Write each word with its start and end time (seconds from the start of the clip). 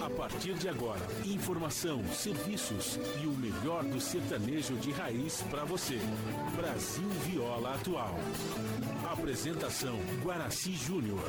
A 0.00 0.10
partir 0.10 0.54
de 0.54 0.68
agora, 0.68 1.06
informação, 1.24 2.02
serviços 2.12 2.98
e 3.22 3.26
o 3.26 3.32
melhor 3.32 3.84
do 3.84 4.00
sertanejo 4.00 4.74
de 4.76 4.90
raiz 4.90 5.42
para 5.50 5.64
você. 5.64 5.98
Brasil 6.56 7.08
Viola 7.26 7.74
Atual. 7.74 8.18
Apresentação 9.10 9.98
Guaraci 10.22 10.72
Júnior. 10.72 11.22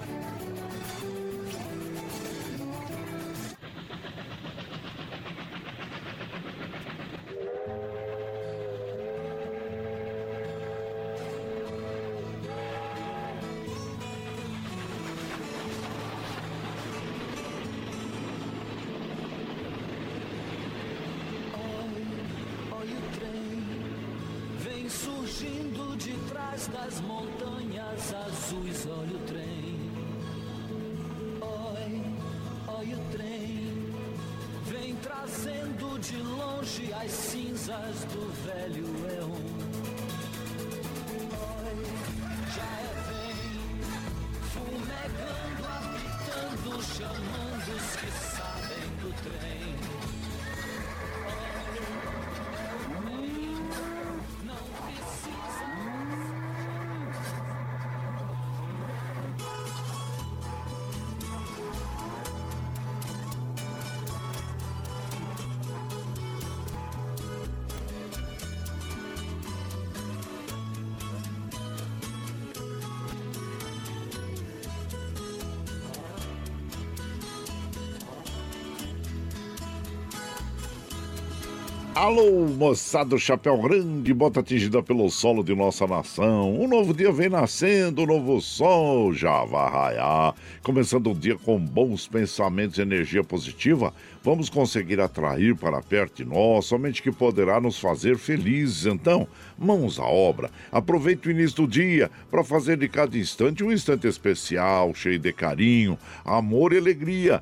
Alô, 82.01 82.47
moçada 82.47 83.09
do 83.09 83.19
chapéu 83.19 83.57
grande, 83.57 84.13
bota 84.13 84.39
atingida 84.39 84.81
pelo 84.81 85.09
solo 85.09 85.43
de 85.43 85.53
nossa 85.53 85.85
nação. 85.85 86.57
Um 86.57 86.65
novo 86.65 86.93
dia 86.93 87.11
vem 87.11 87.27
nascendo, 87.27 88.03
um 88.03 88.05
novo 88.05 88.39
sol 88.39 89.11
já 89.11 89.43
vai 89.43 89.69
raiar. 89.69 90.33
Começando 90.61 91.09
o 91.09 91.15
dia 91.15 91.37
com 91.37 91.57
bons 91.57 92.05
pensamentos 92.05 92.77
e 92.77 92.81
energia 92.81 93.23
positiva, 93.23 93.93
vamos 94.21 94.49
conseguir 94.49 94.99
atrair 94.99 95.55
para 95.55 95.81
perto 95.81 96.17
de 96.17 96.25
nós 96.25 96.65
somente 96.65 97.01
que 97.01 97.11
poderá 97.11 97.61
nos 97.61 97.79
fazer 97.79 98.17
felizes. 98.17 98.85
Então, 98.85 99.25
mãos 99.57 99.97
à 99.97 100.03
obra. 100.03 100.51
Aproveite 100.69 101.29
o 101.29 101.31
início 101.31 101.63
do 101.63 101.67
dia 101.67 102.11
para 102.29 102.43
fazer 102.43 102.77
de 102.77 102.89
cada 102.89 103.17
instante 103.17 103.63
um 103.63 103.71
instante 103.71 104.05
especial, 104.05 104.93
cheio 104.93 105.17
de 105.17 105.31
carinho, 105.31 105.97
amor 106.25 106.73
e 106.73 106.77
alegria. 106.77 107.41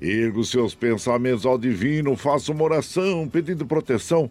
Erga 0.00 0.38
os 0.38 0.50
seus 0.50 0.74
pensamentos 0.74 1.46
ao 1.46 1.58
divino, 1.58 2.16
faça 2.16 2.52
uma 2.52 2.64
oração 2.64 3.26
pedindo 3.26 3.66
proteção 3.66 4.30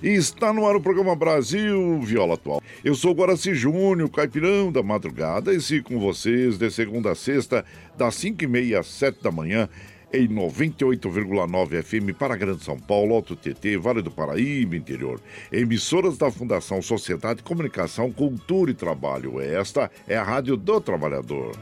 E 0.00 0.10
está 0.10 0.52
no 0.52 0.64
ar 0.64 0.76
o 0.76 0.80
programa 0.80 1.16
Brasil 1.16 2.00
Viola 2.02 2.34
Atual. 2.34 2.62
Eu 2.84 2.94
sou 2.94 3.12
Guaraci 3.12 3.52
Júnior, 3.52 4.08
caipirão 4.08 4.70
da 4.70 4.80
madrugada, 4.80 5.52
e 5.52 5.60
sigo 5.60 5.88
com 5.88 5.98
vocês 5.98 6.56
de 6.56 6.70
segunda 6.70 7.10
a 7.10 7.14
sexta, 7.16 7.64
das 7.96 8.14
5h30 8.14 8.78
às 8.78 8.86
7 8.86 9.20
da 9.20 9.32
manhã, 9.32 9.68
em 10.12 10.28
98,9 10.28 11.82
FM 11.82 12.16
para 12.16 12.36
Grande 12.36 12.62
São 12.62 12.78
Paulo, 12.78 13.12
Alto 13.12 13.34
TT, 13.34 13.76
Vale 13.76 14.00
do 14.00 14.10
Paraíba, 14.10 14.76
interior. 14.76 15.20
Emissoras 15.50 16.16
da 16.16 16.30
Fundação 16.30 16.80
Sociedade, 16.80 17.42
Comunicação, 17.42 18.12
Cultura 18.12 18.70
e 18.70 18.74
Trabalho. 18.74 19.40
Esta 19.40 19.90
é 20.06 20.16
a 20.16 20.22
Rádio 20.22 20.56
do 20.56 20.80
Trabalhador. 20.80 21.56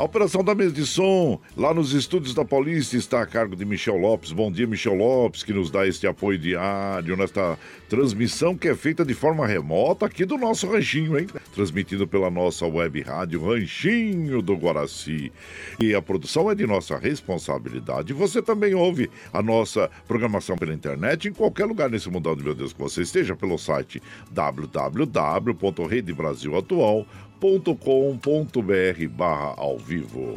A 0.00 0.04
operação 0.04 0.42
da 0.42 0.54
mesa 0.54 0.72
de 0.72 0.86
som, 0.86 1.38
lá 1.54 1.74
nos 1.74 1.92
estúdios 1.92 2.32
da 2.32 2.42
Paulista, 2.42 2.96
está 2.96 3.20
a 3.20 3.26
cargo 3.26 3.54
de 3.54 3.66
Michel 3.66 3.98
Lopes. 3.98 4.32
Bom 4.32 4.50
dia, 4.50 4.66
Michel 4.66 4.94
Lopes, 4.94 5.42
que 5.42 5.52
nos 5.52 5.70
dá 5.70 5.86
este 5.86 6.06
apoio 6.06 6.38
diário 6.38 7.18
nesta 7.18 7.58
transmissão 7.86 8.56
que 8.56 8.68
é 8.68 8.74
feita 8.74 9.04
de 9.04 9.12
forma 9.12 9.46
remota 9.46 10.06
aqui 10.06 10.24
do 10.24 10.38
nosso 10.38 10.66
ranchinho, 10.66 11.18
hein? 11.18 11.26
Transmitido 11.54 12.08
pela 12.08 12.30
nossa 12.30 12.66
web 12.66 12.98
rádio 13.02 13.44
Ranchinho 13.44 14.40
do 14.40 14.54
Guaraci. 14.54 15.30
E 15.78 15.94
a 15.94 16.00
produção 16.00 16.50
é 16.50 16.54
de 16.54 16.66
nossa 16.66 16.96
responsabilidade. 16.96 18.14
Você 18.14 18.40
também 18.40 18.74
ouve 18.74 19.10
a 19.34 19.42
nossa 19.42 19.90
programação 20.08 20.56
pela 20.56 20.72
internet 20.72 21.28
em 21.28 21.32
qualquer 21.34 21.66
lugar 21.66 21.90
nesse 21.90 22.08
mundão 22.08 22.34
meu 22.34 22.54
Deus 22.54 22.72
que 22.72 22.80
você 22.80 23.02
esteja 23.02 23.36
pelo 23.36 23.58
site 23.58 24.02
www.redebrasilatual.com 24.30 27.29
combr 27.40 29.08
barra 29.08 29.54
ao 29.56 29.78
vivo. 29.78 30.34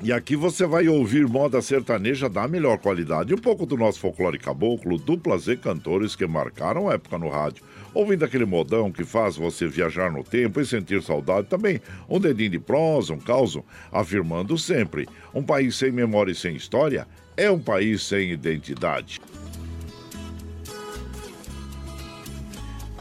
E 0.00 0.12
aqui 0.12 0.36
você 0.36 0.64
vai 0.64 0.86
ouvir 0.86 1.26
moda 1.26 1.60
sertaneja 1.60 2.28
da 2.28 2.46
melhor 2.46 2.78
qualidade, 2.78 3.34
um 3.34 3.38
pouco 3.38 3.66
do 3.66 3.76
nosso 3.76 3.98
folclore 3.98 4.38
caboclo, 4.38 4.96
duplas 4.96 5.48
e 5.48 5.56
cantores 5.56 6.14
que 6.14 6.24
marcaram 6.24 6.90
época 6.90 7.18
no 7.18 7.28
rádio. 7.28 7.64
Ouvindo 7.92 8.24
aquele 8.24 8.44
modão 8.44 8.92
que 8.92 9.02
faz 9.02 9.36
você 9.36 9.66
viajar 9.66 10.12
no 10.12 10.22
tempo 10.22 10.60
e 10.60 10.66
sentir 10.66 11.02
saudade 11.02 11.48
também. 11.48 11.80
Um 12.08 12.20
dedinho 12.20 12.50
de 12.50 12.60
prosa, 12.60 13.12
um 13.12 13.18
caos, 13.18 13.58
afirmando 13.90 14.56
sempre: 14.56 15.08
um 15.34 15.42
país 15.42 15.74
sem 15.74 15.90
memória 15.90 16.30
e 16.30 16.36
sem 16.36 16.54
história 16.54 17.04
é 17.36 17.50
um 17.50 17.58
país 17.58 18.00
sem 18.04 18.30
identidade. 18.30 19.20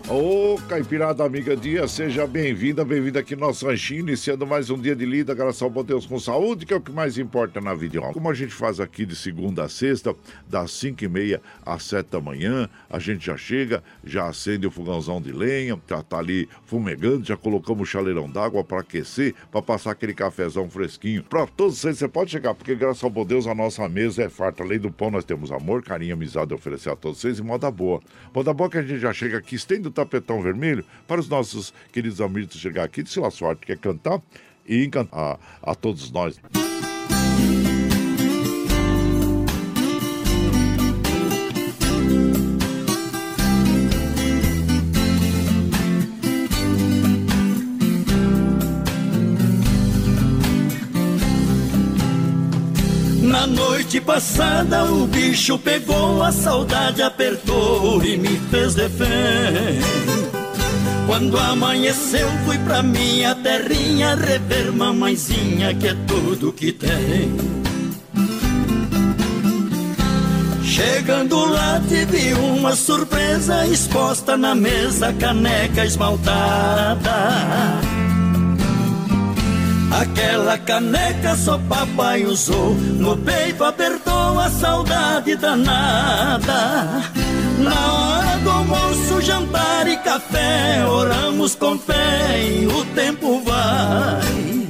Ô, 0.09 0.53
oh, 0.53 0.61
Caipirada 0.69 1.25
Amiga 1.25 1.53
Dia, 1.53 1.85
seja 1.85 2.25
bem-vinda, 2.25 2.85
bem-vinda 2.85 3.19
aqui 3.19 3.35
no 3.35 3.41
nosso 3.41 3.67
ranchinho, 3.67 3.99
iniciando 3.99 4.47
mais 4.47 4.69
um 4.69 4.79
dia 4.79 4.95
de 4.95 5.05
lida, 5.05 5.33
graças 5.33 5.61
ao 5.61 5.69
bom 5.69 5.83
Deus 5.83 6.05
com 6.05 6.17
saúde, 6.17 6.65
que 6.65 6.73
é 6.73 6.77
o 6.77 6.81
que 6.81 6.93
mais 6.93 7.17
importa 7.17 7.59
na 7.59 7.75
vida. 7.75 7.99
Como 8.13 8.29
a 8.29 8.33
gente 8.33 8.53
faz 8.53 8.79
aqui 8.79 9.05
de 9.05 9.17
segunda 9.17 9.65
a 9.65 9.69
sexta, 9.69 10.15
das 10.47 10.71
5 10.71 11.03
e 11.03 11.09
meia 11.09 11.41
às 11.65 11.83
7 11.83 12.09
da 12.09 12.21
manhã, 12.21 12.69
a 12.89 12.99
gente 12.99 13.25
já 13.25 13.35
chega, 13.35 13.83
já 14.01 14.29
acende 14.29 14.65
o 14.65 14.71
fogãozão 14.71 15.21
de 15.21 15.33
lenha, 15.33 15.77
já 15.89 16.01
tá 16.01 16.19
ali 16.19 16.47
fumegando, 16.65 17.25
já 17.25 17.35
colocamos 17.35 17.81
o 17.81 17.91
chaleirão 17.91 18.29
d'água 18.29 18.63
para 18.63 18.79
aquecer, 18.79 19.35
para 19.51 19.61
passar 19.61 19.91
aquele 19.91 20.13
cafezão 20.13 20.69
fresquinho. 20.69 21.21
Para 21.21 21.45
todos 21.47 21.79
vocês, 21.79 21.97
você 21.97 22.07
pode 22.07 22.31
chegar, 22.31 22.53
porque 22.53 22.75
graças 22.75 23.03
ao 23.03 23.09
bom 23.09 23.25
Deus 23.25 23.45
a 23.45 23.53
nossa 23.53 23.89
mesa 23.89 24.23
é 24.23 24.29
farta. 24.29 24.63
Além 24.63 24.79
do 24.79 24.89
pão, 24.89 25.11
nós 25.11 25.25
temos 25.25 25.51
amor, 25.51 25.83
carinho, 25.83 26.13
amizade 26.13 26.53
a 26.53 26.55
oferecer 26.55 26.91
a 26.91 26.95
todos 26.95 27.19
vocês 27.19 27.39
e 27.39 27.43
moda 27.43 27.69
boa. 27.69 27.99
Moda 28.33 28.53
boa 28.53 28.69
que 28.69 28.77
a 28.77 28.81
gente 28.81 29.01
já 29.01 29.11
chega 29.11 29.37
aqui, 29.37 29.55
estende 29.57 29.89
o 29.89 29.96
tapetão 29.97 30.41
vermelho 30.41 30.85
para 31.07 31.19
os 31.19 31.27
nossos 31.27 31.73
queridos 31.91 32.21
amigos 32.21 32.55
chegar 32.55 32.83
aqui, 32.83 33.03
de 33.03 33.09
sua 33.09 33.31
sorte, 33.31 33.65
quer 33.65 33.77
cantar 33.77 34.21
e 34.67 34.83
encantar 34.83 35.39
a, 35.63 35.71
a 35.71 35.75
todos 35.75 36.11
nós. 36.11 36.39
Na 53.37 53.45
noite 53.45 54.01
passada 54.01 54.83
o 54.85 55.05
bicho 55.05 55.59
pegou, 55.59 56.23
a 56.23 56.31
saudade 56.31 57.03
apertou 57.03 58.03
e 58.03 58.17
me 58.17 58.35
fez 58.49 58.73
refém. 58.73 59.79
Quando 61.05 61.37
amanheceu 61.37 62.27
fui 62.45 62.57
pra 62.57 62.81
minha 62.81 63.35
terrinha 63.35 64.15
rever 64.15 64.73
mamãezinha 64.73 65.71
que 65.75 65.89
é 65.89 65.95
tudo 66.07 66.51
que 66.51 66.71
tem. 66.71 67.37
Chegando 70.63 71.45
lá 71.45 71.79
tive 71.87 72.33
uma 72.33 72.75
surpresa 72.75 73.67
exposta 73.67 74.35
na 74.35 74.55
mesa, 74.55 75.13
caneca 75.13 75.85
esmaltada. 75.85 77.07
Aquela 79.91 80.57
caneca 80.57 81.35
só 81.35 81.57
papai 81.57 82.25
usou, 82.25 82.73
no 82.73 83.17
peito 83.17 83.63
apertou 83.63 84.39
a 84.39 84.49
saudade 84.49 85.35
danada. 85.35 87.03
Na 87.59 87.93
hora 87.93 88.37
do 88.43 88.49
almoço, 88.49 89.21
jantar 89.21 89.87
e 89.87 89.97
café, 89.97 90.85
oramos 90.85 91.55
com 91.55 91.79
fé 91.79 92.39
e 92.39 92.67
o 92.67 92.85
tempo 92.93 93.41
vai. 93.41 94.67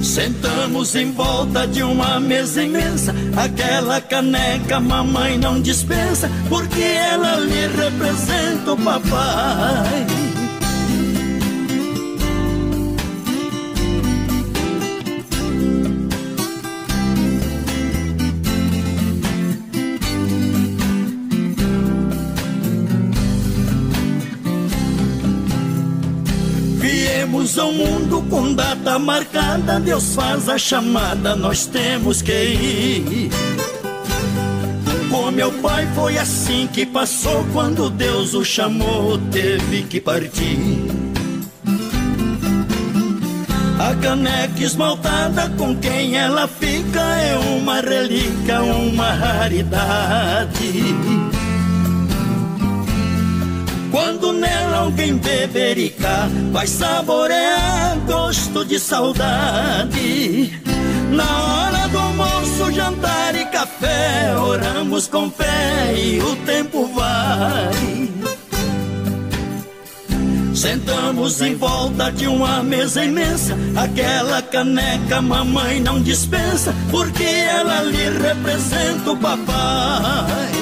Sentamos 0.00 0.94
em 0.94 1.10
volta 1.10 1.66
de 1.66 1.82
uma 1.82 2.20
mesa 2.20 2.62
imensa, 2.62 3.12
aquela 3.36 4.00
caneca 4.00 4.78
mamãe 4.78 5.36
não 5.36 5.60
dispensa, 5.60 6.30
porque 6.48 6.82
ela 6.82 7.40
lhe 7.40 7.66
representa 7.66 8.72
o 8.72 8.76
papai. 8.76 10.06
Viemos 27.44 27.58
ao 27.58 27.72
mundo 27.72 28.24
com 28.30 28.54
data 28.54 28.98
marcada, 28.98 29.78
Deus 29.78 30.14
faz 30.14 30.48
a 30.48 30.56
chamada, 30.56 31.36
nós 31.36 31.66
temos 31.66 32.22
que 32.22 32.32
ir. 32.32 33.30
Com 35.10 35.30
meu 35.30 35.52
pai 35.60 35.86
foi 35.94 36.16
assim 36.16 36.66
que 36.66 36.86
passou, 36.86 37.44
quando 37.52 37.90
Deus 37.90 38.32
o 38.32 38.42
chamou, 38.42 39.18
teve 39.30 39.82
que 39.82 40.00
partir. 40.00 40.58
A 43.78 43.94
caneca 43.96 44.62
esmaltada 44.62 45.50
com 45.58 45.76
quem 45.76 46.16
ela 46.16 46.48
fica 46.48 47.00
é 47.00 47.36
uma 47.58 47.82
relíquia, 47.82 48.62
uma 48.62 49.12
raridade. 49.12 50.72
Quando 53.94 54.32
nela 54.32 54.78
alguém 54.78 55.16
bebericar, 55.16 56.28
vai 56.50 56.66
saborear 56.66 57.96
gosto 58.04 58.64
de 58.64 58.76
saudade. 58.80 60.60
Na 61.12 61.22
hora 61.44 61.86
do 61.86 61.98
almoço, 62.00 62.72
jantar 62.72 63.36
e 63.36 63.44
café, 63.44 64.34
oramos 64.36 65.06
com 65.06 65.30
fé 65.30 65.94
e 65.96 66.20
o 66.20 66.34
tempo 66.44 66.88
vai. 66.88 68.10
Sentamos 70.52 71.40
em 71.40 71.54
volta 71.54 72.10
de 72.10 72.26
uma 72.26 72.64
mesa 72.64 73.04
imensa, 73.04 73.56
aquela 73.76 74.42
caneca 74.42 75.22
mamãe 75.22 75.78
não 75.78 76.02
dispensa, 76.02 76.74
porque 76.90 77.22
ela 77.22 77.82
lhe 77.82 78.10
representa 78.10 79.12
o 79.12 79.16
papai. 79.16 80.53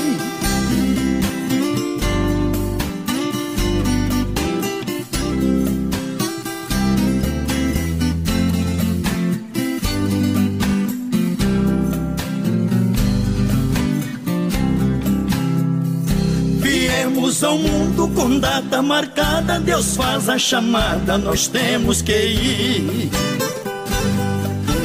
Viemos 17.42 17.44
ao 17.44 17.58
mundo 17.58 18.08
com 18.14 18.38
data 18.38 18.80
marcada, 18.80 19.58
Deus 19.58 19.96
faz 19.96 20.28
a 20.28 20.38
chamada, 20.38 21.18
nós 21.18 21.48
temos 21.48 22.00
que 22.00 22.12
ir. 22.12 23.10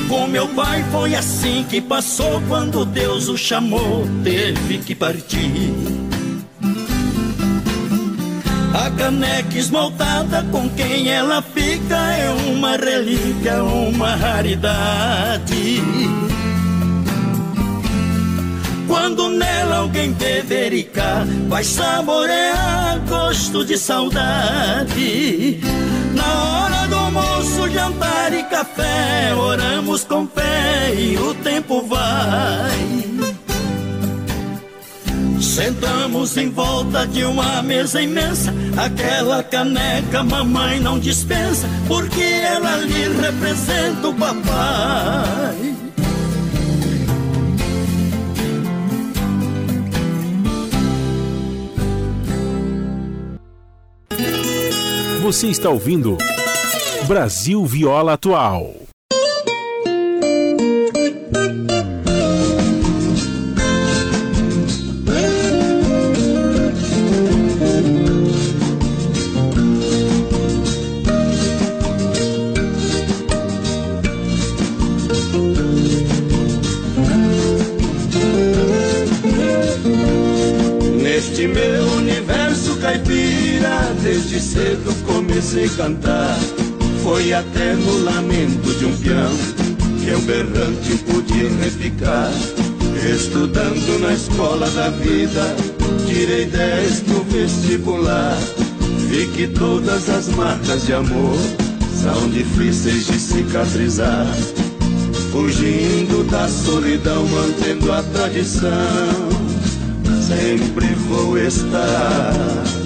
Com 0.09 0.25
meu 0.27 0.47
pai 0.49 0.83
foi 0.91 1.13
assim 1.13 1.63
que 1.69 1.79
passou, 1.79 2.41
quando 2.47 2.83
Deus 2.83 3.27
o 3.27 3.37
chamou, 3.37 4.07
teve 4.23 4.79
que 4.79 4.95
partir. 4.95 5.71
A 8.73 8.89
caneca 8.91 9.57
esmaltada 9.57 10.43
com 10.51 10.67
quem 10.69 11.09
ela 11.09 11.41
fica 11.41 11.95
é 12.13 12.31
uma 12.49 12.75
relíquia, 12.75 13.63
uma 13.63 14.15
raridade. 14.15 15.81
Quando 18.87 19.29
nela 19.29 19.77
alguém 19.77 20.13
bebericar, 20.13 21.25
vai 21.47 21.63
saborear 21.63 22.99
gosto 23.07 23.65
de 23.65 23.77
saudade. 23.77 25.59
Na 26.13 26.43
hora 26.43 26.87
do 26.87 26.95
almoço, 26.95 27.69
jantar 27.69 28.33
e 28.33 28.43
café, 28.43 29.35
oramos 29.35 30.03
com 30.03 30.27
fé 30.27 30.93
e 30.95 31.17
o 31.17 31.33
tempo 31.35 31.81
vai. 31.83 33.07
Sentamos 35.41 36.37
em 36.37 36.49
volta 36.49 37.05
de 37.07 37.23
uma 37.23 37.61
mesa 37.63 38.01
imensa, 38.01 38.53
aquela 38.77 39.43
caneca 39.43 40.23
mamãe 40.23 40.79
não 40.79 40.99
dispensa, 40.99 41.67
porque 41.87 42.21
ela 42.21 42.77
lhe 42.77 43.07
representa 43.19 44.07
o 44.07 44.13
papai. 44.13 45.86
Você 55.27 55.47
está 55.47 55.69
ouvindo 55.69 56.17
Brasil 57.05 57.65
Viola 57.65 58.13
Atual. 58.13 58.73
Neste 81.03 81.47
meu 81.49 81.85
universo 81.97 82.77
caipira, 82.77 83.93
desde 84.01 84.39
cedo 84.39 84.96
comecei 85.37 85.65
a 85.65 85.69
cantar. 85.69 86.37
Foi 87.03 87.31
até 87.31 87.73
no 87.75 88.03
lamento 88.03 88.73
de 88.79 88.85
um 88.85 88.97
peão 88.97 89.37
que 89.99 90.07
eu 90.07 90.19
berrante 90.21 90.97
pude 91.05 91.47
repicar. 91.61 92.31
Estudando 93.13 93.99
na 94.01 94.13
escola 94.13 94.67
da 94.71 94.89
vida, 94.89 95.55
tirei 96.07 96.45
dez 96.47 97.03
no 97.03 97.23
vestibular. 97.25 98.35
Vi 99.09 99.27
que 99.27 99.47
todas 99.47 100.09
as 100.09 100.27
marcas 100.29 100.87
de 100.87 100.93
amor 100.93 101.37
são 101.93 102.29
difíceis 102.29 103.05
de 103.05 103.19
cicatrizar. 103.19 104.25
Fugindo 105.31 106.27
da 106.31 106.47
solidão, 106.47 107.23
mantendo 107.27 107.91
a 107.93 108.01
tradição 108.01 109.37
sempre 110.27 110.87
vou 111.07 111.37
estar. 111.37 112.76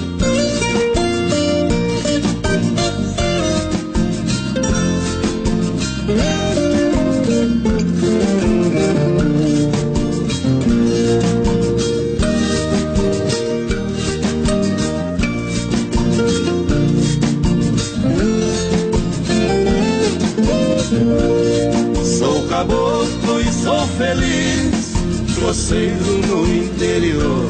Feliz, 24.02 24.94
roceiro 25.40 26.18
no 26.28 26.48
interior. 26.52 27.50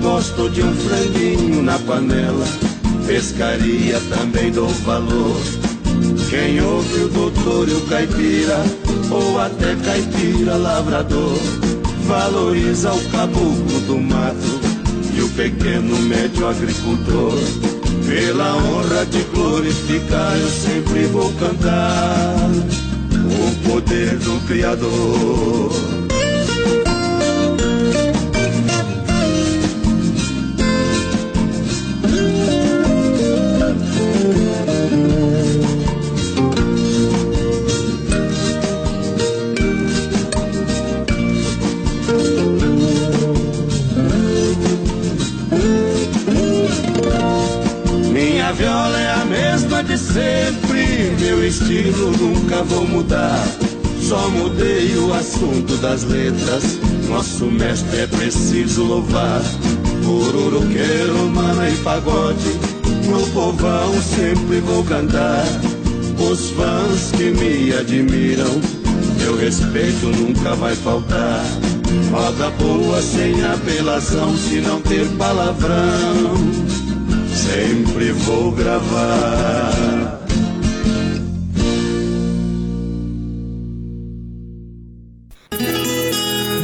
Gosto 0.00 0.48
de 0.48 0.62
um 0.62 0.74
franguinho 0.74 1.62
na 1.62 1.78
panela, 1.80 2.46
pescaria 3.06 4.00
também 4.08 4.50
dou 4.50 4.68
valor. 4.68 5.36
Quem 6.30 6.62
ouve 6.62 7.04
o 7.04 7.08
doutor 7.08 7.68
e 7.68 7.74
o 7.74 7.80
caipira, 7.82 8.58
ou 9.10 9.38
até 9.38 9.76
caipira 9.84 10.56
lavrador, 10.56 11.38
valoriza 12.06 12.92
o 12.92 13.10
caboclo 13.10 13.80
do 13.86 13.98
mato 13.98 14.60
e 15.14 15.20
o 15.20 15.28
pequeno 15.30 15.96
médio 16.08 16.48
agricultor. 16.48 17.38
Pela 18.08 18.56
honra 18.56 19.06
de 19.06 19.22
glorificar, 19.34 20.36
eu 20.38 20.48
sempre 20.48 21.04
vou 21.06 21.30
cantar 21.34 22.36
o 23.32 23.68
poder 23.68 24.18
do 24.18 24.40
Criador. 24.46 25.72
Minha 48.12 48.52
viola 48.52 49.00
é 49.00 49.10
a 49.14 49.24
mesma 49.24 49.82
de 49.82 49.96
sempre 49.98 50.71
estilo, 51.52 52.12
nunca 52.12 52.62
vou 52.62 52.86
mudar. 52.88 53.46
Só 54.00 54.28
mudei 54.30 54.96
o 54.96 55.12
assunto 55.12 55.76
das 55.76 56.02
letras. 56.04 56.78
Nosso 57.08 57.44
mestre 57.44 58.00
é 58.00 58.06
preciso 58.06 58.84
louvar. 58.84 59.42
Ururuqueiro, 60.02 61.28
mano 61.28 61.68
e 61.68 61.76
pagode. 61.82 62.58
No 63.06 63.26
povão 63.32 63.92
sempre 64.02 64.60
vou 64.60 64.82
cantar. 64.84 65.44
Os 66.18 66.50
fãs 66.50 67.10
que 67.16 67.30
me 67.30 67.74
admiram, 67.74 68.60
meu 69.18 69.36
respeito 69.36 70.06
nunca 70.06 70.54
vai 70.54 70.74
faltar. 70.74 71.44
Roda 72.10 72.50
boa 72.52 73.02
sem 73.02 73.44
apelação, 73.44 74.34
se 74.38 74.60
não 74.60 74.80
ter 74.80 75.06
palavrão, 75.18 76.34
sempre 77.34 78.12
vou 78.12 78.52
gravar. 78.52 79.91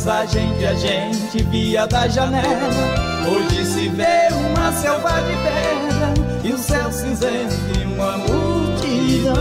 Paisagem 0.00 0.56
que 0.56 0.64
a 0.64 0.74
gente 0.74 1.42
via 1.44 1.86
da 1.86 2.08
janela. 2.08 2.70
Hoje 3.30 3.66
se 3.66 3.88
vê 3.90 4.28
uma 4.32 4.72
selva 4.72 5.10
de 5.20 5.36
terra 5.42 6.14
e 6.42 6.52
o 6.52 6.58
céu 6.58 6.90
cinzento 6.90 7.54
e 7.78 7.84
uma 7.84 8.16
multidão. 8.16 9.34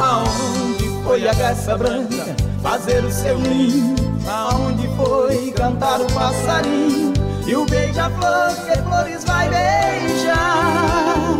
Aonde 0.00 1.04
foi 1.04 1.28
a 1.28 1.34
garça 1.34 1.78
branca 1.78 2.34
fazer 2.62 3.04
o 3.04 3.12
seu 3.12 3.38
ninho? 3.38 3.94
Aonde 4.26 4.88
foi 4.96 5.52
cantar 5.52 6.00
o 6.00 6.06
passarinho? 6.12 7.12
E 7.46 7.54
o 7.54 7.64
beija-flor 7.64 8.56
que 8.66 8.82
flores 8.82 9.22
vai 9.22 9.48
beijar 9.48 11.38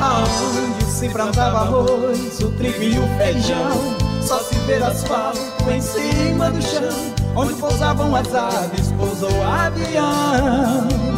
Aonde 0.00 0.84
se 0.84 1.08
plantava 1.10 1.58
arroz, 1.58 2.40
o 2.40 2.50
trigo 2.56 2.82
e 2.82 2.98
o 2.98 3.06
feijão 3.16 3.94
Só 4.20 4.40
se 4.40 4.56
vê 4.66 4.82
asfalto 4.82 5.43
em 5.70 5.80
cima 5.80 6.50
do 6.50 6.62
chão 6.62 7.14
Onde 7.36 7.54
pousavam 7.54 8.14
as 8.14 8.32
aves, 8.34 8.92
pousou 8.92 9.32
o 9.32 9.42
avião 9.42 11.13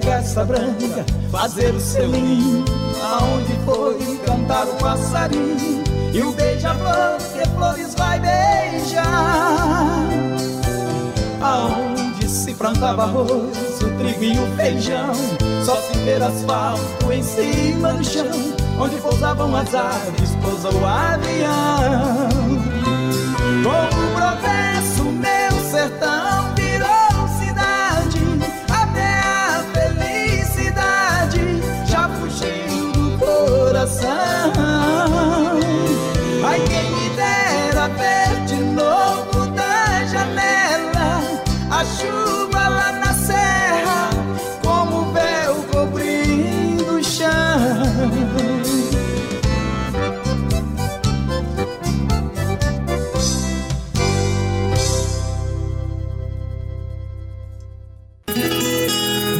garça 0.00 0.44
branca 0.44 1.04
fazer 1.30 1.74
o 1.74 1.80
seu 1.80 2.08
ninho? 2.08 2.64
Aonde 3.02 3.52
foi 3.64 4.18
cantar 4.24 4.66
o 4.66 4.74
passarinho? 4.76 5.84
E 6.12 6.22
o 6.22 6.32
beija-flor 6.32 7.18
que 7.32 7.48
flores 7.50 7.94
vai 7.94 8.20
beijar? 8.20 9.06
Aonde 11.40 12.28
se 12.28 12.54
plantava 12.54 13.04
arroz, 13.04 13.80
o 13.80 13.90
trigo 13.98 14.24
e 14.24 14.38
o 14.38 14.56
feijão? 14.56 15.12
Só 15.64 15.76
se 15.76 15.98
ver 15.98 16.22
asfalto 16.22 17.12
em 17.12 17.22
cima 17.22 17.92
do 17.92 18.04
chão 18.04 18.58
Onde 18.80 18.96
pousavam 18.96 19.54
as 19.56 19.74
aves, 19.74 20.36
pousou 20.40 20.72
o 20.72 20.86
avião 20.86 22.57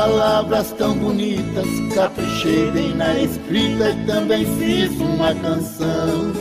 Palavras 0.00 0.72
tão 0.78 0.94
bonitas, 0.96 1.66
caprichei 1.94 2.70
bem 2.70 2.94
na 2.94 3.18
escrita 3.18 3.90
e 3.90 4.06
também 4.06 4.46
fiz 4.56 4.98
uma 4.98 5.34
canção. 5.34 6.32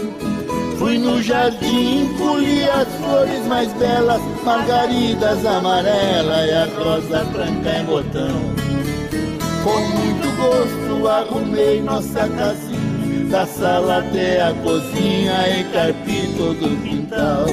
Fui 0.78 0.98
no 0.98 1.22
jardim, 1.22 2.08
colhi 2.18 2.64
as 2.64 2.88
flores 2.88 3.46
mais 3.48 3.74
belas, 3.74 4.22
margaridas 4.46 5.46
amarela 5.46 6.46
e 6.46 6.54
a 6.54 6.68
rosa 6.78 7.26
branca 7.26 7.70
em 7.80 7.84
botão. 7.84 8.40
Com 9.66 9.80
muito 9.98 10.38
gosto 10.38 11.08
arrumei 11.10 11.82
nossa 11.82 12.30
casinha, 12.30 13.26
da 13.30 13.46
sala 13.46 13.98
até 13.98 14.42
a 14.42 14.54
cozinha, 14.64 15.60
encarpi 15.60 16.34
todo 16.38 16.66
o 16.66 16.82
quintal. 16.82 17.46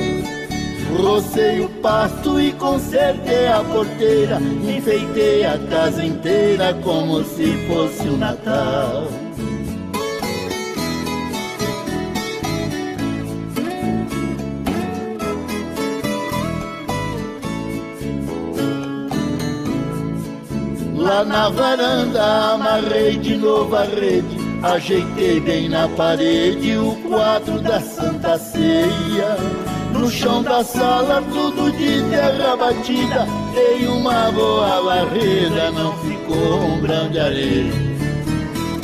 Rocei 0.95 1.61
o 1.61 1.69
pasto 1.81 2.41
e 2.41 2.53
consertei 2.53 3.49
a 3.49 3.63
porteira, 3.65 4.39
enfeitei 4.41 5.45
a 5.45 5.59
casa 5.59 6.05
inteira 6.05 6.75
como 6.83 7.25
se 7.25 7.53
fosse 7.67 8.09
o 8.09 8.17
Natal. 8.17 9.09
Lá 20.95 21.25
na 21.25 21.49
varanda 21.49 22.53
amarrei 22.55 23.17
de 23.17 23.37
novo 23.37 23.77
a 23.77 23.85
rede, 23.85 24.37
ajeitei 24.63 25.41
bem 25.41 25.69
na 25.69 25.89
parede 25.91 26.77
o 26.77 26.97
quadro 27.09 27.61
da 27.61 27.81
Santa 27.81 28.39
Ceia 28.39 29.37
No 29.99 30.11
chão 30.11 30.43
da 30.43 30.63
sala, 30.63 31.23
tudo 31.33 31.73
de 31.73 32.03
terra 32.11 32.57
batida. 32.57 33.27
Dei 33.55 33.87
uma 33.87 34.31
boa 34.31 34.81
varrida, 34.83 35.71
não 35.73 35.97
ficou 35.99 36.61
um 36.61 36.81
grão 36.81 37.11
de 37.11 37.19
areia. 37.19 37.97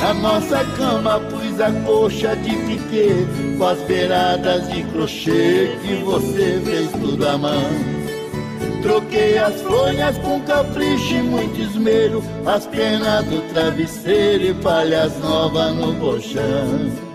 A 0.02 0.14
nossa 0.14 0.64
cama 0.76 1.20
pus 1.20 1.60
a 1.60 1.70
coxa 1.86 2.34
de 2.34 2.50
piquê 2.50 3.24
Com 3.56 3.64
as 3.64 3.78
beiradas 3.82 4.68
de 4.68 4.82
crochê 4.84 5.78
que 5.80 6.02
você 6.02 6.60
fez 6.64 6.90
tudo 6.90 7.28
à 7.28 7.38
mão 7.38 7.62
Troquei 8.82 9.38
as 9.38 9.60
folhas 9.62 10.18
com 10.18 10.40
capricho 10.40 11.14
e 11.14 11.22
muito 11.22 11.60
esmero 11.60 12.20
As 12.44 12.66
penas 12.66 13.24
do 13.26 13.48
travesseiro 13.52 14.44
e 14.44 14.54
palhas 14.54 15.16
novas 15.20 15.72
no 15.72 15.94
colchão 15.94 17.11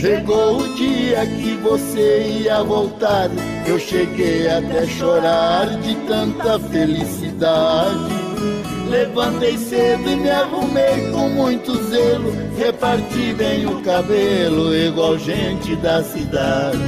Chegou 0.00 0.56
o 0.56 0.74
dia 0.76 1.26
que 1.26 1.56
você 1.56 2.22
ia 2.40 2.62
voltar. 2.62 3.28
Eu 3.66 3.78
cheguei 3.78 4.48
até 4.48 4.86
chorar 4.86 5.66
de 5.82 5.94
tanta 6.06 6.58
felicidade. 6.58 8.08
Levantei 8.88 9.58
cedo 9.58 10.10
e 10.10 10.16
me 10.16 10.30
arrumei 10.30 11.10
com 11.12 11.28
muito 11.28 11.74
zelo. 11.90 12.32
Reparti 12.56 13.34
bem 13.34 13.66
o 13.66 13.82
cabelo, 13.82 14.74
igual 14.74 15.18
gente 15.18 15.76
da 15.76 16.02
cidade. 16.02 16.78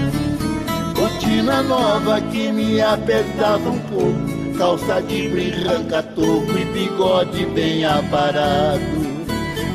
Rotina 0.97 1.63
nova 1.63 2.19
que 2.19 2.51
me 2.51 2.81
apertava 2.81 3.69
um 3.69 3.79
pouco. 3.81 4.57
Calça 4.57 5.03
de 5.03 5.29
branca, 5.29 6.03
toco 6.03 6.59
e 6.59 6.65
bigode 6.65 7.45
bem 7.45 7.85
aparado. 7.85 9.02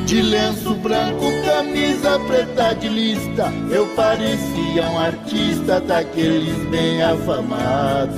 De 0.08 0.22
lenço 0.22 0.72
branco, 0.76 1.26
camisa 1.44 2.18
preta 2.20 2.74
de 2.76 2.88
lista. 2.88 3.52
Eu 3.70 3.86
parecia 3.88 4.82
um 4.90 4.98
artista 4.98 5.82
daqueles 5.82 6.56
bem 6.70 7.02
afamados 7.02 8.16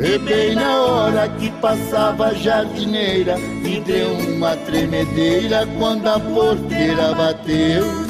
E 0.00 0.18
bem 0.18 0.56
na 0.56 0.82
hora 0.82 1.28
que 1.28 1.48
passava 1.60 2.26
a 2.26 2.34
jardineira 2.34 3.38
Me 3.38 3.78
deu 3.78 4.10
uma 4.34 4.56
tremedeira 4.56 5.64
quando 5.78 6.08
a 6.08 6.18
porteira 6.18 7.14
bateu 7.14 8.01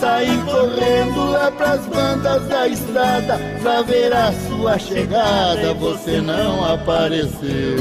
Saí 0.00 0.34
correndo 0.46 1.30
lá 1.30 1.50
pras 1.50 1.84
bandas 1.84 2.42
da 2.48 2.66
estrada 2.66 3.38
Pra 3.60 3.82
ver 3.82 4.10
a 4.14 4.32
sua 4.48 4.78
chegada, 4.78 5.74
você 5.74 6.22
não 6.22 6.64
apareceu 6.72 7.76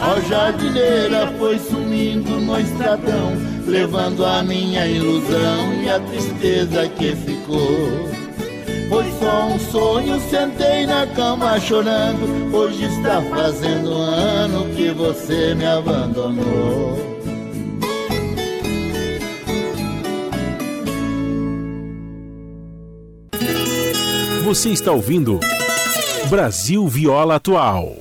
A 0.00 0.20
jardineira 0.28 1.32
foi 1.38 1.56
sumindo 1.60 2.30
no 2.40 2.58
estradão 2.58 3.32
Levando 3.64 4.26
a 4.26 4.42
minha 4.42 4.88
ilusão 4.88 5.82
e 5.84 5.88
a 5.88 6.00
tristeza 6.00 6.88
que 6.88 7.14
ficou 7.14 8.12
foi 8.88 9.10
só 9.18 9.46
um 9.46 9.58
sonho, 9.58 10.20
sentei 10.28 10.86
na 10.86 11.06
cama 11.06 11.58
chorando. 11.58 12.54
Hoje 12.54 12.84
está 12.84 13.20
fazendo 13.22 13.90
um 13.90 14.02
ano 14.02 14.74
que 14.76 14.90
você 14.90 15.54
me 15.54 15.66
abandonou. 15.66 17.13
Você 24.54 24.70
está 24.70 24.92
ouvindo 24.92 25.40
Brasil 26.30 26.86
Viola 26.86 27.34
Atual. 27.34 27.96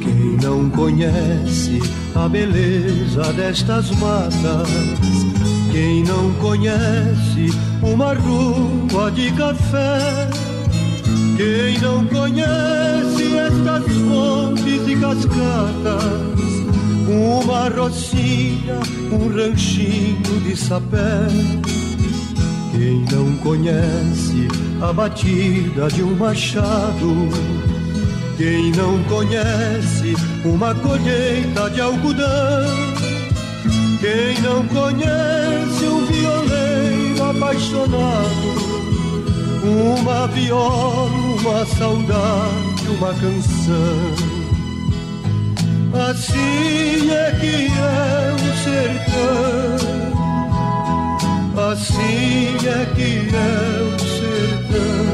Quem 0.00 0.36
não 0.40 0.70
conhece 0.70 1.80
a 2.14 2.28
beleza 2.28 3.32
destas 3.32 3.90
matas, 3.98 4.68
quem 5.72 6.04
não 6.04 6.32
conhece 6.34 7.50
uma 7.82 8.14
rua 8.14 9.10
de 9.10 9.32
café, 9.32 10.30
quem 11.36 11.78
não 11.80 12.06
conhece 12.06 13.36
estas 13.36 13.84
fontes 13.84 14.86
e 14.86 14.96
cascatas, 14.96 16.04
uma 17.08 17.68
rocinha, 17.68 18.78
um 19.10 19.28
ranchinho 19.28 20.40
de 20.44 20.56
sapé. 20.56 21.26
Quem 22.72 23.04
não 23.12 23.36
conhece 23.38 24.48
a 24.80 24.92
batida 24.92 25.88
de 25.88 26.02
um 26.02 26.14
machado, 26.16 27.28
quem 28.36 28.72
não 28.72 29.02
conhece 29.04 30.14
uma 30.44 30.74
colheita 30.74 31.70
de 31.70 31.80
algodão, 31.80 32.66
quem 34.00 34.40
não 34.42 34.66
conhece 34.66 35.84
um 35.84 36.04
violeiro 36.06 37.24
apaixonado 37.30 38.73
uma 39.64 40.26
viola, 40.28 41.10
uma 41.40 41.66
saudade, 41.66 42.88
uma 42.88 43.14
canção. 43.14 44.14
Assim 46.10 47.10
é 47.10 47.30
que 47.40 47.68
é 47.72 48.32
o 48.34 48.38
sertão, 48.64 49.76
assim 51.70 52.56
é 52.66 52.84
que 52.94 53.10
é 53.34 53.48
o 53.80 53.98
sertão, 54.18 55.08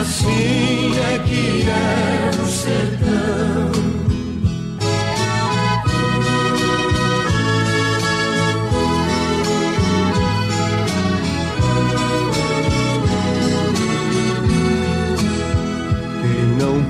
assim 0.00 0.94
é 0.96 1.18
que 1.26 1.44
é 1.68 2.30
o 2.40 2.46
sertão. 2.46 4.01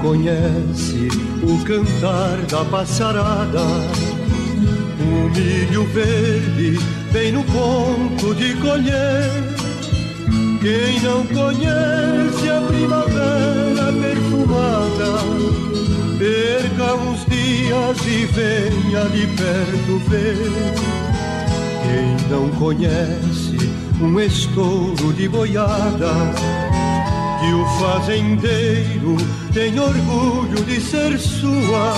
Conhece 0.03 1.09
o 1.45 1.65
cantar 1.65 2.37
da 2.51 2.65
passarada, 2.65 3.62
o 4.99 5.31
milho 5.31 5.87
verde 5.87 6.79
bem 7.12 7.31
no 7.31 7.45
ponto 7.45 8.35
de 8.35 8.53
colher. 8.57 9.31
Quem 10.61 11.01
não 11.01 11.25
conhece 11.27 12.49
a 12.51 12.61
primavera 12.67 13.93
perfumada, 13.93 15.21
perca 16.19 16.95
uns 16.95 17.25
dias 17.27 17.99
e 18.07 18.27
venha 18.27 19.05
de 19.09 19.27
perto 19.29 19.99
ver. 20.09 20.37
Quem 21.85 22.29
não 22.29 22.49
conhece 22.59 23.57
um 24.01 24.19
estouro 24.19 25.12
de 25.12 25.29
boiada, 25.29 26.12
que 27.42 27.52
o 27.55 27.66
fazendeiro 27.81 29.16
tem 29.52 29.76
orgulho 29.78 30.64
de 30.64 30.81
ser 30.81 31.18
sua. 31.18 31.92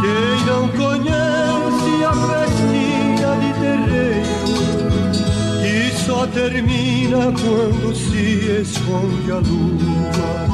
Quem 0.00 0.46
não 0.46 0.68
conhece 0.68 2.04
a 2.04 2.12
festinha 2.28 3.36
de 3.42 3.50
terreiro, 3.60 4.56
que 5.60 5.92
só 6.06 6.26
termina 6.28 7.30
quando 7.32 7.94
se 7.94 8.62
esconde 8.62 9.30
a 9.30 9.38
lua. 9.38 10.48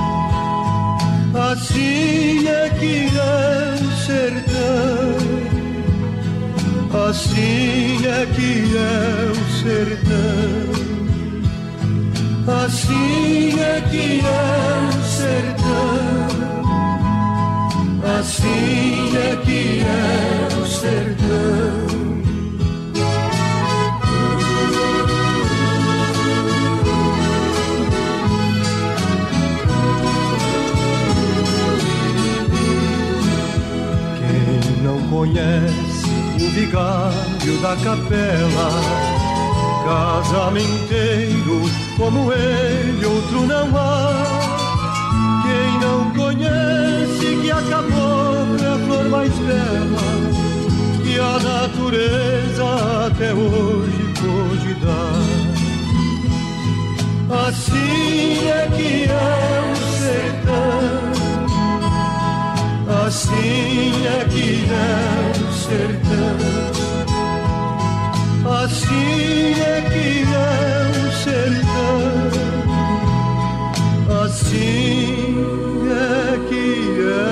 Assim 1.53 2.49
é 2.49 2.71
que 2.71 3.09
é 3.17 3.75
o 3.81 3.93
sertão, 4.07 5.17
assim 7.09 8.05
é 8.07 8.27
que 8.35 8.77
é 8.77 9.31
o 9.31 9.35
sertão. 9.63 10.94
Assim 12.47 13.59
é 13.59 13.81
que 13.91 14.21
é 14.21 14.91
o 14.91 15.03
sertão, 15.03 16.29
assim 18.21 19.17
é 19.17 19.37
que 19.45 19.81
é 19.81 20.61
o 20.61 20.67
sertão. 20.67 21.85
conhece 35.11 36.11
o 36.41 36.51
vigário 36.51 37.59
da 37.63 37.77
capela. 37.77 39.14
Casamenteiro 39.85 41.61
como 41.97 42.33
ele, 42.33 43.05
outro 43.05 43.47
não 43.47 43.77
há. 43.77 44.25
Quem 45.43 45.79
não 45.79 46.11
conhece 46.13 47.37
que 47.43 47.51
acabou 47.51 48.57
é 48.61 48.67
a 48.67 48.79
flor 48.87 49.05
mais 49.11 49.33
bela 49.41 50.05
que 51.03 51.21
a 51.21 51.39
natureza 51.39 52.65
até 53.07 53.35
hoje 53.35 54.15
pôde 54.21 54.75
dar. 54.75 55.45
Assim 57.49 58.49
é 58.49 58.69
que 58.75 59.05
é 59.05 59.73
o 59.73 59.77
sertão 59.99 61.15
Assim 63.07 64.07
é 64.07 64.25
que 64.31 64.65
é 64.71 65.33
o 65.41 65.53
sertão, 65.53 66.84
assim 68.57 69.55
é 69.61 69.83
que 69.91 70.23
é 70.33 70.91
o 70.99 71.13
sertão, 71.23 72.01
assim 74.25 75.35
é 75.91 76.39
que 76.49 76.67
é 77.01 77.23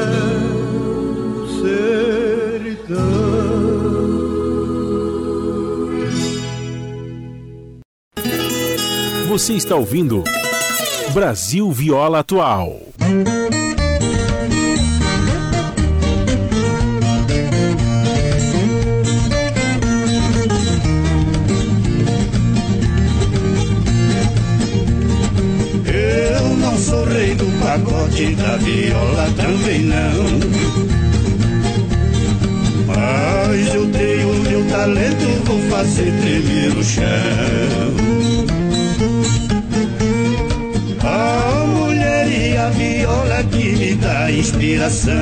o 1.29 1.47
sertão. 1.63 3.03
Você 9.29 9.55
está 9.55 9.77
ouvindo 9.77 10.25
Brasil 11.15 11.71
Viola 11.71 12.19
Atual. 12.21 12.81
Pagode 28.23 28.35
da 28.37 28.57
viola 28.59 29.27
também 29.37 29.81
não. 29.83 30.23
Mas 32.87 33.75
eu 33.75 33.91
tenho 33.91 34.35
meu 34.43 34.65
talento, 34.69 35.45
vou 35.45 35.59
fazer 35.71 36.13
tremer 36.21 36.77
o 36.77 36.85
chão. 36.85 37.05
A 41.03 41.67
mulher 41.67 42.29
e 42.29 42.57
a 42.57 42.69
viola 42.71 43.43
que 43.45 43.77
me 43.77 43.95
dá 43.95 44.31
inspiração. 44.31 45.13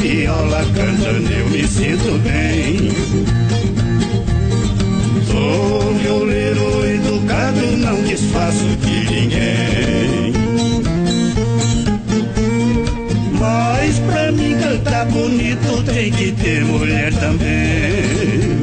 Viola 0.00 0.64
cantando 0.74 1.30
eu 1.30 1.46
me 1.50 1.66
sinto 1.68 2.18
bem. 2.22 2.90
Sou 5.26 5.94
violeiro 5.94 6.86
educado, 6.86 7.76
não 7.76 8.02
desfaço 8.02 8.64
de 8.64 9.10
ninguém. 9.10 10.32
Mas 13.38 13.98
pra 13.98 14.32
mim 14.32 14.56
cantar 14.58 15.06
bonito 15.06 15.82
tem 15.84 16.10
que 16.10 16.32
ter 16.32 16.64
mulher 16.64 17.12
também. 17.14 18.59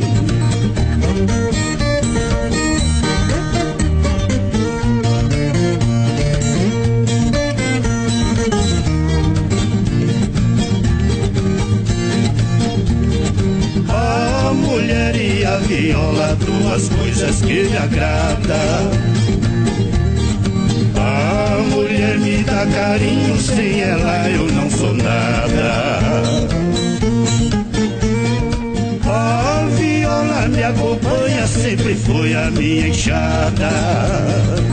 Viola, 15.68 16.36
duas 16.36 16.90
coisas 16.90 17.42
que 17.42 17.64
me 17.64 17.78
agrada. 17.78 18.90
A 20.96 21.62
mulher 21.70 22.18
me 22.20 22.44
dá 22.44 22.66
carinho, 22.66 23.38
sem 23.38 23.82
ela 23.82 24.30
eu 24.30 24.48
não 24.52 24.70
sou 24.70 24.94
nada. 24.94 26.02
A 29.06 29.68
viola 29.78 30.48
me 30.48 30.64
acompanha, 30.64 31.46
sempre 31.48 31.96
foi 31.96 32.34
a 32.34 32.50
minha 32.52 32.88
enxada. 32.88 34.67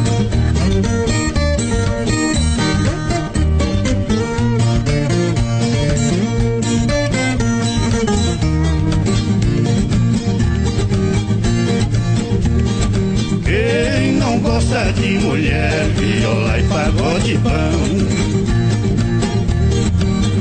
De 14.92 15.18
mulher, 15.18 15.86
viola 15.90 16.58
e 16.58 16.62
pagode 16.64 17.38
pão. 17.38 18.24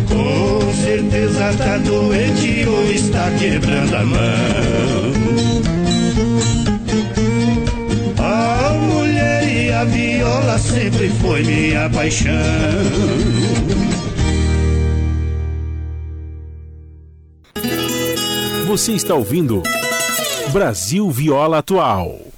Com 0.10 0.73
certeza 0.73 1.53
tá 1.58 1.77
doente 1.77 2.65
ou 2.67 2.91
está 2.91 3.32
quebrando 3.32 3.95
a 3.95 4.06
mão. 4.06 5.13
A 8.19 8.73
mulher 8.73 9.47
e 9.47 9.71
a 9.71 9.84
viola 9.84 10.58
sempre 10.58 11.10
foi 11.10 11.43
minha 11.43 11.89
paixão. 11.89 12.34
Você 18.67 18.93
está 18.93 19.13
ouvindo 19.13 19.62
Brasil 20.51 21.10
Viola 21.12 21.60
Atual. 21.60 22.33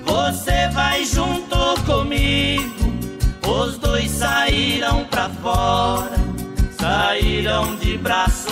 Você 0.06 0.68
vai 0.74 1.06
junto 1.06 1.56
comigo, 1.86 2.94
os 3.48 3.78
dois 3.78 4.12
saíram 4.12 5.06
pra 5.06 5.30
fora. 5.30 6.16
Saíram 6.78 7.78
de 7.78 7.98
braços 7.98 8.45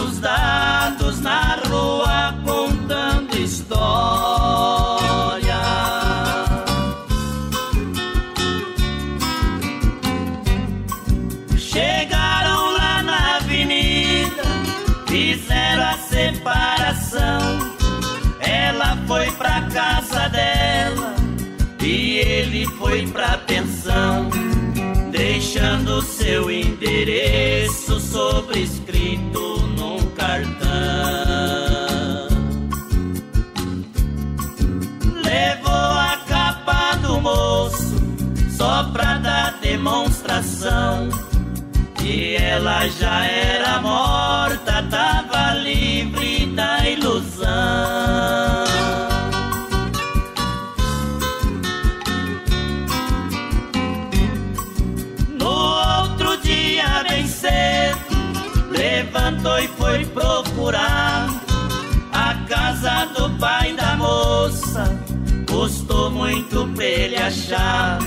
foi 22.65 23.08
pra 23.08 23.38
pensão, 23.39 24.30
deixando 25.12 26.02
seu 26.02 26.49
endereço 26.52 27.99
sobrescrito 27.99 29.58
num 29.78 29.99
cartão. 30.15 30.67
Levou 35.23 35.73
a 35.73 36.21
capa 36.28 36.95
do 36.97 37.19
moço 37.21 37.95
só 38.58 38.84
pra 38.91 39.17
dar 39.17 39.60
demonstração. 39.62 41.10
E 42.04 42.36
ela 42.36 42.88
já 42.89 43.26
era 43.26 43.80
morta, 43.80 44.84
tava 44.89 45.54
livre 45.54 46.42
procurar 60.63 61.28
a 62.13 62.36
casa 62.47 63.06
do 63.17 63.30
pai 63.38 63.73
da 63.73 63.97
moça. 63.97 64.97
Custou 65.49 66.10
muito 66.10 66.65
pra 66.73 66.86
ele 66.86 67.17
achar. 67.17 67.99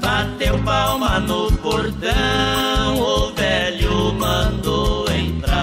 Bateu 0.00 0.58
palma 0.58 1.20
no 1.20 1.50
portão, 1.52 2.98
o 2.98 3.32
velho 3.32 4.12
mandou 4.14 5.10
entrar. 5.10 5.54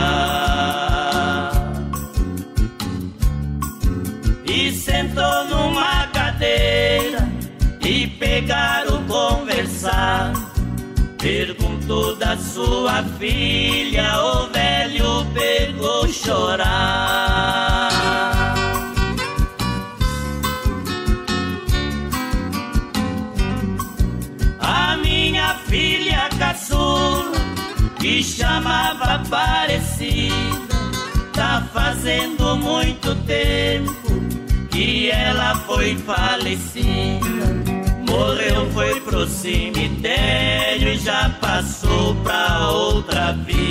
E 4.45 4.71
sentou 4.71 5.45
numa 5.45 6.07
cadeira 6.07 7.29
e 7.81 8.07
pegaram 8.07 9.03
conversar. 9.05 10.33
Perguntou 11.27 12.15
da 12.15 12.37
sua 12.37 13.03
filha, 13.19 14.17
o 14.23 14.47
velho 14.47 15.25
pegou 15.33 16.07
chorar. 16.07 17.89
A 24.57 24.95
minha 25.03 25.55
filha 25.67 26.29
caçula, 26.39 27.33
que 27.99 28.23
chamava 28.23 29.15
Aparecida, 29.15 30.33
tá 31.33 31.67
fazendo 31.73 32.55
muito 32.55 33.13
tempo 33.25 33.91
que 34.71 35.11
ela 35.11 35.55
foi 35.55 35.97
falecida. 35.97 37.76
Morreu, 38.17 38.67
foi 38.71 38.99
pro 39.01 39.27
cemitério 39.27 40.89
e 40.89 40.97
já 40.97 41.29
passou 41.39 42.15
pra 42.23 42.67
outra 42.71 43.33
vida. 43.33 43.67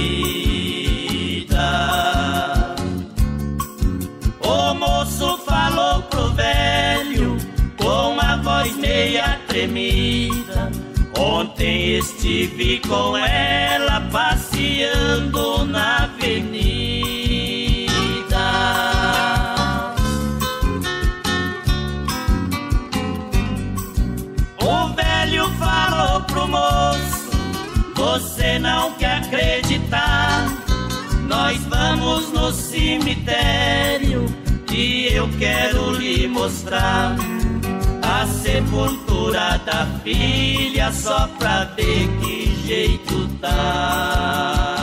O 4.41 4.75
moço 4.75 5.39
falou 5.39 6.01
pro 6.03 6.29
velho 6.35 7.37
com 7.77 8.21
a 8.21 8.37
voz 8.37 8.77
meia 8.77 9.41
tremida. 9.49 10.71
Ontem 11.19 11.97
estive 11.97 12.81
com 12.87 13.17
ela 13.17 14.01
passeando 14.13 15.65
na 15.65 16.05
avenida. 16.05 16.66
Nós 31.27 31.59
vamos 31.65 32.33
no 32.33 32.53
cemitério 32.53 34.27
e 34.73 35.09
eu 35.13 35.29
quero 35.39 35.93
lhe 35.93 36.27
mostrar 36.29 37.17
a 38.03 38.27
sepultura 38.27 39.61
da 39.65 39.87
filha 40.03 40.93
só 40.93 41.29
pra 41.39 41.65
ver 41.77 42.09
que 42.21 42.57
jeito 42.67 43.29
tá. 43.41 44.77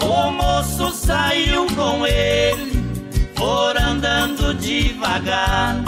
O 0.00 0.30
moço 0.30 0.90
saiu 0.92 1.66
com 1.74 2.06
ele, 2.06 2.84
foram 3.36 3.92
andando 3.92 4.54
devagar 4.54 5.82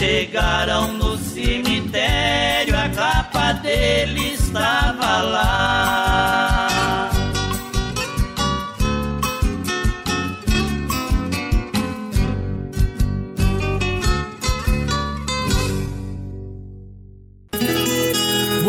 Chegaram 0.00 0.94
no 0.94 1.18
cemitério, 1.18 2.74
a 2.74 2.88
capa 2.88 3.52
dele 3.52 4.32
estava 4.32 5.20
lá. 5.20 5.99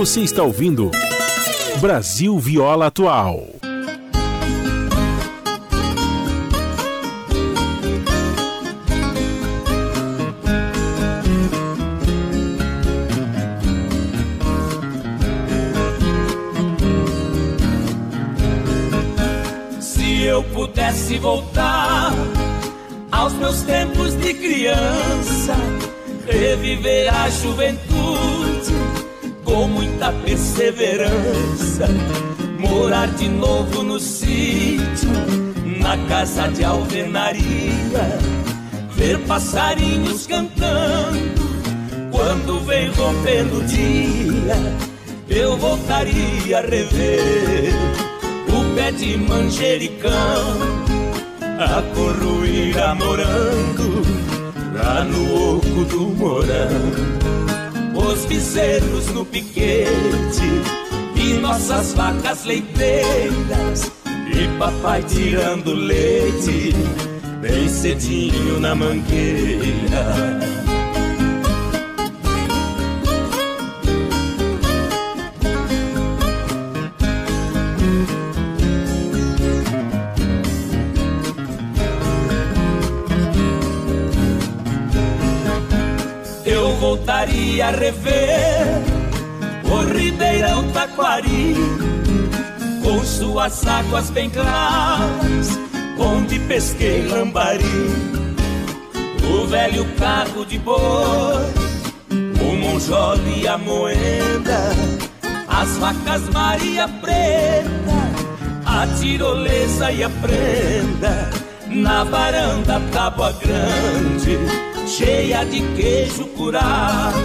Você 0.02 0.22
está 0.22 0.42
ouvindo 0.42 0.90
Brasil 1.80 2.40
Viola 2.40 2.88
Atual. 2.88 3.46
pudesse 20.56 21.20
voltar 21.20 22.12
aos 23.12 23.34
meus 23.34 23.62
tempos 23.62 24.16
de 24.18 24.34
criança, 24.34 25.56
reviver 26.28 27.14
a 27.14 27.30
juventude 27.30 28.91
com 29.52 29.68
muita 29.68 30.14
perseverança, 30.24 31.88
morar 32.58 33.10
de 33.10 33.28
novo 33.28 33.84
no 33.84 34.00
sítio, 34.00 35.10
na 35.82 35.98
casa 36.08 36.48
de 36.48 36.64
alvenaria, 36.64 38.18
ver 38.96 39.20
passarinhos 39.28 40.26
cantando 40.26 41.42
quando 42.12 42.62
vem 42.62 42.90
rompendo 42.92 43.58
o 43.58 43.64
dia, 43.66 44.56
eu 45.28 45.58
voltaria 45.58 46.60
a 46.60 46.62
rever 46.62 47.74
pé 48.76 48.92
de 48.92 49.18
manjericão 49.18 50.58
A 51.60 51.82
corruíra 51.94 52.96
morango 52.96 54.02
Lá 54.74 55.04
no 55.04 55.58
oco 55.58 55.86
do 55.86 56.02
morango 56.18 57.61
Os 58.12 58.26
bezerros 58.26 59.08
no 59.14 59.26
piquete 59.26 59.88
E 61.16 61.34
nossas 61.36 61.94
vacas 61.94 62.44
leiteiras 62.44 63.90
E 64.28 64.60
papai 64.60 65.02
tirando 65.04 65.74
leite 65.74 66.76
Bem 67.40 67.70
cedinho 67.70 68.60
na 68.60 68.76
mangueira 68.76 70.52
a 87.62 87.72
rever 87.72 89.02
o 89.72 89.94
Ribeirão 89.94 90.70
Taquari, 90.72 91.56
com 92.84 93.04
suas 93.06 93.66
águas 93.66 94.10
bem 94.10 94.30
claras, 94.30 95.58
onde 95.98 96.40
pesquei 96.40 97.08
lambari. 97.08 97.64
O 99.24 99.48
velho 99.48 99.86
carro 99.98 100.46
de 100.46 100.60
boi, 100.60 100.76
o 102.12 102.56
monjol 102.58 103.18
e 103.38 103.48
a 103.48 103.58
moeda, 103.58 104.72
as 105.48 105.78
vacas 105.78 106.28
Maria 106.34 106.88
Preta, 106.88 107.70
a 108.66 108.88
tirolesa 109.00 109.92
e 109.92 110.04
a 110.04 110.10
prenda, 110.10 111.30
na 111.68 112.04
varanda 112.04 112.82
Tábua 112.92 113.32
Grande 113.34 114.71
cheia 114.98 115.46
de 115.46 115.62
queijo 115.76 116.26
curado 116.36 117.18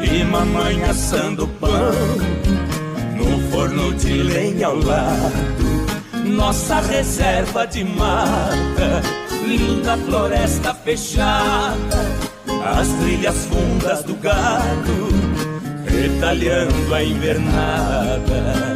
e 0.00 0.22
mamãe 0.22 0.84
assando 0.84 1.48
pão 1.60 1.92
no 3.16 3.50
forno 3.50 3.92
de 3.94 4.22
lenha 4.22 4.68
ao 4.68 4.76
lado. 4.76 5.48
Nossa 6.24 6.80
reserva 6.80 7.66
de 7.66 7.82
mata, 7.82 9.02
linda 9.44 9.96
floresta 9.96 10.72
fechada, 10.72 11.98
as 12.78 12.88
trilhas 13.00 13.46
fundas 13.46 14.04
do 14.04 14.14
gado, 14.14 15.08
retalhando 15.84 16.94
a 16.94 17.02
invernada. 17.02 18.68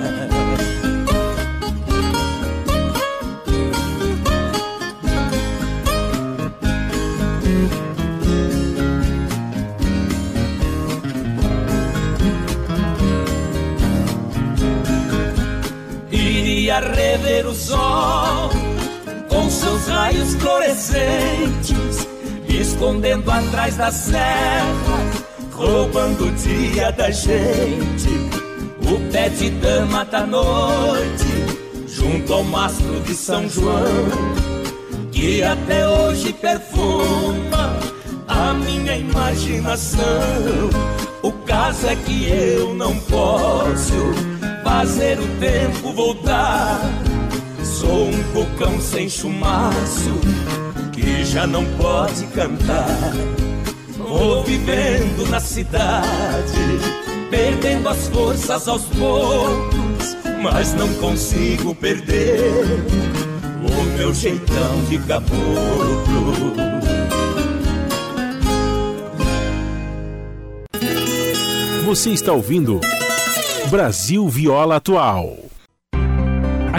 Iria 16.73 16.81
rever 16.81 17.47
o 17.47 17.55
sol 17.55 18.49
com 19.29 19.51
seus 19.51 19.89
raios 19.89 20.35
fluorescentes 20.37 22.09
escondendo 22.49 23.31
atrás 23.31 23.77
da 23.77 23.91
serra, 23.93 24.99
roubando 25.53 26.29
o 26.29 26.33
dia 26.33 26.91
da 26.93 27.11
gente. 27.11 28.09
O 28.91 29.13
pé 29.13 29.29
de 29.29 29.51
dama 29.51 30.05
da 30.07 30.25
noite, 30.25 31.27
junto 31.87 32.33
ao 32.33 32.45
mastro 32.45 33.01
de 33.01 33.15
São 33.15 33.47
João, 33.51 33.85
que 35.11 35.43
até 35.43 35.87
hoje 35.87 36.33
perfuma 36.33 37.79
a 38.29 38.55
minha 38.55 38.97
imaginação. 38.97 40.09
O 41.23 41.33
caso 41.33 41.87
é 41.87 41.97
que 41.97 42.29
eu 42.31 42.75
não 42.75 42.97
posso 43.01 44.32
fazer 44.73 45.19
o 45.19 45.29
tempo 45.39 45.93
voltar. 45.93 46.81
Sou 47.63 48.09
um 48.09 48.23
cocão 48.33 48.81
sem 48.81 49.07
chumaço 49.07 50.19
que 50.93 51.25
já 51.27 51.47
não 51.47 51.65
pode 51.77 52.25
cantar. 52.29 53.13
Vou 53.99 54.43
vivendo 54.43 55.29
na 55.29 55.41
cidade, 55.41 56.81
perdendo 57.31 57.87
as 57.89 58.09
forças 58.09 58.67
aos 58.67 58.85
poucos, 58.85 60.17
mas 60.43 60.73
não 60.73 60.89
consigo 60.95 61.75
perder 61.75 62.41
o 63.63 63.99
meu 63.99 64.15
jeitão 64.15 64.85
de 64.89 64.99
caboclo. 65.01 66.03
Você 71.85 72.11
está 72.11 72.33
ouvindo 72.33 72.81
Brasil 73.73 74.29
Viola 74.29 74.77
Atual. 74.77 75.52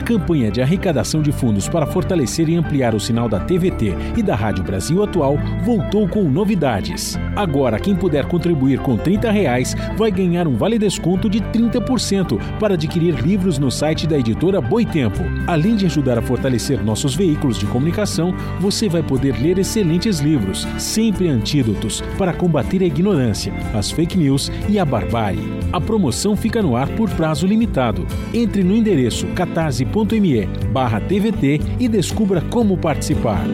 Campanha 0.06 0.52
de 0.52 0.62
arrecadação 0.62 1.22
de 1.22 1.32
fundos 1.32 1.70
para 1.70 1.86
fortalecer 1.86 2.50
e 2.50 2.56
ampliar 2.56 2.94
o 2.94 3.00
sinal 3.00 3.30
da 3.30 3.40
TVT 3.40 3.96
e 4.18 4.22
da 4.22 4.36
Rádio 4.36 4.62
Brasil 4.62 5.02
Atual 5.02 5.38
voltou 5.64 6.10
com 6.10 6.24
novidades. 6.24 7.18
Agora, 7.38 7.80
quem 7.80 7.96
puder 7.96 8.26
contribuir 8.26 8.80
com 8.80 8.98
30 8.98 9.32
reais 9.32 9.74
vai 9.98 10.12
ganhar 10.12 10.46
um 10.46 10.58
vale 10.58 10.78
desconto 10.78 11.30
de 11.30 11.40
30% 11.40 12.38
para 12.60 12.74
adquirir 12.74 13.16
livros 13.16 13.58
no 13.58 13.72
site 13.72 14.06
da 14.06 14.20
editora 14.20 14.60
Boitempo. 14.60 15.24
Além 15.48 15.78
de 15.78 15.86
ajudar 15.86 16.18
a 16.18 16.22
fortalecer 16.22 16.84
nossos 16.84 17.16
veículos 17.16 17.58
de 17.58 17.66
comunicação, 17.68 18.36
você 18.60 18.90
vai 18.90 19.04
poder 19.04 19.42
ler 19.42 19.58
excelentes 19.58 20.20
livros, 20.20 20.68
sempre 20.78 21.30
antídotos 21.30 22.02
para 22.18 22.34
combater 22.34 22.84
a 22.84 22.88
ignorância, 22.88 23.54
as 23.74 23.90
fake 23.90 24.18
news 24.18 24.52
e 24.68 24.78
a 24.78 24.84
barbárie. 24.84 25.64
A 25.72 25.80
promoção 25.80 26.36
fica 26.36 26.62
no 26.62 26.76
ar 26.76 26.90
por 26.90 27.10
prazo 27.12 27.48
limitado. 27.48 28.06
Entre 28.34 28.64
no 28.64 28.76
endereço 28.76 29.28
catarse 29.28 29.86
catarse.me 29.94 30.48
barra 30.72 31.00
TVT 31.00 31.60
e 31.80 31.88
descubra 31.88 32.42
como 32.42 32.78
participar. 32.78 33.46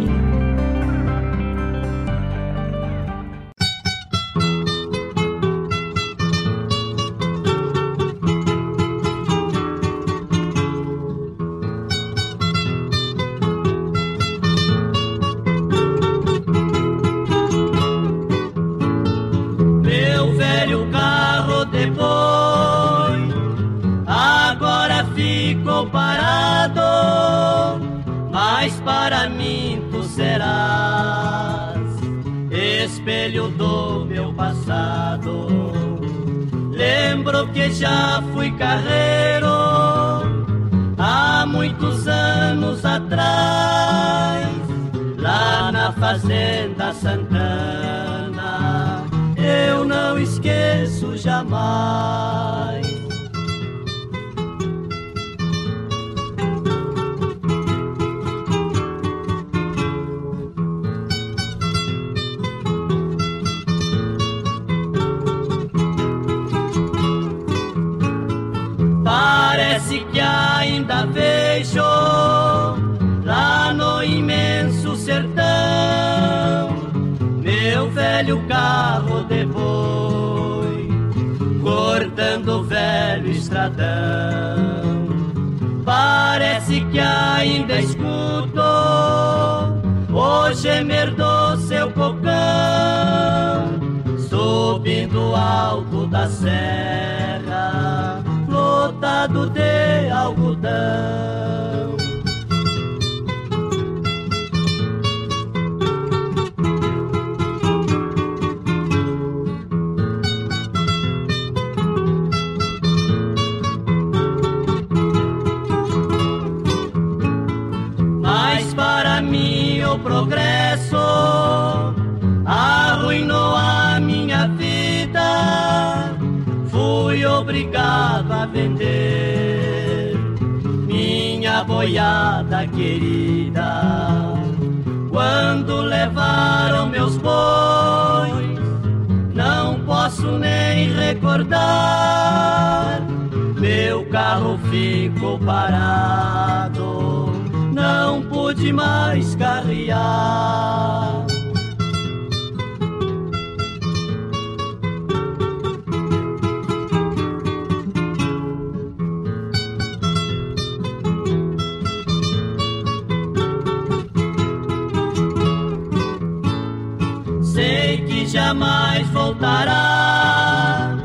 Jamais 168.50 169.08
voltará 169.10 170.98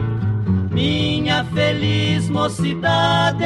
minha 0.70 1.45
feliz 1.45 2.30
mocidade 2.30 3.45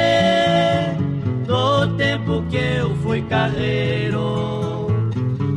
do 1.45 1.85
tempo 1.97 2.41
que 2.49 2.55
eu 2.55 2.95
fui 3.03 3.21
carreiro. 3.23 4.87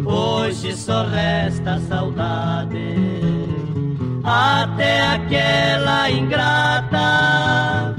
Hoje 0.05 0.75
só 0.75 1.05
resta 1.07 1.79
saudade. 1.89 2.97
até 4.25 5.03
aquela 5.07 6.11
ingrata. 6.11 7.95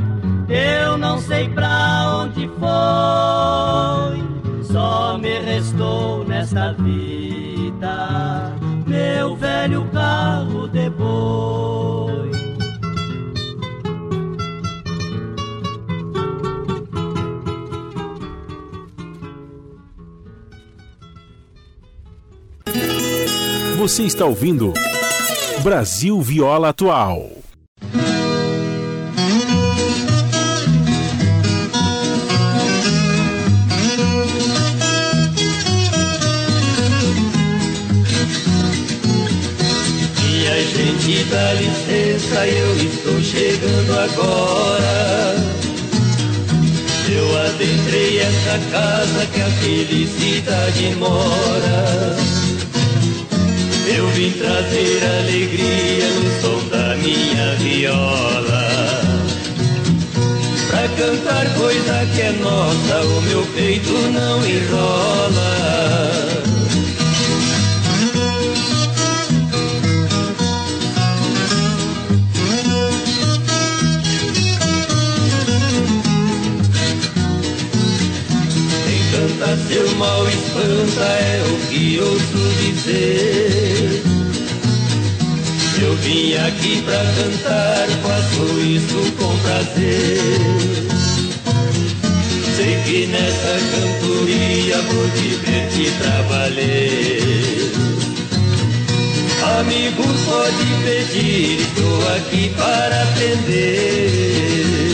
Eu 0.49 0.97
não 0.97 1.19
sei 1.19 1.47
pra 1.47 2.17
onde 2.17 2.49
foi, 2.59 4.21
só 4.65 5.17
me 5.17 5.39
restou 5.39 6.25
nesta 6.25 6.73
vida 6.73 8.53
meu 8.93 9.35
velho 9.35 9.82
Você 23.83 24.03
está 24.03 24.23
ouvindo 24.23 24.71
Brasil 25.61 26.21
Viola 26.21 26.69
Atual. 26.69 27.29
Minha 40.21 40.63
gente, 40.63 41.25
dá 41.25 41.53
licença, 41.55 42.47
eu 42.47 42.77
estou 42.77 43.21
chegando 43.21 43.99
agora. 43.99 45.35
Eu 47.13 47.37
adentrei 47.47 48.19
essa 48.21 48.59
casa 48.71 49.25
que 49.25 49.41
a 49.41 49.49
felicidade 49.61 50.95
mora. 50.95 52.42
Eu 54.03 54.09
vim 54.09 54.31
trazer 54.31 55.01
alegria 55.21 56.09
no 56.09 56.41
som 56.41 56.67
da 56.67 56.93
minha 56.97 57.55
viola. 57.55 58.67
Pra 60.67 60.89
cantar 60.89 61.53
coisa 61.55 62.05
que 62.13 62.21
é 62.21 62.31
nossa, 62.33 63.01
o 63.01 63.21
meu 63.21 63.45
peito 63.55 63.93
não 64.11 64.45
enrola. 64.45 65.53
Encanta 78.85 79.57
seu 79.69 79.95
mal 79.95 80.27
espanta, 80.27 81.05
é 81.05 81.43
o 81.47 81.67
que 81.69 81.99
ouço 82.01 82.43
dizer. 82.59 83.72
Vim 86.03 86.35
aqui 86.35 86.81
pra 86.81 86.97
cantar, 86.97 87.87
faço 88.03 88.43
isso 88.59 89.11
com 89.17 89.37
prazer. 89.39 90.19
Sei 92.57 92.75
que 92.83 93.07
nessa 93.07 93.55
cantoria 93.71 94.81
vou 94.81 95.07
divertir 95.11 95.91
trabalhar. 95.99 97.23
Amigos, 99.59 100.17
pode 100.25 100.65
pedir, 100.83 101.61
estou 101.61 101.97
aqui 102.17 102.43
para 102.57 103.03
atender. 103.03 104.92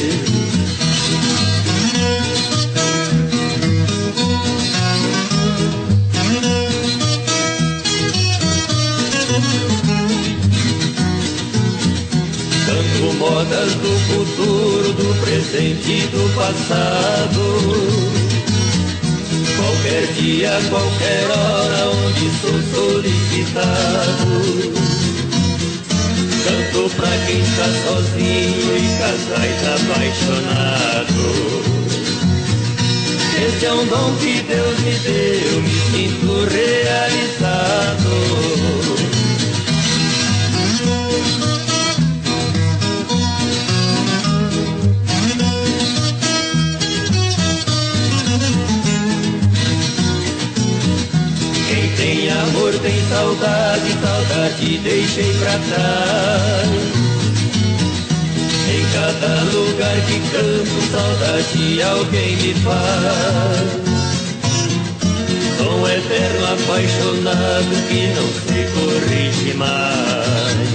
Do 13.80 13.98
futuro, 14.08 14.94
do 14.94 15.14
presente 15.22 15.90
e 15.90 16.08
do 16.08 16.30
passado. 16.36 17.42
Qualquer 19.56 20.04
dia, 20.14 20.52
qualquer 20.70 21.32
hora, 21.32 21.90
onde 21.90 22.30
sou 22.42 22.62
solicitado. 22.74 24.30
Canto 26.44 26.82
pra 26.96 27.14
quem 27.26 27.40
está 27.40 27.68
sozinho 27.88 28.70
e 28.78 28.80
casais 29.00 29.62
apaixonados. 29.76 31.40
Esse 33.48 33.64
é 33.66 33.74
um 33.74 33.86
dom 33.86 34.10
que 34.18 34.34
Deus 34.42 34.80
me 34.80 34.94
deu, 35.00 35.62
me 35.62 35.76
sinto 35.92 36.32
realizado. 36.52 38.59
Amor 52.70 52.80
tem 52.82 53.02
saudade, 53.10 53.98
saudade 54.02 54.78
deixei 54.80 55.34
pra 55.34 55.52
trás. 55.52 56.70
Em 58.70 58.84
cada 58.94 59.34
lugar 59.52 59.98
que 60.06 60.20
canto, 60.30 60.78
saudade 60.92 61.82
alguém 61.82 62.36
me 62.38 62.54
faz. 62.56 63.70
Sou 65.58 65.74
um 65.80 65.88
eterno 65.88 66.46
apaixonado 66.46 67.74
que 67.88 68.02
não 68.16 68.28
se 68.46 68.60
corrige 68.74 69.54
mais. 69.56 70.70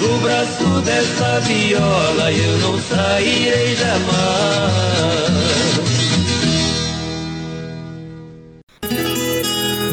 Do 0.00 0.10
braço 0.20 0.68
dessa 0.84 1.40
viola 1.40 2.32
eu 2.32 2.58
não 2.58 2.80
sairei 2.82 3.76
jamais. 3.76 5.37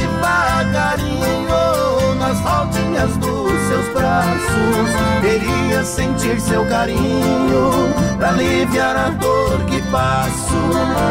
Devagarinho 0.00 2.14
nas 2.18 2.40
rodinhas 2.40 3.14
dos 3.18 3.52
seus 3.68 3.86
braços. 3.92 4.88
Queria 5.20 5.84
sentir 5.84 6.40
seu 6.40 6.64
carinho 6.66 7.70
pra 8.18 8.30
aliviar 8.30 8.96
a 8.96 9.10
dor 9.10 9.60
que 9.66 9.82
passo. 9.90 10.56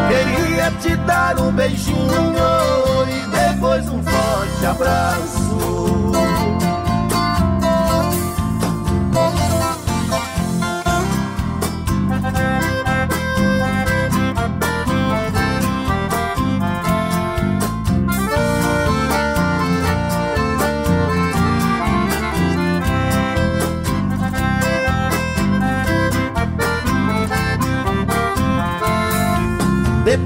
Queria 0.07 0.71
te 0.81 0.95
dar 1.05 1.39
um 1.39 1.51
beijinho 1.51 2.35
e 3.07 3.27
depois 3.53 3.87
um 3.89 4.01
forte 4.03 4.65
abraço. 4.65 5.98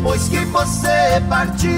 Depois 0.04 0.28
que 0.28 0.40
você 0.48 1.24
partiu, 1.30 1.72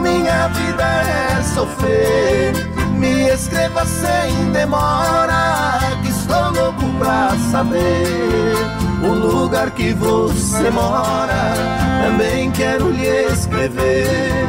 minha 0.00 0.48
vida 0.48 0.82
é 0.82 1.40
sofrer. 1.54 2.52
Me 2.98 3.28
escreva 3.28 3.86
sem 3.86 4.50
demora, 4.50 5.78
que 6.02 6.10
estou 6.10 6.50
louco 6.50 6.82
pra 6.98 7.30
saber 7.52 8.56
o 9.04 9.14
lugar 9.14 9.70
que 9.70 9.92
você 9.92 10.68
mora. 10.70 11.54
Também 12.02 12.50
quero 12.50 12.90
lhe 12.90 13.06
escrever, 13.32 14.48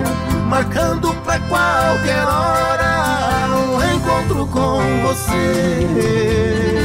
marcando 0.49 1.13
pra 1.23 1.37
qualquer 1.41 2.25
hora 2.25 3.49
um 3.55 3.95
encontro 3.95 4.47
com 4.47 4.81
você. 5.03 6.82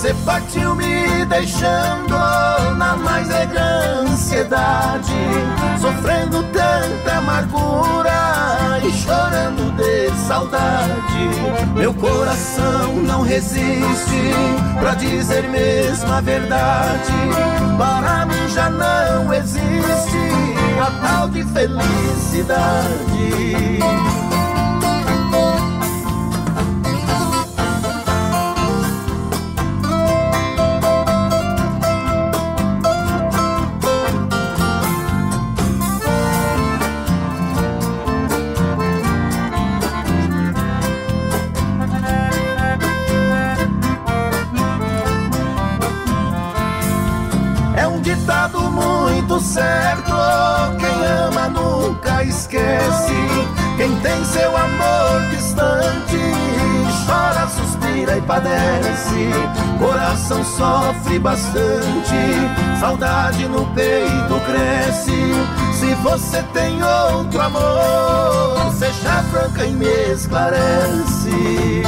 Você 0.00 0.14
partiu 0.24 0.74
me 0.74 1.26
deixando 1.26 2.16
na 2.78 2.96
mais 2.96 3.28
grande 3.28 4.10
ansiedade, 4.10 5.12
sofrendo 5.78 6.42
tanta 6.44 7.18
amargura 7.18 8.80
e 8.82 8.90
chorando 8.92 9.70
de 9.76 10.10
saudade. 10.26 11.28
Meu 11.74 11.92
coração 11.92 12.94
não 13.02 13.20
resiste 13.20 14.32
pra 14.80 14.94
dizer 14.94 15.46
mesmo 15.50 16.10
a 16.10 16.22
verdade. 16.22 17.12
Para 17.76 18.24
mim 18.24 18.48
já 18.54 18.70
não 18.70 19.34
existe 19.34 20.16
a 20.80 20.90
tal 21.06 21.28
de 21.28 21.44
felicidade. 21.44 22.70
Certo, 49.40 50.12
quem 50.78 51.06
ama 51.26 51.48
nunca 51.48 52.22
esquece. 52.22 53.14
Quem 53.76 53.94
tem 54.00 54.24
seu 54.24 54.54
amor 54.56 55.22
distante, 55.30 56.18
chora, 57.06 57.48
suspira 57.48 58.16
e 58.18 58.20
padece. 58.22 59.30
Coração 59.78 60.44
sofre 60.44 61.18
bastante, 61.18 62.16
saudade 62.78 63.46
no 63.46 63.64
peito 63.74 64.40
cresce. 64.44 65.32
Se 65.72 65.94
você 66.02 66.42
tem 66.52 66.82
outro 66.82 67.40
amor, 67.40 68.72
seja 68.74 69.22
franca 69.30 69.64
e 69.64 69.72
me 69.72 70.12
esclarece. 70.12 71.82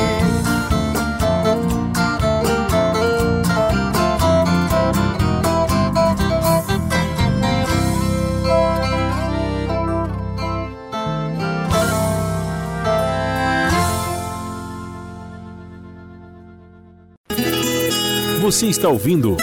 Você 18.42 18.66
está 18.66 18.88
ouvindo 18.88 19.36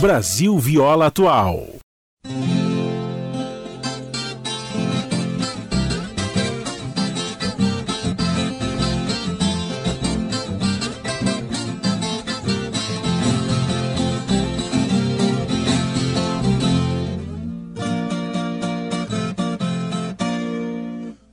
Brasil 0.00 0.58
Viola 0.58 1.08
Atual. 1.08 1.66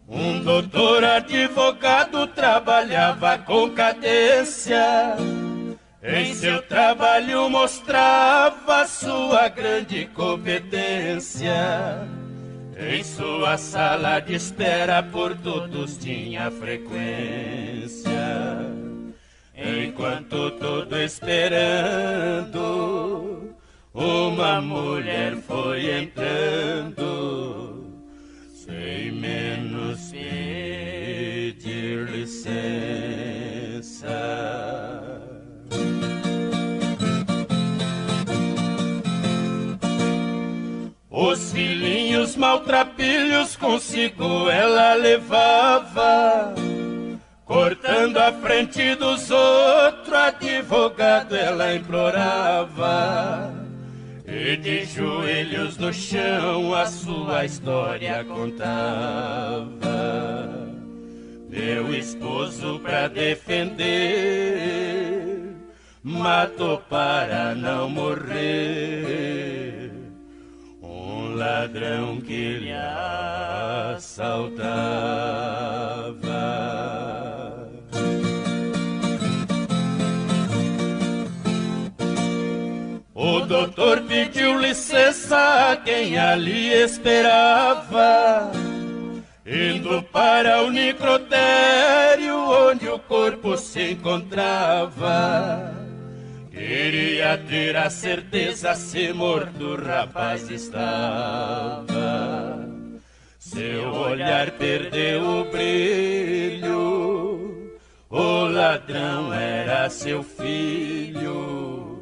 Um 0.10 0.44
doutor 0.44 1.06
advogado 1.06 2.28
trabalhava 2.28 3.38
com 3.38 3.70
cadência 3.70 5.16
em 6.24 6.34
seu 6.34 6.62
trabalho 6.62 7.50
mostrava 7.50 8.88
sua 8.88 9.50
grande 9.50 10.06
competência. 10.08 12.08
Em 12.78 13.04
sua 13.04 13.58
sala 13.58 14.20
de 14.20 14.36
espera 14.36 15.04
por 15.04 15.36
todos 15.38 15.98
tinha 15.98 16.50
frequência. 16.50 18.14
Enquanto 19.56 20.50
todo 20.52 20.98
esperando, 20.98 22.54
uma 23.94 24.62
mulher 24.62 25.36
foi 25.38 26.02
entrando, 26.02 27.86
sem 28.54 29.12
menos 29.12 30.14
pedir 31.54 32.10
licença. 32.10 32.50
Os 41.26 41.54
filhinhos 41.54 42.36
maltrapilhos 42.36 43.56
consigo 43.56 44.50
ela 44.50 44.94
levava, 44.96 46.54
cortando 47.46 48.18
a 48.18 48.34
frente 48.34 48.94
dos 48.96 49.32
outros, 49.32 50.14
advogado 50.14 51.34
ela 51.34 51.74
implorava. 51.74 53.54
E 54.28 54.58
de 54.58 54.84
joelhos 54.84 55.78
no 55.78 55.94
chão 55.94 56.76
a 56.76 56.86
sua 56.88 57.46
história 57.46 58.22
contava. 58.26 59.70
Meu 61.50 61.96
esposo 61.96 62.82
pra 62.82 63.08
defender, 63.08 63.86
matou 66.04 66.80
para 66.80 67.56
não 67.56 67.90
morrer 67.90 69.83
ladrão 71.34 72.22
que 72.22 72.60
lhe 72.60 72.74
assaltava. 73.94 74.64
O 83.14 83.40
doutor 83.42 84.02
pediu 84.02 84.60
licença 84.60 85.72
a 85.72 85.78
quem 85.78 86.18
ali 86.18 86.74
esperava, 86.74 88.52
indo 89.46 90.04
para 90.04 90.64
o 90.64 90.70
necrotério 90.70 92.36
onde 92.36 92.88
o 92.90 93.00
corpo 93.00 93.58
se 93.58 93.92
encontrava. 93.92 95.83
Queria 96.54 97.36
ter 97.49 97.76
a 97.76 97.89
certeza 97.89 98.76
se 98.76 99.12
morto 99.12 99.74
o 99.74 99.76
rapaz 99.76 100.51
estava. 100.51 101.89
Seu 103.39 103.91
olhar 103.91 104.51
perdeu 104.51 105.24
o 105.24 105.45
brilho, 105.45 106.70
o 108.08 108.45
ladrão 108.45 109.34
era 109.34 109.89
seu 109.89 110.22
filho, 110.22 111.99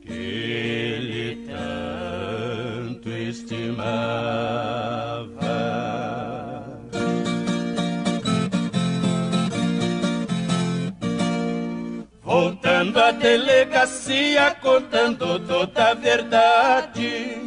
que 0.00 0.14
ele 0.14 1.46
tanto 1.46 3.10
estimava. 3.10 4.77
Voltando 12.78 13.00
à 13.00 13.10
delegacia, 13.10 14.56
contando 14.62 15.40
toda 15.40 15.90
a 15.90 15.94
verdade. 15.94 17.42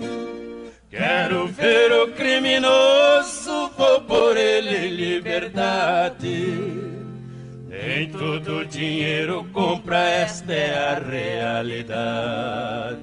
Quero 0.89 1.47
ver 1.47 1.89
o 1.93 2.11
criminoso, 2.11 3.71
vou 3.77 4.01
por 4.01 4.35
ele 4.35 4.89
liberdade. 4.89 6.57
Nem 7.69 8.09
todo 8.09 8.65
dinheiro 8.65 9.47
compra, 9.53 9.99
esta 9.99 10.51
é 10.51 10.77
a 10.77 10.99
realidade. 10.99 12.99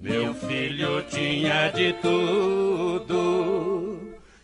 Meu 0.00 0.34
filho 0.34 1.00
tinha 1.08 1.68
de 1.68 1.92
tudo: 2.02 4.00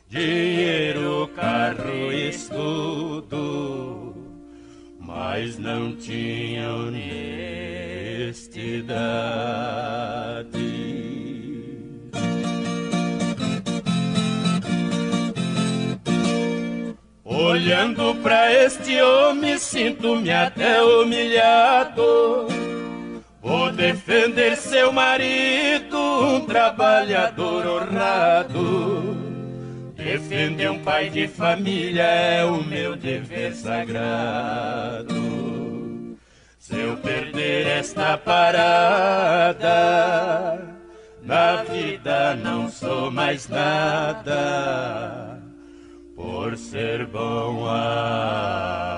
dinheiro, 0.08 1.28
carro, 1.34 2.12
estudo 2.12 3.91
mas 5.24 5.56
não 5.56 5.94
tinha 5.94 6.68
honestidade. 6.74 7.22
Olhando 17.24 18.16
para 18.16 18.52
este 18.64 19.00
homem, 19.00 19.56
sinto-me 19.58 20.32
até 20.32 20.82
humilhado. 20.82 22.48
Vou 23.40 23.70
defender 23.70 24.56
seu 24.56 24.92
marido, 24.92 25.96
um 25.96 26.40
trabalhador 26.40 27.64
honrado 27.64 29.21
Defender 30.05 30.70
um 30.70 30.78
pai 30.80 31.11
de 31.11 31.28
família 31.28 32.03
é 32.03 32.44
o 32.44 32.62
meu 32.64 32.96
dever 32.96 33.55
sagrado. 33.55 35.14
Seu 36.59 36.96
perder 36.96 37.66
esta 37.66 38.18
parada. 38.18 39.68
Na 41.22 41.62
vida 41.62 42.34
não 42.34 42.68
sou 42.68 43.11
mais 43.11 43.48
nada 43.48 45.38
por 46.16 46.57
ser 46.57 47.07
bom 47.07 47.66
advogado. 47.68 48.91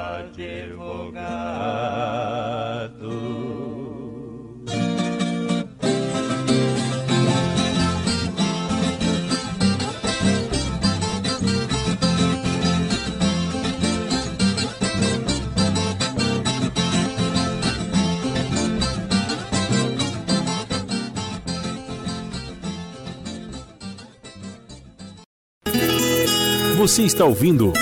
Você 26.85 27.05
está 27.05 27.25
ouvindo 27.25 27.73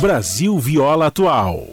Brasil 0.00 0.56
Viola 0.56 1.08
Atual. 1.08 1.66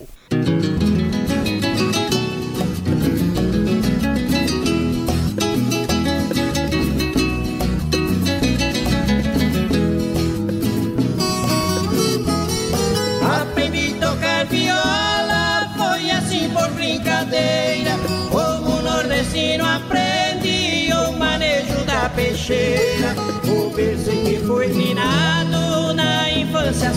Aprendi 13.21 13.93
tocar 13.99 14.47
viola, 14.47 15.71
foi 15.77 16.09
assim 16.09 16.49
por 16.49 16.67
brincadeira. 16.71 17.91
Como 18.31 18.81
nordestino 18.81 19.63
aprendi 19.67 20.91
o 20.93 21.11
manejo 21.11 21.85
da 21.85 22.09
peixeira. 22.09 22.98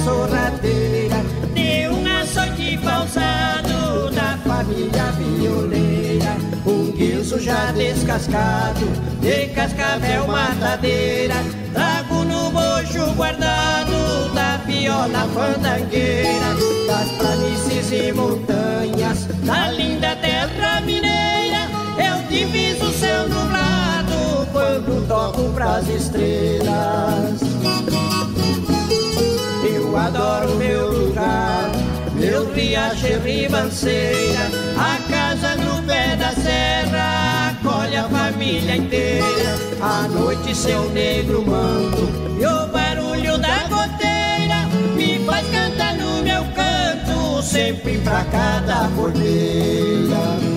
Sorrateira. 0.05 1.17
De 1.55 1.89
um 1.89 2.05
açoite 2.21 2.79
falsado 2.79 4.11
da 4.11 4.37
família 4.39 5.13
violeira. 5.13 6.37
Um 6.67 6.93
guilço 6.93 7.41
já 7.41 7.73
descascado, 7.73 8.87
de 9.21 9.49
cascavel 9.49 10.27
matadeira. 10.27 11.35
Trago 11.73 12.25
no 12.25 12.51
bojo 12.51 13.15
guardado 13.15 14.33
da 14.35 14.59
viola 14.67 15.29
fandangueira. 15.35 16.53
Das 16.87 17.11
planícies 17.13 17.93
e 17.93 18.13
montanhas, 18.13 19.27
da 19.45 19.71
linda 19.71 20.17
terra 20.17 20.81
mineira. 20.81 21.71
Eu 21.99 22.27
diviso 22.29 22.87
o 22.87 22.93
céu 22.93 23.29
nublado 23.29 24.47
quando 24.53 25.07
toco 25.07 25.53
pras 25.53 25.89
estrelas. 25.89 27.41
Eu 29.93 29.99
adoro 29.99 30.57
meu 30.57 30.91
lugar, 30.91 31.71
meu 32.15 32.51
riacho 32.55 33.19
ribanceira, 33.23 34.49
a 34.75 34.97
casa 35.07 35.55
no 35.57 35.83
pé 35.83 36.17
da 36.17 36.31
serra, 36.31 37.51
acolhe 37.51 37.97
a 37.97 38.09
família 38.09 38.77
inteira. 38.77 39.55
À 39.83 40.09
noite 40.09 40.57
seu 40.57 40.89
negro 40.93 41.45
manto 41.45 42.09
e 42.41 42.47
o 42.47 42.67
barulho 42.69 43.37
da 43.37 43.65
goteira 43.69 44.67
me 44.97 45.19
faz 45.27 45.47
cantar 45.49 45.95
no 45.99 46.23
meu 46.23 46.43
canto, 46.55 47.43
sempre 47.43 47.99
pra 47.99 48.25
cada 48.25 48.89
porteira. 48.97 50.52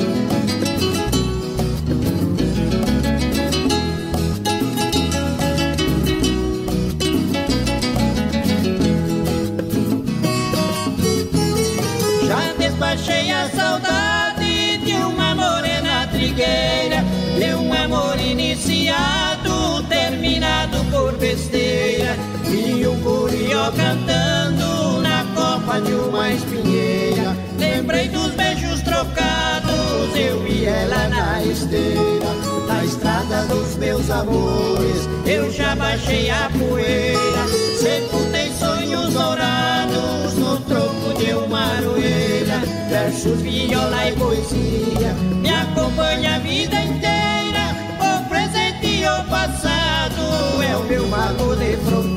De 25.86 25.94
uma 25.94 26.32
espinheira. 26.32 27.36
Lembrei 27.58 28.10
dos 28.10 28.32
beijos 28.32 28.82
trocados, 28.82 30.16
eu 30.16 30.46
e 30.48 30.66
ela 30.66 31.08
na 31.10 31.44
esteira, 31.44 32.34
na 32.68 32.84
estrada 32.84 33.44
dos 33.46 33.76
meus 33.78 34.10
amores, 34.10 35.08
eu 35.26 35.52
já 35.52 35.76
baixei 35.76 36.30
a 36.30 36.50
poeira, 36.58 37.48
sepultei 37.80 38.52
sonhos 38.52 39.14
dourados 39.14 40.34
no 40.36 40.60
tronco 40.62 41.14
de 41.18 41.34
uma 41.34 41.78
aroeira, 41.78 42.60
versos, 42.90 43.42
viola 43.42 44.10
e 44.10 44.14
poesia, 44.14 45.14
me 45.42 45.50
acompanha 45.50 46.36
a 46.36 46.40
vida 46.40 46.76
inteira, 46.82 47.76
o 48.00 48.30
presente 48.30 48.88
e 48.88 49.06
o 49.08 49.24
passado, 49.30 50.64
é 50.64 50.76
o 50.76 50.84
meu 50.84 51.08
mago 51.08 51.56
de 51.56 51.78
fronteira. 51.78 52.15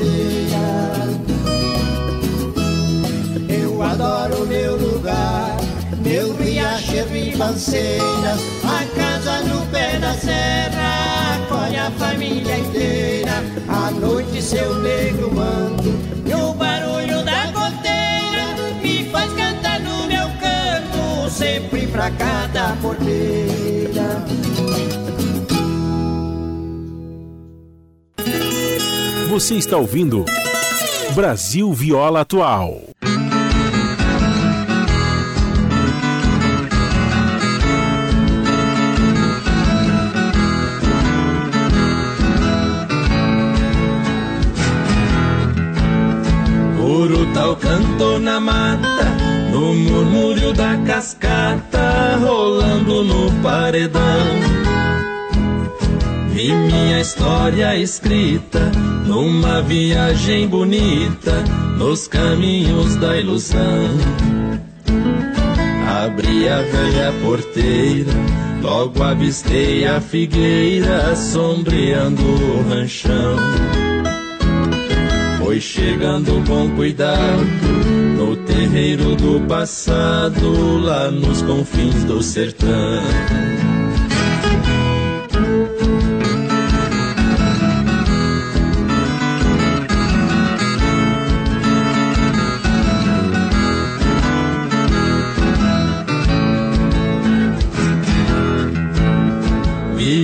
Riacho 7.05 7.77
e 7.77 7.99
a 8.67 8.85
casa 8.95 9.41
no 9.43 9.67
pé 9.67 9.99
da 9.99 10.15
serra, 10.15 11.37
acolhe 11.37 11.77
a 11.77 11.91
família 11.93 12.59
inteira. 12.59 13.45
À 13.69 13.91
noite 13.91 14.43
seu 14.43 14.75
negro 14.81 15.33
manto 15.35 15.89
e 16.27 16.35
o 16.35 16.53
barulho 16.55 17.25
da 17.25 17.47
goteira 17.47 18.55
me 18.83 19.09
faz 19.11 19.33
cantar 19.33 19.81
no 19.81 20.07
meu 20.07 20.29
canto, 20.41 21.31
sempre 21.31 21.87
pra 21.87 22.11
cada 22.11 22.77
porteira. 22.83 24.25
Você 29.29 29.55
está 29.55 29.77
ouvindo 29.77 30.25
Brasil 31.15 31.73
Viola 31.73 32.23
Atual. 32.23 32.98
Cantou 47.61 48.19
na 48.19 48.41
mata, 48.41 49.05
no 49.51 49.75
murmúrio 49.75 50.53
da 50.53 50.77
cascata, 50.79 52.19
rolando 52.21 53.05
no 53.05 53.33
paredão. 53.43 54.59
Vi 56.31 56.53
minha 56.53 57.01
história 57.01 57.77
escrita 57.77 58.61
numa 59.09 59.61
viagem 59.63 60.47
bonita, 60.47 61.33
nos 61.77 62.07
caminhos 62.07 62.95
da 62.97 63.17
ilusão. 63.17 63.89
Abri 66.05 66.49
a 66.49 66.59
velha 66.59 67.13
porteira, 67.23 68.13
logo 68.63 69.03
avistei 69.03 69.87
a 69.87 70.01
figueira 70.01 71.17
sombreando 71.17 72.23
o 72.23 72.69
ranchão. 72.69 73.37
Foi 75.49 75.63
chegando 75.63 76.45
com 76.47 76.69
cuidado 76.77 77.43
no 78.19 78.37
terreiro 78.37 79.17
do 79.17 79.41
passado, 79.49 80.77
lá 80.77 81.11
nos 81.11 81.41
confins 81.41 82.05
do 82.05 82.23
sertão. 82.23 82.69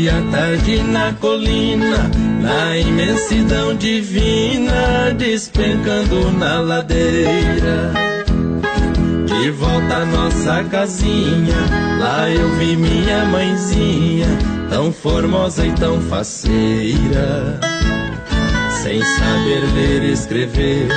A 0.09 0.21
tarde 0.31 0.83
na 0.83 1.15
colina, 1.15 2.11
na 2.43 2.77
imensidão 2.77 3.75
divina, 3.75 5.15
despencando 5.17 6.31
na 6.33 6.61
ladeira. 6.61 7.91
De 9.27 9.51
volta 9.51 9.97
à 9.97 10.05
nossa 10.05 10.63
casinha, 10.65 11.57
lá 11.99 12.29
eu 12.29 12.51
vi 12.57 12.77
minha 12.77 13.25
mãezinha, 13.25 14.27
tão 14.69 14.93
formosa 14.93 15.67
e 15.67 15.73
tão 15.73 15.99
faceira. 16.03 17.59
Sem 18.83 19.03
saber 19.03 19.63
ler 19.75 20.03
e 20.03 20.13
escrever, 20.13 20.89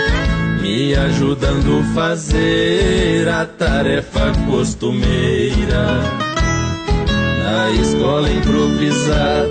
me 0.61 0.93
ajudando 0.95 1.79
a 1.79 1.93
fazer 1.95 3.29
a 3.29 3.45
tarefa 3.45 4.33
costumeira. 4.45 6.26
Na 7.47 7.71
escola 7.71 8.29
improvisada, 8.29 9.47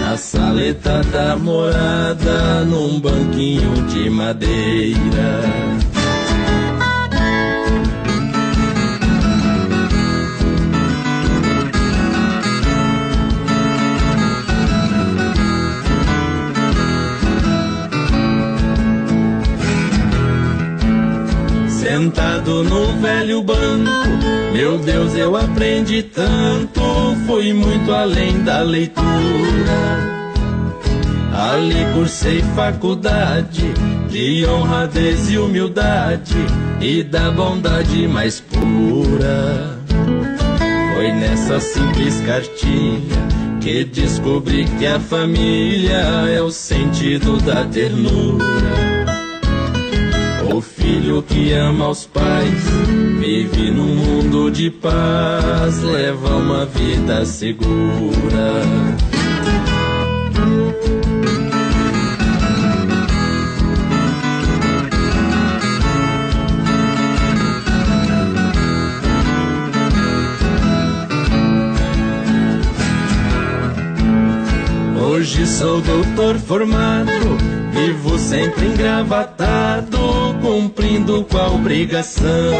na 0.00 0.16
saleta 0.16 1.02
da 1.12 1.36
morada, 1.36 2.64
num 2.64 3.00
banquinho 3.00 3.72
de 3.88 4.08
madeira. 4.08 5.40
Sentado 21.68 22.62
no 22.62 22.86
velho 23.00 23.42
banco, 23.42 23.90
meu 24.52 24.78
Deus, 24.78 25.16
eu 25.16 25.36
aprendi 25.36 26.02
tanto, 26.02 26.83
fui 27.26 27.52
muito 27.52 27.92
além 27.92 28.42
da 28.44 28.62
leitura. 28.62 29.04
Ali 31.32 31.84
cursei 31.92 32.42
faculdade 32.54 33.72
de 34.08 34.46
honradez 34.46 35.30
e 35.30 35.38
humildade 35.38 36.36
e 36.80 37.02
da 37.02 37.30
bondade 37.30 38.06
mais 38.06 38.40
pura. 38.40 39.78
Foi 40.94 41.12
nessa 41.12 41.58
simples 41.58 42.20
cartilha 42.20 43.44
que 43.60 43.82
descobri 43.82 44.64
que 44.78 44.86
a 44.86 45.00
família 45.00 45.98
é 46.28 46.40
o 46.40 46.50
sentido 46.50 47.38
da 47.38 47.64
ternura. 47.64 48.44
O 50.54 50.60
filho 50.60 51.22
que 51.22 51.52
ama 51.52 51.88
os 51.88 52.06
pais 52.06 53.03
vive 53.42 53.68
num 53.72 53.96
mundo 53.96 54.48
de 54.48 54.70
paz, 54.70 55.82
leva 55.82 56.36
uma 56.36 56.64
vida 56.66 57.24
segura. 57.24 58.62
Hoje 74.96 75.44
sou 75.46 75.80
doutor 75.80 76.38
formado, 76.38 77.10
vivo 77.72 78.16
sempre 78.16 78.66
engravatado, 78.66 79.93
cumprindo 80.44 81.24
com 81.24 81.38
a 81.38 81.48
obrigação. 81.48 82.52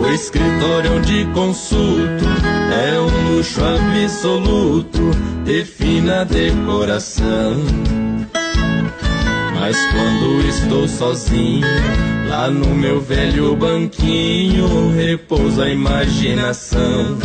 O 0.00 0.06
escritório 0.14 0.96
onde 0.96 1.24
consulto 1.34 2.24
é 2.86 3.00
um 3.00 3.34
luxo 3.34 3.60
absoluto 3.60 5.10
de 5.44 5.64
fina 5.64 6.24
decoração. 6.24 7.56
Mas 9.58 9.76
quando 9.90 10.48
estou 10.48 10.86
sozinho, 10.86 11.66
lá 12.28 12.48
no 12.48 12.68
meu 12.68 13.00
velho 13.00 13.56
banquinho, 13.56 14.94
repousa 14.94 15.64
a 15.64 15.70
imaginação 15.70 17.18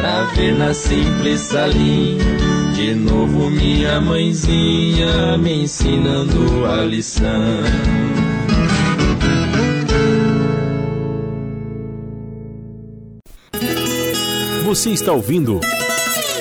pra 0.00 0.24
ver 0.34 0.56
na 0.56 0.72
simples 0.72 1.40
salinha 1.40 2.59
de 2.80 2.94
novo 2.94 3.50
minha 3.50 4.00
mãezinha 4.00 5.36
me 5.36 5.64
ensinando 5.64 6.64
a 6.64 6.82
lição. 6.82 7.28
Você 14.64 14.90
está 14.90 15.12
ouvindo 15.12 15.60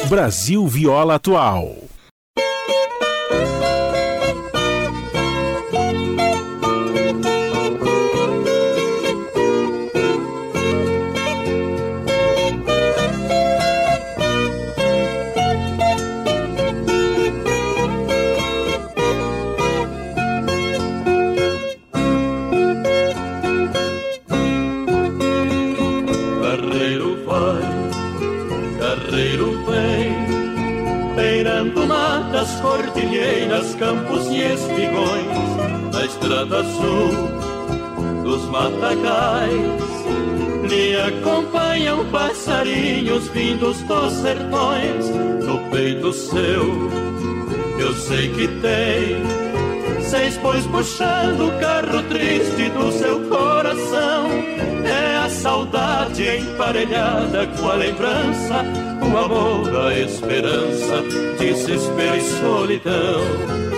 Brasil 0.07 0.65
Viola 0.65 1.15
Atual. 1.15 1.88
Campos 33.89 34.27
e 34.27 34.41
espigões, 34.41 35.91
na 35.91 36.05
estrada 36.05 36.59
azul 36.59 37.09
dos 38.23 38.45
matagais. 38.45 39.89
Lhe 40.69 40.95
acompanham 40.95 42.05
passarinhos 42.11 43.27
vindos 43.29 43.81
dos 43.83 44.13
sertões, 44.13 45.09
no 45.43 45.57
peito 45.71 46.13
seu, 46.13 46.89
eu 47.79 47.93
sei 47.95 48.29
que 48.29 48.47
tem 48.59 49.49
Seis 50.09 50.37
bois 50.37 50.65
puxando 50.65 51.49
o 51.49 51.59
carro 51.59 52.01
triste 52.09 52.69
do 52.71 52.91
seu 52.91 53.19
coração. 53.29 54.27
É 54.83 55.17
a 55.17 55.29
saudade 55.29 56.23
emparelhada 56.37 57.45
com 57.45 57.69
a 57.69 57.75
lembrança, 57.75 58.65
o 59.03 59.17
amor, 59.17 59.85
a 59.85 59.93
esperança, 59.99 61.03
desespero 61.37 62.15
e 62.15 62.21
solidão. 62.21 63.68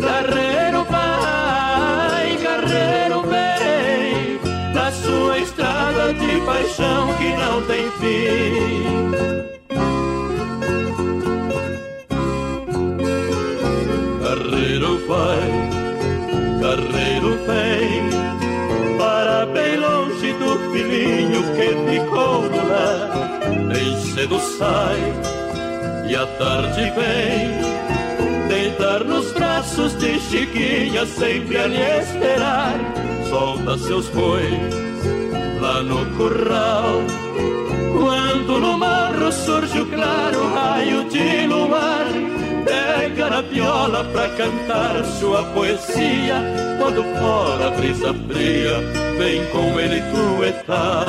Carreiro 0.00 0.84
vai, 0.84 2.36
carreiro 2.42 3.22
vem, 3.22 4.40
na 4.72 4.90
sua 4.90 5.38
estrada 5.38 6.14
de 6.14 6.40
paixão 6.40 7.14
que 7.14 7.32
não 7.36 7.62
tem 7.62 7.90
fim. 7.98 9.06
Carreiro 14.22 15.06
vai, 15.06 15.40
carreiro 16.62 17.38
vem, 17.46 18.98
para 18.98 19.46
bem 19.46 19.76
longe 19.76 20.32
do 20.34 20.58
filhinho 20.72 21.42
que 21.56 21.68
ficou 21.90 22.42
no 22.42 22.68
lar. 22.68 23.10
Bem 23.68 24.00
cedo 24.00 24.38
sai 24.40 25.35
e 26.08 26.14
à 26.14 26.26
tarde 26.26 26.92
vem, 26.92 28.48
deitar 28.48 29.04
nos 29.04 29.32
braços 29.32 29.96
de 29.98 30.18
Chiquinha, 30.20 31.04
sempre 31.06 31.58
a 31.58 31.66
lhe 31.66 31.82
esperar. 32.00 32.74
Solta 33.28 33.76
seus 33.78 34.08
bois 34.10 34.50
lá 35.60 35.82
no 35.82 36.06
curral. 36.16 37.02
Quando 37.98 38.60
no 38.60 38.78
morro 38.78 39.32
surge 39.32 39.80
o 39.80 39.86
claro 39.86 40.54
raio 40.54 41.08
de 41.08 41.46
luar, 41.46 42.06
pega 42.64 43.30
na 43.30 43.40
viola 43.40 44.04
pra 44.04 44.28
cantar 44.30 45.04
sua 45.18 45.42
poesia. 45.44 46.40
Quando 46.78 47.02
fora 47.18 47.68
a 47.68 47.70
brisa 47.70 48.14
fria, 48.28 48.80
vem 49.18 49.44
com 49.46 49.80
ele 49.80 50.00
tuetar. 50.12 51.06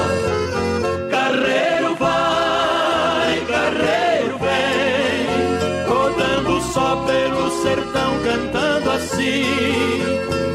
Cantando 8.28 8.91
assim. 8.91 9.45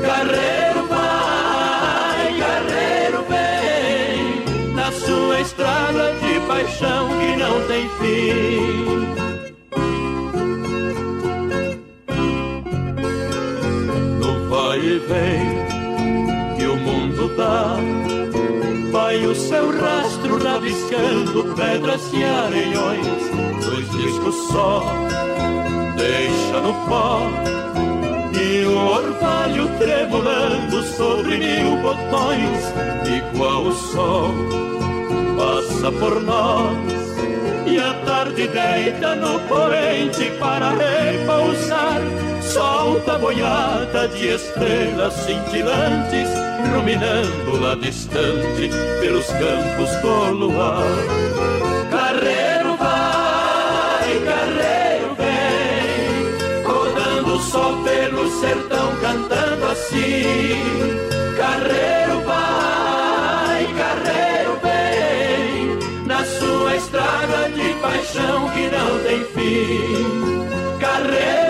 Carreiro 0.05 0.87
vai, 0.89 2.39
carreiro 2.39 3.25
vem, 3.29 4.75
na 4.75 4.93
sua 4.93 5.41
estrada 5.41 6.13
de 6.21 6.41
paixão 6.47 7.09
que 7.19 7.37
não 7.37 7.67
tem 7.67 7.89
fim. 7.99 9.03
E 14.75 14.99
vem 14.99 16.57
que 16.57 16.67
o 16.67 16.77
mundo 16.77 17.37
dá, 17.37 17.77
vai 18.91 19.25
o 19.25 19.35
seu 19.35 19.71
rastro 19.79 20.43
rabiscando 20.43 21.55
pedras 21.55 22.11
e 22.13 22.25
areiões. 22.25 23.07
Dois 23.65 23.91
discos 23.91 24.35
só, 24.49 24.83
deixa 26.03 26.61
no 26.61 26.75
pó 26.89 27.21
e 28.35 28.65
o 28.65 28.77
orvalho 28.77 29.69
tremulando 29.79 30.83
sobre 30.83 31.39
mil 31.39 31.77
botões, 31.77 32.73
igual 33.07 33.63
o 33.67 33.73
sol, 33.73 34.35
passa 35.37 35.93
por 35.93 36.21
nós. 36.23 36.77
E 37.67 37.79
a 37.79 37.95
tarde 38.05 38.49
deita 38.49 39.15
no 39.15 39.39
poente 39.41 40.31
para 40.41 40.71
repousar. 40.71 42.01
Solta 42.43 43.15
a 43.15 43.19
boiada 43.19 44.09
de 44.09 44.35
estrelas 44.35 45.15
cintilantes, 45.15 46.29
ruminando 46.75 47.61
lá 47.61 47.75
distante 47.77 48.69
pelos 49.01 49.27
campos 49.27 49.97
com 50.03 50.33
luar. 50.33 51.72
Sertão 58.43 58.97
cantando 59.01 59.67
assim. 59.67 60.99
Carreiro 61.37 62.21
vai, 62.23 63.67
carreiro 63.79 64.59
vem, 64.63 66.07
na 66.07 66.25
sua 66.25 66.77
estrada 66.77 67.49
de 67.51 67.73
paixão 67.81 68.49
que 68.51 68.69
não 68.69 68.99
tem 69.05 69.25
fim. 69.27 70.79
Carreiro 70.81 71.42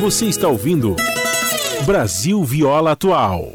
Você 0.00 0.26
está 0.26 0.46
ouvindo 0.46 0.94
Brasil 1.84 2.44
Viola 2.44 2.92
Atual. 2.92 3.52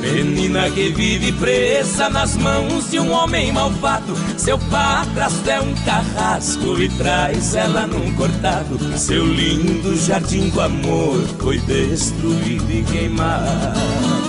Menina 0.00 0.70
que 0.70 0.88
vive 0.88 1.32
presa 1.32 2.08
nas 2.08 2.34
mãos 2.36 2.90
de 2.90 2.98
um 2.98 3.12
homem 3.12 3.52
malvado. 3.52 4.14
Seu 4.38 4.58
padrasto 4.58 5.50
é 5.50 5.60
um 5.60 5.74
carrasco 5.84 6.80
e 6.80 6.88
traz 6.88 7.54
ela 7.54 7.86
num 7.86 8.14
cortado. 8.14 8.78
Seu 8.98 9.26
lindo 9.26 9.94
jardim 9.96 10.48
do 10.48 10.62
amor 10.62 11.22
foi 11.38 11.58
destruído 11.58 12.72
e 12.72 12.82
queimado. 12.84 14.19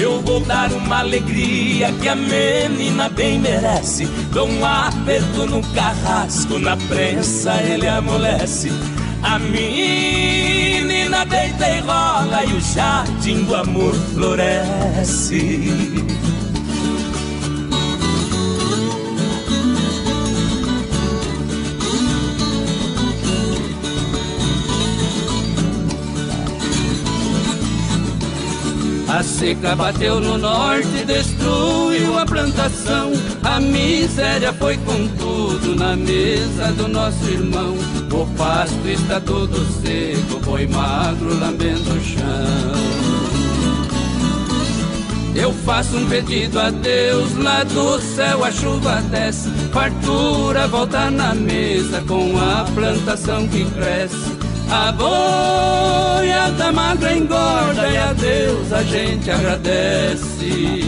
Eu 0.00 0.20
vou 0.22 0.40
dar 0.40 0.72
uma 0.72 1.00
alegria 1.00 1.92
que 1.92 2.08
a 2.08 2.14
menina 2.14 3.08
bem 3.08 3.40
merece. 3.40 4.06
Dou 4.32 4.48
um 4.48 4.64
aperto 4.64 5.46
no 5.46 5.60
carrasco, 5.74 6.58
na 6.58 6.76
prensa 6.76 7.60
ele 7.62 7.88
amolece. 7.88 8.70
A 9.22 9.38
menina 9.40 11.24
deita 11.26 11.68
e 11.68 11.80
rola 11.80 12.44
e 12.44 12.52
o 12.52 12.60
jardim 12.60 13.42
do 13.42 13.56
amor 13.56 13.94
floresce. 14.14 15.68
A 29.08 29.22
seca 29.22 29.74
bateu 29.74 30.20
no 30.20 30.36
norte, 30.36 31.02
destruiu 31.06 32.18
a 32.18 32.26
plantação. 32.26 33.10
A 33.42 33.58
miséria 33.58 34.52
foi 34.52 34.76
com 34.76 35.08
tudo 35.16 35.74
na 35.74 35.96
mesa 35.96 36.72
do 36.72 36.86
nosso 36.88 37.24
irmão. 37.24 37.74
O 38.12 38.26
pasto 38.36 38.86
está 38.86 39.18
todo 39.18 39.64
seco, 39.80 40.40
boi 40.44 40.66
magro 40.66 41.38
lambendo 41.40 41.90
o 41.90 42.00
chão. 42.02 42.78
Eu 45.34 45.52
faço 45.52 45.96
um 45.96 46.06
pedido 46.06 46.60
a 46.60 46.68
Deus, 46.68 47.34
lá 47.36 47.64
do 47.64 47.98
céu 48.00 48.44
a 48.44 48.50
chuva 48.50 49.00
desce, 49.02 49.48
fartura 49.72 50.66
volta 50.66 51.10
na 51.10 51.32
mesa 51.32 52.02
com 52.06 52.36
a 52.36 52.64
plantação 52.74 53.48
que 53.48 53.64
cresce. 53.70 54.37
A 54.70 54.92
boiada 54.92 56.72
magra 56.72 57.16
engorda 57.16 57.88
e 57.88 57.96
a 57.96 58.12
Deus 58.12 58.72
a 58.72 58.82
gente 58.82 59.30
agradece. 59.30 60.82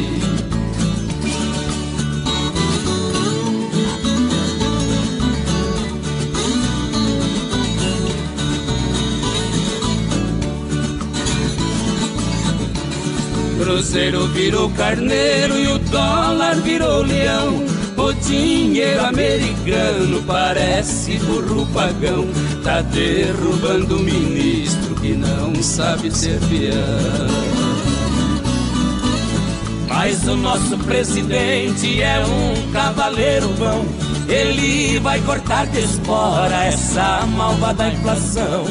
Cruzeiro 13.58 14.26
virou 14.28 14.68
carneiro 14.70 15.58
e 15.58 15.68
o 15.68 15.78
dólar 15.78 16.56
virou 16.56 17.02
leão. 17.02 17.64
O 17.96 18.12
dinheiro 18.12 19.06
americano 19.06 20.22
parece 20.26 21.18
burro 21.18 21.66
pagão. 21.72 22.26
Tá 22.62 22.82
derrubando 22.82 23.96
o 23.96 24.00
ministro 24.00 24.94
que 24.96 25.14
não 25.14 25.54
sabe 25.62 26.10
ser 26.10 26.38
peão. 26.40 27.80
Mas 29.88 30.26
o 30.28 30.36
nosso 30.36 30.76
presidente 30.78 32.02
é 32.02 32.24
um 32.24 32.70
cavaleiro 32.72 33.48
bom. 33.58 33.84
Ele 34.28 34.98
vai 35.00 35.20
cortar 35.22 35.66
de 35.66 35.80
espora 35.80 36.64
essa 36.64 37.26
malvada 37.26 37.88
inflação. 37.88 38.64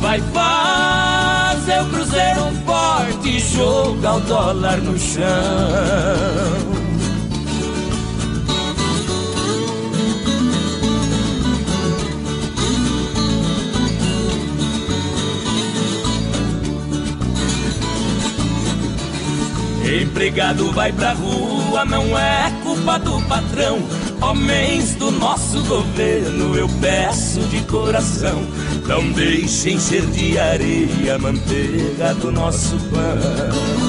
Vai 0.00 0.20
fazer 0.32 1.80
o 1.82 1.88
cruzeiro 1.90 2.52
forte 2.66 3.36
e 3.36 3.40
jogar 3.40 4.16
o 4.16 4.20
dólar 4.20 4.76
no 4.78 4.98
chão. 4.98 6.79
Empregado 19.90 20.70
vai 20.70 20.92
pra 20.92 21.12
rua, 21.14 21.84
não 21.84 22.16
é 22.16 22.52
culpa 22.62 22.96
do 22.98 23.20
patrão. 23.22 23.80
Homens 24.20 24.94
do 24.94 25.10
nosso 25.10 25.60
governo, 25.64 26.54
eu 26.54 26.68
peço 26.80 27.40
de 27.48 27.60
coração, 27.62 28.46
não 28.86 29.10
deixem 29.10 29.74
encher 29.74 30.06
de 30.06 30.38
areia 30.38 31.16
a 31.16 31.18
manteiga 31.18 32.14
do 32.14 32.30
nosso 32.30 32.76
pão. 32.90 33.80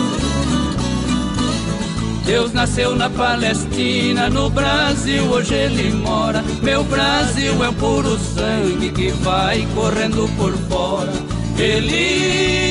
Deus 2.26 2.52
nasceu 2.52 2.96
na 2.96 3.10
Palestina, 3.10 4.28
no 4.28 4.50
Brasil 4.50 5.24
hoje 5.26 5.54
ele 5.54 5.92
mora. 5.92 6.44
Meu 6.64 6.84
Brasil 6.84 7.64
é 7.64 7.70
o 7.70 7.74
puro 7.74 8.18
sangue 8.18 8.90
que 8.92 9.12
vai 9.12 9.68
correndo 9.76 10.28
por 10.36 10.54
fora. 10.70 11.14
Ele 11.60 12.71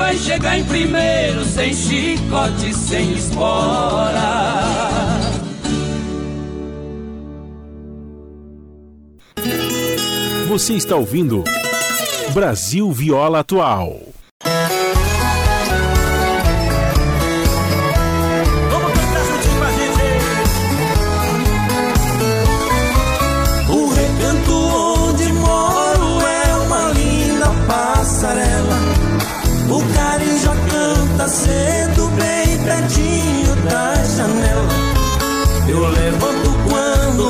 vai 0.00 0.16
chegar 0.16 0.58
em 0.58 0.64
primeiro, 0.64 1.44
sem 1.44 1.74
chicote, 1.74 2.72
sem 2.72 3.12
espora. 3.12 4.70
Você 10.48 10.72
está 10.72 10.96
ouvindo 10.96 11.44
Brasil 12.32 12.90
Viola 12.90 13.40
Atual. 13.40 14.00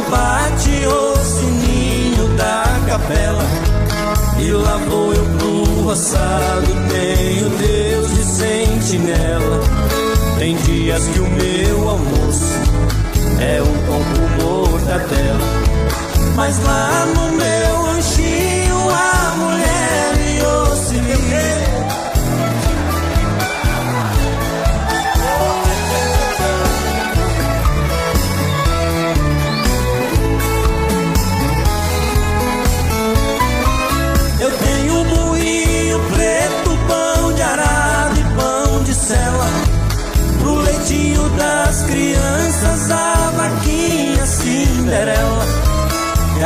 Bate 0.08 0.86
o 0.86 1.16
sininho 1.16 2.28
da 2.36 2.64
capela. 2.86 3.44
E 4.38 4.50
lá 4.52 4.76
vou 4.88 5.12
eu 5.12 5.24
pro 5.38 5.82
roçado, 5.82 6.66
tenho 6.88 7.50
Deus 7.50 8.10
de 8.10 8.24
sentinela. 8.24 9.60
Tem 10.38 10.56
dias 10.56 11.06
que 11.08 11.20
o 11.20 11.28
meu 11.28 11.88
almoço 11.88 12.54
é 13.40 13.62
um 13.62 13.86
pão 13.86 14.02
com 14.14 14.44
mortadela. 14.44 15.60
Mas 16.34 16.58
lá 16.64 17.06
no 17.14 17.29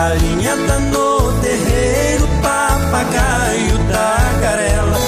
Galinha 0.05 0.55
tá 0.67 0.79
no 0.81 1.33
terreiro, 1.41 2.29
papagaio 2.43 3.79
tagarela. 3.91 4.99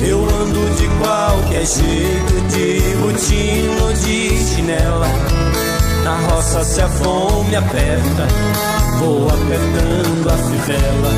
Eu 0.00 0.20
ando 0.22 0.70
de 0.76 0.86
qualquer 1.00 1.66
jeito, 1.66 2.40
de 2.46 2.94
botina 2.98 3.92
de 3.94 4.38
chinela. 4.38 5.08
Na 6.04 6.14
roça 6.28 6.62
se 6.62 6.80
a 6.80 6.88
fome 6.88 7.56
aperta, 7.56 8.28
vou 9.00 9.26
apertando 9.26 10.30
a 10.30 10.36
fivela. 10.36 11.10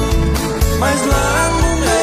Mas 0.78 1.06
lá 1.06 1.50
no 1.50 1.76
meu 1.80 1.95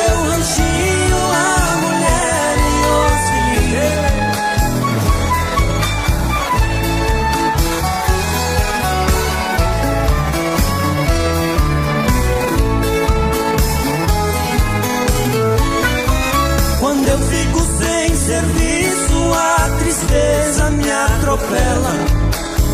serviço, 18.33 19.33
a 19.33 19.69
tristeza 19.77 20.69
me 20.71 20.91
atropela. 20.91 21.93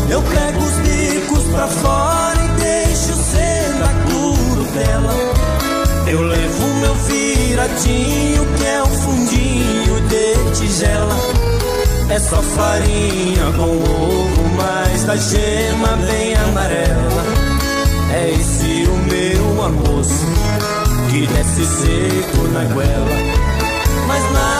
Eu 0.08 0.22
pego 0.22 0.58
os 0.58 0.72
bicos 0.78 1.44
pra 1.52 1.66
fora 1.66 2.38
e 2.44 2.48
deixo 2.60 3.14
sendo 3.14 3.84
a 3.84 3.92
curutela. 4.10 5.14
Eu 6.06 6.22
levo 6.22 6.66
meu 6.80 6.94
viradinho, 6.94 8.46
que 8.56 8.66
é 8.66 8.82
um 8.82 8.86
fundinho 8.86 10.00
de 10.08 10.58
tigela. 10.58 11.16
É 12.08 12.18
só 12.18 12.42
farinha 12.42 13.52
com 13.56 13.70
ovo, 13.70 14.42
mas 14.56 15.04
da 15.04 15.16
gema 15.16 15.96
bem 16.06 16.34
amarela. 16.36 17.24
É 18.12 18.30
esse 18.30 18.88
o 18.88 18.96
meu 18.96 19.62
almoço, 19.62 20.26
que 21.10 21.26
desce 21.26 21.66
seco 21.66 22.48
na 22.48 22.64
goela. 22.64 23.50
Mas 24.08 24.32
lá 24.32 24.59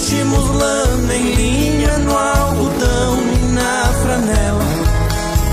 vestimos 0.00 0.48
lã 0.56 0.96
nem 1.06 1.34
linha 1.34 1.98
no 1.98 2.16
algodão 2.16 3.18
e 3.34 3.52
na 3.52 3.84
franela. 4.02 4.64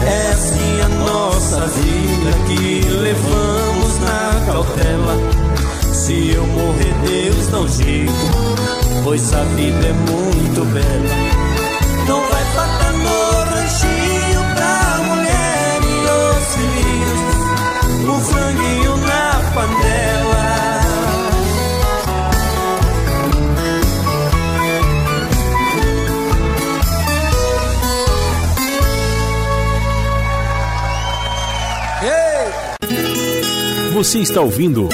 É 0.05 0.31
assim 0.31 0.81
a 0.81 0.87
nossa 0.87 1.65
vida 1.67 2.31
que 2.47 2.87
levamos 2.87 3.99
na 3.99 4.45
cautela. 4.45 5.17
Se 5.91 6.29
eu 6.29 6.45
morrer, 6.47 6.93
Deus 7.05 7.53
um 7.53 7.67
jeito, 7.67 8.13
pois 9.03 9.33
a 9.33 9.43
vida 9.43 9.87
é 9.87 9.93
muito 9.93 10.63
bela. 10.73 12.07
Não 12.07 12.21
vai 12.29 12.45
faltar 12.55 12.76
Você 33.97 34.19
está 34.19 34.41
ouvindo 34.41 34.89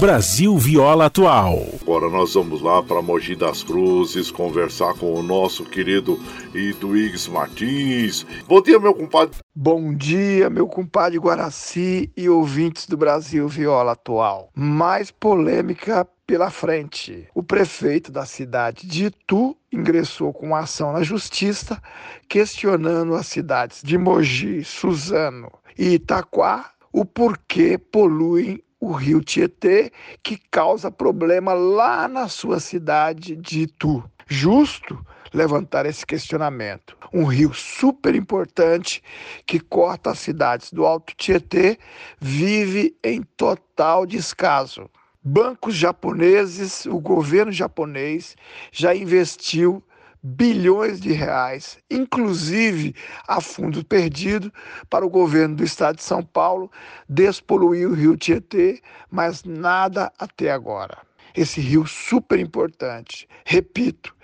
Brasil 0.00 0.58
Viola 0.58 1.06
Atual. 1.06 1.64
Agora 1.80 2.10
nós 2.10 2.34
vamos 2.34 2.60
lá 2.60 2.82
para 2.82 3.00
Mogi 3.00 3.36
das 3.36 3.62
Cruzes 3.62 4.28
conversar 4.28 4.94
com 4.94 5.14
o 5.14 5.22
nosso 5.22 5.64
querido 5.64 6.18
Iduígues 6.52 7.28
Martins. 7.28 8.26
Bom 8.48 8.60
dia, 8.60 8.80
meu 8.80 8.92
compadre. 8.92 9.38
Bom 9.54 9.94
dia, 9.94 10.50
meu 10.50 10.66
compadre 10.66 11.16
Guaraci 11.16 12.10
e 12.16 12.28
ouvintes 12.28 12.88
do 12.88 12.96
Brasil 12.96 13.46
Viola 13.46 13.92
Atual. 13.92 14.50
Mais 14.52 15.12
polêmica 15.12 16.04
pela 16.26 16.50
frente. 16.50 17.28
O 17.32 17.42
prefeito 17.44 18.10
da 18.10 18.26
cidade 18.26 18.84
de 18.84 19.04
Itu 19.04 19.56
ingressou 19.72 20.32
com 20.32 20.56
ação 20.56 20.92
na 20.92 21.04
justiça 21.04 21.80
questionando 22.28 23.14
as 23.14 23.28
cidades 23.28 23.80
de 23.80 23.96
Mogi, 23.96 24.64
Suzano 24.64 25.52
e 25.78 25.90
Itaquá 25.90 26.72
o 26.92 27.04
porquê 27.04 27.78
poluem 27.78 28.62
o 28.80 28.92
rio 28.92 29.20
Tietê, 29.20 29.90
que 30.22 30.36
causa 30.50 30.90
problema 30.90 31.52
lá 31.52 32.06
na 32.06 32.28
sua 32.28 32.60
cidade 32.60 33.34
de 33.36 33.62
Itu. 33.62 34.02
Justo 34.26 35.04
levantar 35.32 35.86
esse 35.86 36.06
questionamento. 36.06 36.96
Um 37.12 37.24
rio 37.24 37.52
super 37.52 38.14
importante 38.14 39.02
que 39.46 39.58
corta 39.58 40.10
as 40.10 40.18
cidades 40.18 40.72
do 40.72 40.86
Alto 40.86 41.14
Tietê 41.16 41.78
vive 42.20 42.96
em 43.02 43.22
total 43.36 44.06
descaso. 44.06 44.88
Bancos 45.22 45.74
japoneses, 45.74 46.86
o 46.86 46.98
governo 47.00 47.52
japonês 47.52 48.36
já 48.70 48.94
investiu 48.94 49.82
bilhões 50.22 51.00
de 51.00 51.12
reais, 51.12 51.78
inclusive 51.90 52.94
a 53.26 53.40
fundo 53.40 53.84
perdido, 53.84 54.52
para 54.90 55.06
o 55.06 55.10
governo 55.10 55.56
do 55.56 55.64
estado 55.64 55.96
de 55.96 56.02
São 56.02 56.22
Paulo 56.22 56.70
despoluir 57.08 57.88
o 57.88 57.94
rio 57.94 58.16
Tietê, 58.16 58.80
mas 59.10 59.44
nada 59.44 60.12
até 60.18 60.50
agora. 60.50 60.98
Esse 61.34 61.60
rio 61.60 61.86
super 61.86 62.38
importante, 62.38 63.28
repito, 63.44 64.14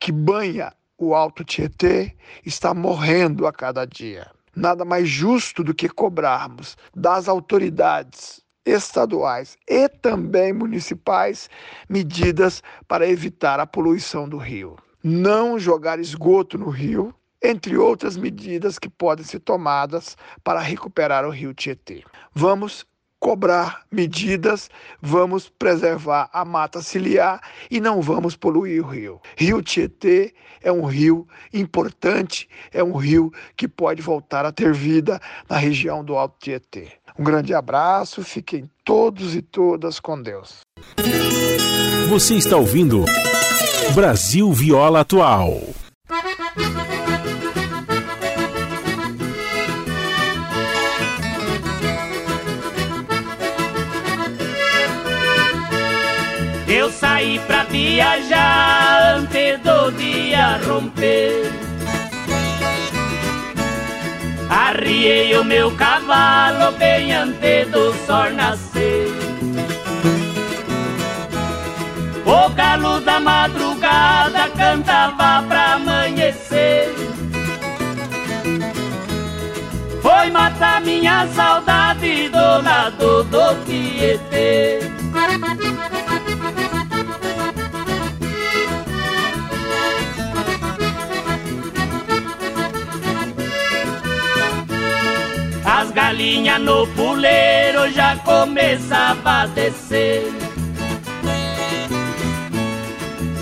que 0.00 0.10
banha 0.10 0.72
o 0.96 1.14
Alto 1.14 1.44
Tietê, 1.44 2.16
está 2.46 2.72
morrendo 2.72 3.46
a 3.46 3.52
cada 3.52 3.84
dia. 3.84 4.30
Nada 4.56 4.84
mais 4.84 5.08
justo 5.08 5.64
do 5.64 5.74
que 5.74 5.88
cobrarmos 5.88 6.76
das 6.94 7.28
autoridades 7.28 8.40
estaduais 8.64 9.58
e 9.68 9.88
também 9.88 10.52
municipais 10.52 11.50
medidas 11.88 12.62
para 12.86 13.06
evitar 13.06 13.60
a 13.60 13.66
poluição 13.66 14.28
do 14.28 14.38
rio 14.38 14.76
não 15.04 15.58
jogar 15.58 16.00
esgoto 16.00 16.56
no 16.56 16.70
rio, 16.70 17.14
entre 17.42 17.76
outras 17.76 18.16
medidas 18.16 18.78
que 18.78 18.88
podem 18.88 19.22
ser 19.22 19.40
tomadas 19.40 20.16
para 20.42 20.60
recuperar 20.60 21.26
o 21.26 21.30
rio 21.30 21.52
Tietê. 21.52 22.02
Vamos 22.32 22.86
cobrar 23.20 23.84
medidas, 23.90 24.70
vamos 25.00 25.48
preservar 25.48 26.28
a 26.32 26.44
mata 26.44 26.80
ciliar 26.80 27.40
e 27.70 27.80
não 27.80 28.00
vamos 28.00 28.34
poluir 28.34 28.82
o 28.82 28.88
rio. 28.88 29.20
Rio 29.36 29.62
Tietê 29.62 30.34
é 30.62 30.72
um 30.72 30.86
rio 30.86 31.28
importante, 31.52 32.48
é 32.72 32.82
um 32.82 32.96
rio 32.96 33.30
que 33.56 33.68
pode 33.68 34.00
voltar 34.00 34.46
a 34.46 34.52
ter 34.52 34.72
vida 34.72 35.20
na 35.48 35.58
região 35.58 36.02
do 36.02 36.16
Alto 36.16 36.36
Tietê. 36.38 36.92
Um 37.18 37.24
grande 37.24 37.54
abraço, 37.54 38.22
fiquem 38.24 38.68
todos 38.84 39.36
e 39.36 39.42
todas 39.42 40.00
com 40.00 40.20
Deus. 40.20 40.60
Você 42.14 42.36
está 42.36 42.56
ouvindo 42.56 43.04
Brasil 43.92 44.52
Viola 44.52 45.00
Atual. 45.00 45.60
Eu 56.68 56.88
saí 56.92 57.40
pra 57.48 57.64
viajar 57.64 59.16
antes 59.16 59.58
do 59.62 59.90
dia 59.98 60.60
romper. 60.68 61.50
Arriei 64.48 65.36
o 65.36 65.42
meu 65.42 65.68
cavalo 65.72 66.78
bem 66.78 67.12
antes 67.12 67.68
do 67.72 67.92
sol 68.06 68.30
nascer. 68.34 69.13
O 72.26 72.48
galo 72.54 73.00
da 73.00 73.20
madrugada 73.20 74.48
cantava 74.56 75.46
pra 75.46 75.74
amanhecer. 75.74 76.94
Foi 80.00 80.30
matar 80.30 80.80
minha 80.80 81.26
saudade 81.28 82.30
do 82.30 83.24
do 83.24 83.64
Tietê. 83.64 84.80
As 95.66 95.90
galinhas 95.90 96.60
no 96.60 96.86
puleiro 96.88 97.90
já 97.92 98.16
começava 98.16 99.42
a 99.42 99.46
descer. 99.46 100.43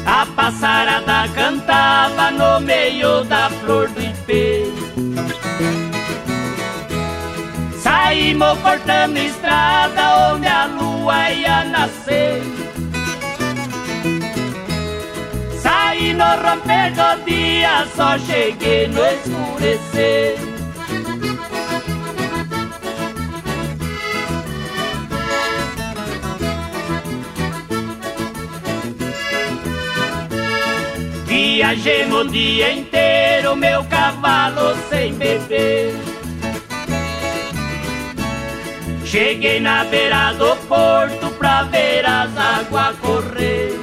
A 0.04 0.26
passarada 0.34 1.28
cantava 1.34 2.30
no 2.30 2.60
meio 2.60 3.24
da 3.24 3.48
flor 3.50 3.88
do 3.88 4.02
ipê. 4.02 4.64
Saímos 7.80 8.58
cortando 8.58 9.16
estrada 9.16 10.32
onde 10.32 10.46
a 10.48 10.66
lua 10.66 11.30
ia 11.30 11.64
nascer. 11.64 12.42
Saí 15.60 16.12
no 16.12 16.24
romper 16.24 16.92
do 16.92 17.24
dia, 17.24 17.86
só 17.94 18.18
cheguei 18.18 18.88
no 18.88 19.04
escurecer. 19.06 20.61
Viajemos 31.54 32.22
o 32.22 32.28
dia 32.30 32.72
inteiro, 32.72 33.54
meu 33.54 33.84
cavalo 33.84 34.74
sem 34.88 35.12
beber. 35.12 35.94
Cheguei 39.04 39.60
na 39.60 39.84
beira 39.84 40.32
do 40.32 40.56
porto 40.66 41.30
pra 41.38 41.64
ver 41.64 42.06
as 42.06 42.34
águas 42.38 42.96
correr. 43.00 43.78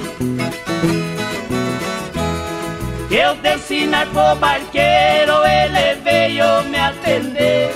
Eu 3.12 3.36
desci 3.36 3.86
na 3.86 4.04
pro 4.08 4.36
barqueiro, 4.38 5.34
ele 5.46 6.02
veio 6.04 6.64
me 6.72 6.80
atender. 6.80 7.72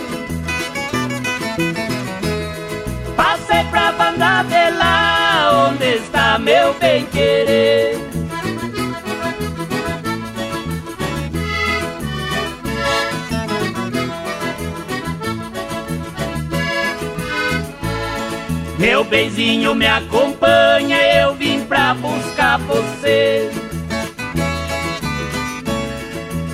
Passei 3.16 3.64
pra 3.66 3.91
banda 3.91 4.41
de 4.41 4.76
lá, 4.76 5.70
onde 5.70 5.86
está 5.86 6.39
meu 6.39 6.74
bem 6.80 7.06
querer. 7.06 8.12
Meu 19.14 19.26
benzinho 19.26 19.76
me 19.76 19.86
acompanha, 19.86 20.97
eu 21.20 21.36
vim 21.36 21.64
pra 21.66 21.93
buscar 21.93 22.57
você. 22.57 23.47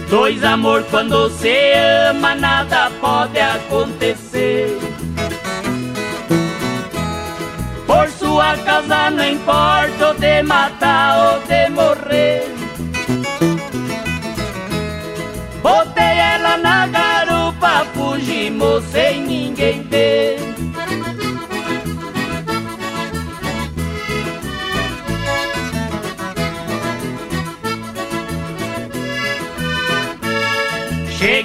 Dois 0.10 0.44
amor 0.44 0.84
quando 0.92 1.30
você 1.30 1.72
ama, 2.10 2.36
nada 2.36 2.92
pode 3.00 3.40
acontecer. 3.40 4.78
Por 7.88 8.10
sua 8.10 8.58
causa 8.58 9.10
não 9.10 9.24
importa 9.24 10.08
ou 10.08 10.14
de 10.16 10.44
matar 10.44 11.36
ou 11.36 11.40
de 11.48 11.70
morrer. 11.70 12.44
Botei 15.64 16.04
ela 16.04 16.58
na 16.58 16.88
garupa, 16.88 17.86
fugimos 17.94 18.84
sem 18.92 19.22
ninguém 19.22 19.82
ver. 19.84 20.59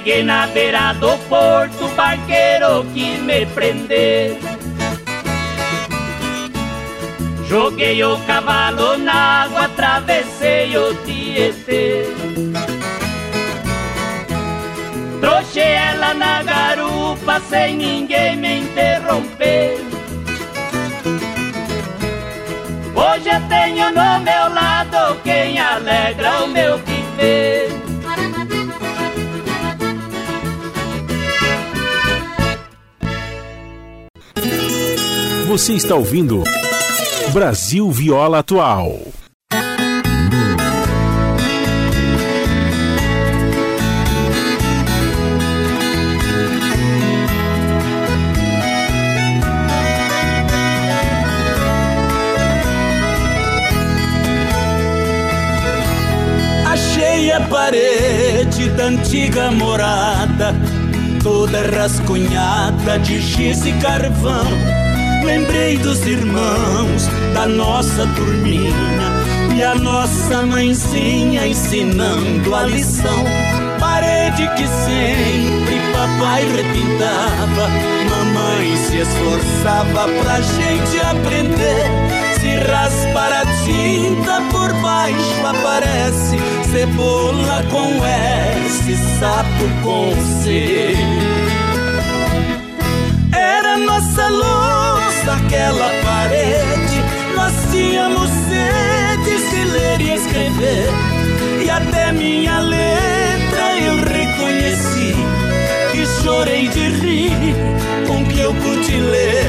Cheguei 0.05 0.21
na 0.21 0.45
beira 0.45 0.93
do 0.93 1.17
porto, 1.27 1.87
barqueiro 1.95 2.85
que 2.93 3.17
me 3.17 3.43
prender. 3.47 4.37
Joguei 7.47 8.03
o 8.03 8.15
cavalo 8.19 8.99
na 8.99 9.45
água, 9.45 9.65
atravessei 9.65 10.77
o 10.77 10.93
Tietê. 10.97 12.05
Trouxe 15.19 15.59
ela 15.59 16.13
na 16.13 16.43
garupa 16.43 17.41
sem 17.49 17.75
ninguém 17.75 18.35
me 18.35 18.59
interromper. 18.59 19.79
Hoje 22.93 23.27
eu 23.27 23.41
tenho 23.49 23.87
no 23.89 24.19
meu 24.19 24.53
lado 24.53 25.19
quem 25.23 25.59
alegra 25.59 26.43
o 26.43 26.47
meu 26.49 26.77
viver. 26.77 27.74
Você 35.55 35.71
está 35.71 35.95
ouvindo 35.95 36.43
Brasil 37.31 37.89
Viola 37.89 38.39
Atual. 38.39 38.99
Achei 56.67 57.31
a 57.31 57.39
parede 57.47 58.69
da 58.71 58.87
antiga 58.87 59.51
morada, 59.51 60.53
toda 61.23 61.61
rascunhada 61.61 62.99
de 62.99 63.21
giz 63.21 63.65
e 63.65 63.71
carvão. 63.79 64.84
Lembrei 65.25 65.77
dos 65.79 66.05
irmãos 66.05 67.07
da 67.33 67.47
nossa 67.47 68.05
turminha 68.15 68.71
e 69.55 69.63
a 69.63 69.73
nossa 69.73 70.43
mãezinha 70.43 71.47
ensinando 71.47 72.53
a 72.53 72.63
lição. 72.63 73.25
Parede 73.79 74.47
que 74.55 74.67
sempre 74.67 75.79
papai 75.91 76.43
repintava, 76.45 77.67
mamãe 78.09 78.77
se 78.77 78.97
esforçava 78.97 80.07
pra 80.21 80.41
gente 80.41 80.99
aprender. 80.99 81.89
Se 82.39 82.57
raspar 82.69 83.31
a 83.33 83.45
tinta 83.63 84.41
por 84.51 84.71
baixo 84.81 85.47
aparece 85.47 86.37
cebola 86.71 87.63
com 87.71 88.05
S, 88.05 88.95
sapo 89.19 89.83
com 89.83 90.13
C. 90.43 91.34
Nossa 93.77 94.29
luz 94.29 95.27
aquela 95.27 95.89
parede, 96.03 97.03
nós 97.35 97.53
tínhamos 97.71 98.29
sede 98.29 99.49
de 99.49 99.63
ler 99.65 100.01
e 100.01 100.13
escrever. 100.13 100.89
E 101.65 101.69
até 101.69 102.11
minha 102.13 102.59
letra 102.59 103.77
eu 103.81 103.97
reconheci 103.97 105.15
e 105.93 106.23
chorei 106.23 106.69
de 106.69 106.89
rir 106.89 107.55
com 108.07 108.25
que 108.25 108.39
eu 108.39 108.53
pude 108.53 108.97
ler. 108.97 109.45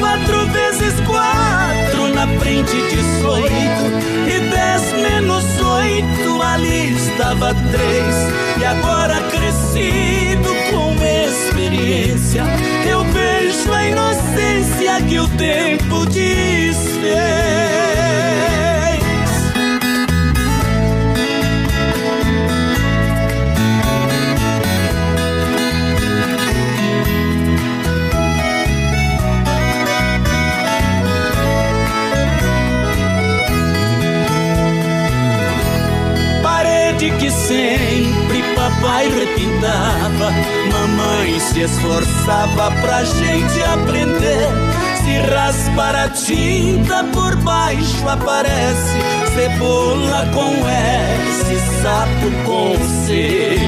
Quatro 0.00 0.46
vezes 0.46 1.00
quatro 1.06 2.08
na 2.14 2.26
frente 2.40 2.72
de 2.72 2.96
dezoito 2.96 3.84
e 4.28 4.50
dez 4.50 4.92
menos 4.92 5.44
oito 5.60 6.42
ali 6.42 6.94
estava 6.96 7.54
três. 7.54 8.60
E 8.60 8.64
agora 8.64 9.20
se 41.62 41.64
esforçava 41.64 42.70
pra 42.80 43.04
gente 43.04 43.62
aprender. 43.62 44.48
Se 45.04 45.18
raspar 45.32 45.94
a 45.94 46.08
tinta 46.08 47.04
por 47.12 47.36
baixo 47.36 48.08
aparece 48.08 48.98
cebola 49.34 50.26
com 50.32 50.68
S, 50.68 51.82
sapo 51.82 52.30
com 52.44 52.74
C. 53.06 53.58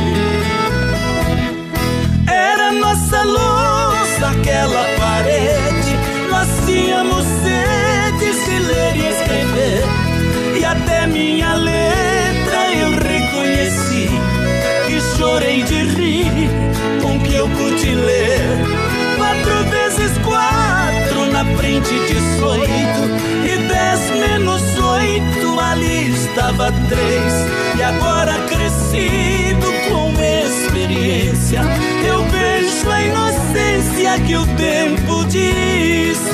Era 2.27 2.73
nossa 2.73 3.23
louça 3.23 4.29
aquela 4.29 4.85
parede, 4.99 5.97
nós 6.31 6.49
tínhamos 6.67 7.25
sede 7.43 8.45
de 8.45 8.59
ler 8.59 8.97
e 8.97 9.09
escrever. 9.09 9.85
E 10.61 10.65
até 10.65 11.07
minha 11.07 11.55
letra 11.55 12.04
ler. 17.95 18.41
Quatro 19.17 19.65
vezes 19.71 20.19
quatro 20.19 21.33
na 21.33 21.45
frente 21.57 21.91
de 21.91 22.43
oito 22.43 23.03
e 23.45 23.69
dez 23.69 24.11
menos 24.19 24.63
oito 24.79 25.61
ali 25.61 26.13
estava 26.13 26.73
três. 26.89 27.33
E 27.79 27.83
agora 27.83 28.35
crescido 28.49 29.67
com 29.89 30.13
experiência, 30.21 31.61
eu 32.07 32.25
vejo 32.25 32.91
a 32.91 33.03
inocência 33.03 34.21
que 34.27 34.37
o 34.37 34.47
tempo 34.57 35.25
desfez. 35.25 36.34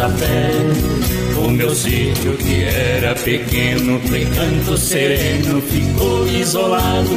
Sapé. 0.00 0.50
O 1.36 1.50
meu 1.50 1.74
sítio 1.74 2.34
que 2.38 2.64
era 2.64 3.14
pequeno, 3.14 4.00
recanto 4.08 4.76
sereno, 4.76 5.60
ficou 5.60 6.26
isolado. 6.26 7.10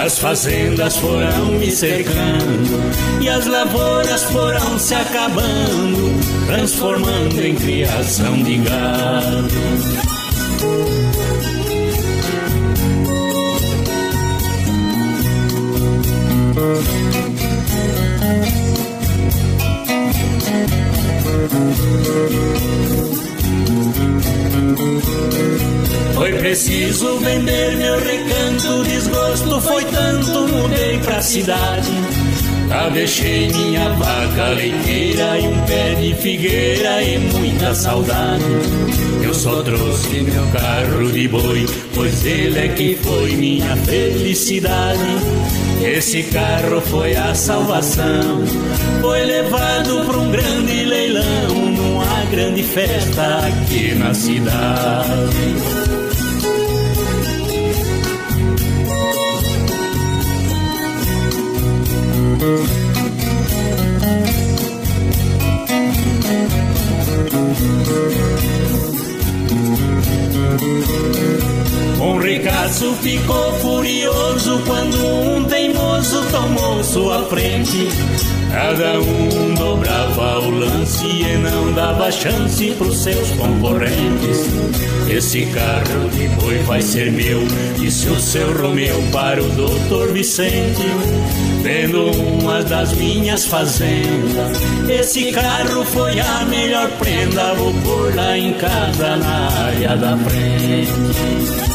As 0.00 0.18
fazendas 0.18 0.96
foram 0.98 1.46
me 1.58 1.70
cercando 1.70 2.78
e 3.20 3.28
as 3.28 3.46
lavouras 3.46 4.22
foram 4.24 4.78
se 4.78 4.94
acabando, 4.94 6.20
transformando 6.46 7.44
em 7.44 7.54
criação 7.56 8.40
de 8.42 8.58
gado. 8.58 10.95
Preciso 26.56 27.18
vender 27.18 27.76
meu 27.76 27.98
recanto, 27.98 28.82
desgosto 28.84 29.60
foi 29.60 29.84
tanto, 29.84 30.48
mudei 30.48 30.98
pra 31.00 31.20
cidade. 31.20 31.92
Já 32.66 32.88
deixei 32.88 33.48
minha 33.48 33.90
vaca 33.90 34.54
leiteira 34.54 35.38
e 35.38 35.48
um 35.48 35.60
pé 35.66 35.94
de 35.96 36.14
figueira 36.14 37.02
e 37.02 37.18
muita 37.18 37.74
saudade. 37.74 38.42
Eu 39.22 39.34
só 39.34 39.62
trouxe 39.62 40.22
meu 40.22 40.46
carro 40.46 41.12
de 41.12 41.28
boi, 41.28 41.66
pois 41.94 42.24
ele 42.24 42.58
é 42.58 42.68
que 42.68 42.96
foi 43.02 43.36
minha 43.36 43.76
felicidade. 43.76 45.04
Esse 45.82 46.22
carro 46.22 46.80
foi 46.80 47.14
a 47.16 47.34
salvação, 47.34 48.42
foi 49.02 49.26
levado 49.26 50.06
para 50.06 50.16
um 50.16 50.30
grande 50.30 50.84
leilão, 50.86 51.54
numa 51.76 52.24
grande 52.30 52.62
festa 52.62 53.40
aqui 53.46 53.94
na 53.94 54.14
cidade. 54.14 55.85
Ficou 73.06 73.52
furioso 73.60 74.60
quando 74.66 74.96
um 75.06 75.44
teimoso 75.44 76.24
tomou 76.28 76.82
sua 76.82 77.22
frente. 77.26 77.86
Cada 78.50 78.98
um 78.98 79.54
dobrava 79.54 80.40
o 80.40 80.50
lance 80.50 81.06
e 81.06 81.36
não 81.36 81.72
dava 81.72 82.10
chance 82.10 82.72
pros 82.72 82.96
seus 82.96 83.30
concorrentes. 83.30 84.48
Esse 85.08 85.46
carro 85.46 86.08
de 86.10 86.26
boi 86.40 86.58
vai 86.64 86.82
ser 86.82 87.12
meu, 87.12 87.46
disse 87.78 88.08
o 88.08 88.18
seu 88.18 88.52
Romeu 88.60 89.00
para 89.12 89.40
o 89.40 89.48
doutor 89.50 90.12
Vicente. 90.12 90.82
Vendo 91.62 92.10
uma 92.10 92.64
das 92.64 92.92
minhas 92.94 93.46
fazendas, 93.46 94.58
esse 94.88 95.30
carro 95.30 95.84
foi 95.84 96.18
a 96.18 96.44
melhor 96.46 96.90
prenda. 96.98 97.54
Vou 97.54 97.72
pôr 97.72 98.16
lá 98.16 98.36
em 98.36 98.52
casa 98.54 99.16
na 99.16 99.48
área 99.64 99.96
da 99.96 100.16
frente. 100.16 101.65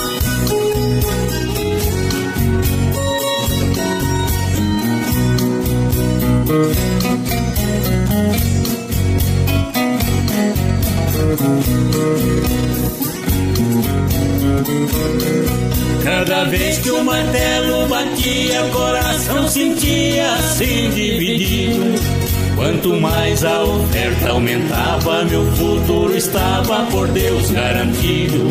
Cada 16.04 16.44
vez 16.50 16.80
que 16.80 16.92
o 16.92 17.04
martelo 17.06 17.88
batia, 17.88 18.66
o 18.66 18.70
coração 18.72 19.48
sentia 19.48 20.34
assim 20.34 20.90
dividido. 20.90 21.96
Quanto 22.58 23.00
mais 23.00 23.46
a 23.46 23.64
oferta 23.64 24.30
aumentava, 24.32 25.24
meu 25.24 25.50
futuro 25.54 26.18
estava 26.18 26.86
por 26.92 27.08
Deus 27.08 27.50
garantido. 27.50 28.50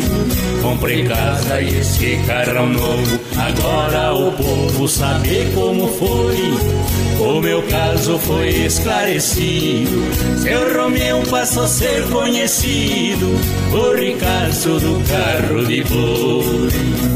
Comprei 0.63 1.03
casa 1.05 1.61
e 1.61 1.77
esse 1.77 2.17
carrão 2.25 2.67
novo, 2.67 3.19
agora 3.47 4.13
o 4.13 4.31
povo 4.31 4.87
sabe 4.87 5.51
como 5.53 5.87
foi. 5.87 6.91
O 7.19 7.39
meu 7.39 7.61
caso 7.63 8.17
foi 8.19 8.49
esclarecido, 8.49 10.01
seu 10.41 10.73
Romeu 10.73 11.21
passou 11.29 11.63
a 11.63 11.67
ser 11.67 12.03
conhecido, 12.09 13.27
o 13.73 13.95
ricaço 13.95 14.79
do 14.79 15.03
carro 15.07 15.65
de 15.65 15.83
boi. 15.83 17.11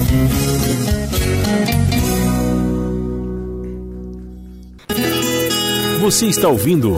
Você 6.01 6.27
está 6.27 6.47
ouvindo 6.47 6.95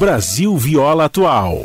Brasil 0.00 0.56
Viola 0.56 1.04
Atual. 1.04 1.64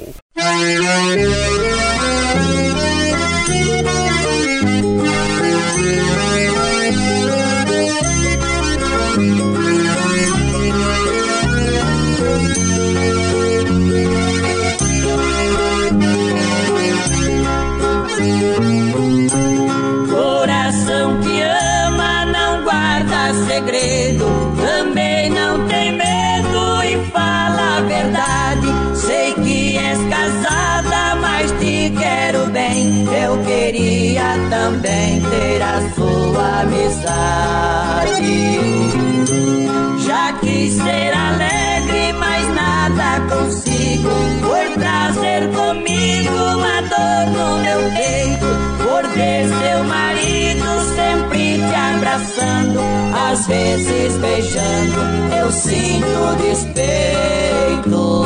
Às 53.44 53.50
vezes 53.50 54.18
beijando, 54.20 55.02
eu 55.38 55.52
sinto 55.52 56.38
despeito. 56.38 58.26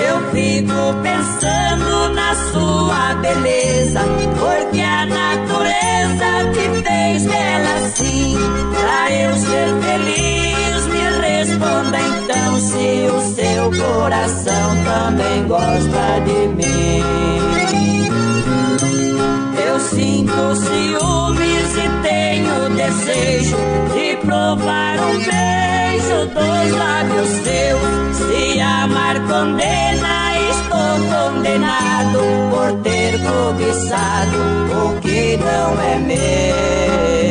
Eu 0.00 0.30
fico 0.30 0.94
pensando 1.02 2.14
na 2.14 2.34
sua 2.52 3.14
beleza, 3.14 4.00
porque 4.38 4.80
a 4.80 5.06
natureza 5.06 6.52
te 6.52 6.82
fez 6.84 7.26
bela 7.26 7.74
assim. 7.84 8.36
Pra 8.78 9.10
eu 9.10 9.34
ser 9.34 9.74
feliz, 9.82 10.86
me 10.86 11.02
responda 11.20 11.98
então 12.00 12.60
se 12.60 13.13
seu 13.64 13.70
coração 13.70 14.84
também 14.84 15.46
gosta 15.46 16.20
de 16.24 16.48
mim. 16.48 17.02
Eu 19.66 19.80
sinto 19.80 20.56
ciúmes 20.56 21.76
e 21.76 21.88
tenho 22.02 22.68
desejo 22.70 23.56
de 23.94 24.16
provar 24.26 24.98
um 25.00 25.18
beijo 25.18 26.26
dos 26.26 26.78
lábios 26.78 27.28
seus. 27.28 28.16
Se 28.16 28.60
amar 28.60 29.20
condena, 29.20 30.34
estou 30.50 31.32
condenado 31.32 32.18
por 32.50 32.82
ter 32.82 33.18
cobiçado 33.20 34.38
o 34.72 35.00
que 35.00 35.36
não 35.38 35.80
é 35.80 35.98
meu. 35.98 37.23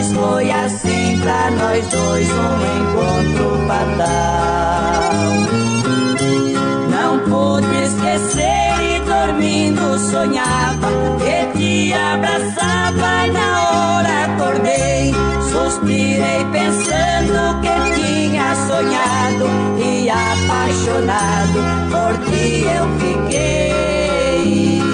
Depois, 0.00 0.12
foi 0.12 0.50
assim 0.50 1.18
pra 1.20 1.50
nós 1.50 1.86
dois 1.88 2.28
um 2.30 2.60
encontro 2.80 3.66
fatal. 3.66 5.20
Não 6.90 7.18
pude 7.20 7.82
esquecer 7.82 8.72
e 8.80 9.00
dormindo 9.00 9.98
sonhava 9.98 10.88
que 11.18 11.58
te 11.58 11.92
abraçava 11.92 13.26
e 13.26 13.30
na 13.30 13.70
hora 13.70 14.24
acordei. 14.24 15.12
Suspirei 15.50 16.44
pensando 16.52 17.60
que 17.60 17.74
tinha 18.00 18.54
sonhado 18.54 19.46
e 19.78 20.08
apaixonado 20.08 21.60
por 21.90 22.12
ti 22.30 22.64
eu 22.64 22.86
fiquei. 22.98 24.89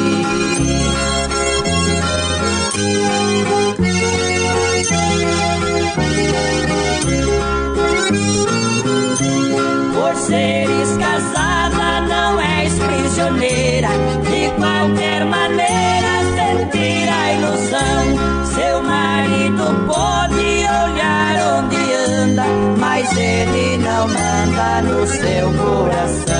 Seres 10.16 10.96
casada, 10.96 12.00
não 12.08 12.40
és 12.40 12.72
prisioneira. 12.78 13.88
De 14.22 14.50
qualquer 14.58 15.24
maneira, 15.24 16.12
sentir 16.36 17.08
a 17.08 17.32
ilusão. 17.34 18.44
Seu 18.54 18.82
marido 18.82 19.64
pode 19.86 20.66
olhar 20.84 21.58
onde 21.58 21.94
anda, 21.94 22.44
mas 22.78 23.16
ele 23.16 23.78
não 23.78 24.08
manda 24.08 24.82
no 24.82 25.06
seu 25.06 25.52
coração. 25.52 26.36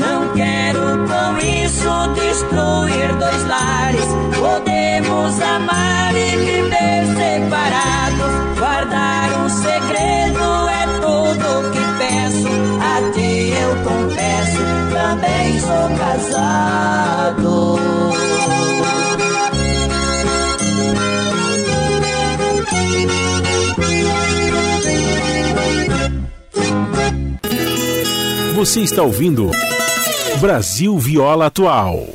Não 0.00 0.32
quero 0.34 1.06
com 1.06 1.38
isso 1.38 2.08
destruir 2.14 3.14
dois 3.18 3.44
lares. 3.46 4.06
Podemos 4.38 5.40
amar 5.40 6.11
casado. 16.12 17.78
Você 28.54 28.80
está 28.80 29.02
ouvindo 29.02 29.50
Brasil 30.38 30.96
Viola 30.98 31.46
Atual. 31.46 32.06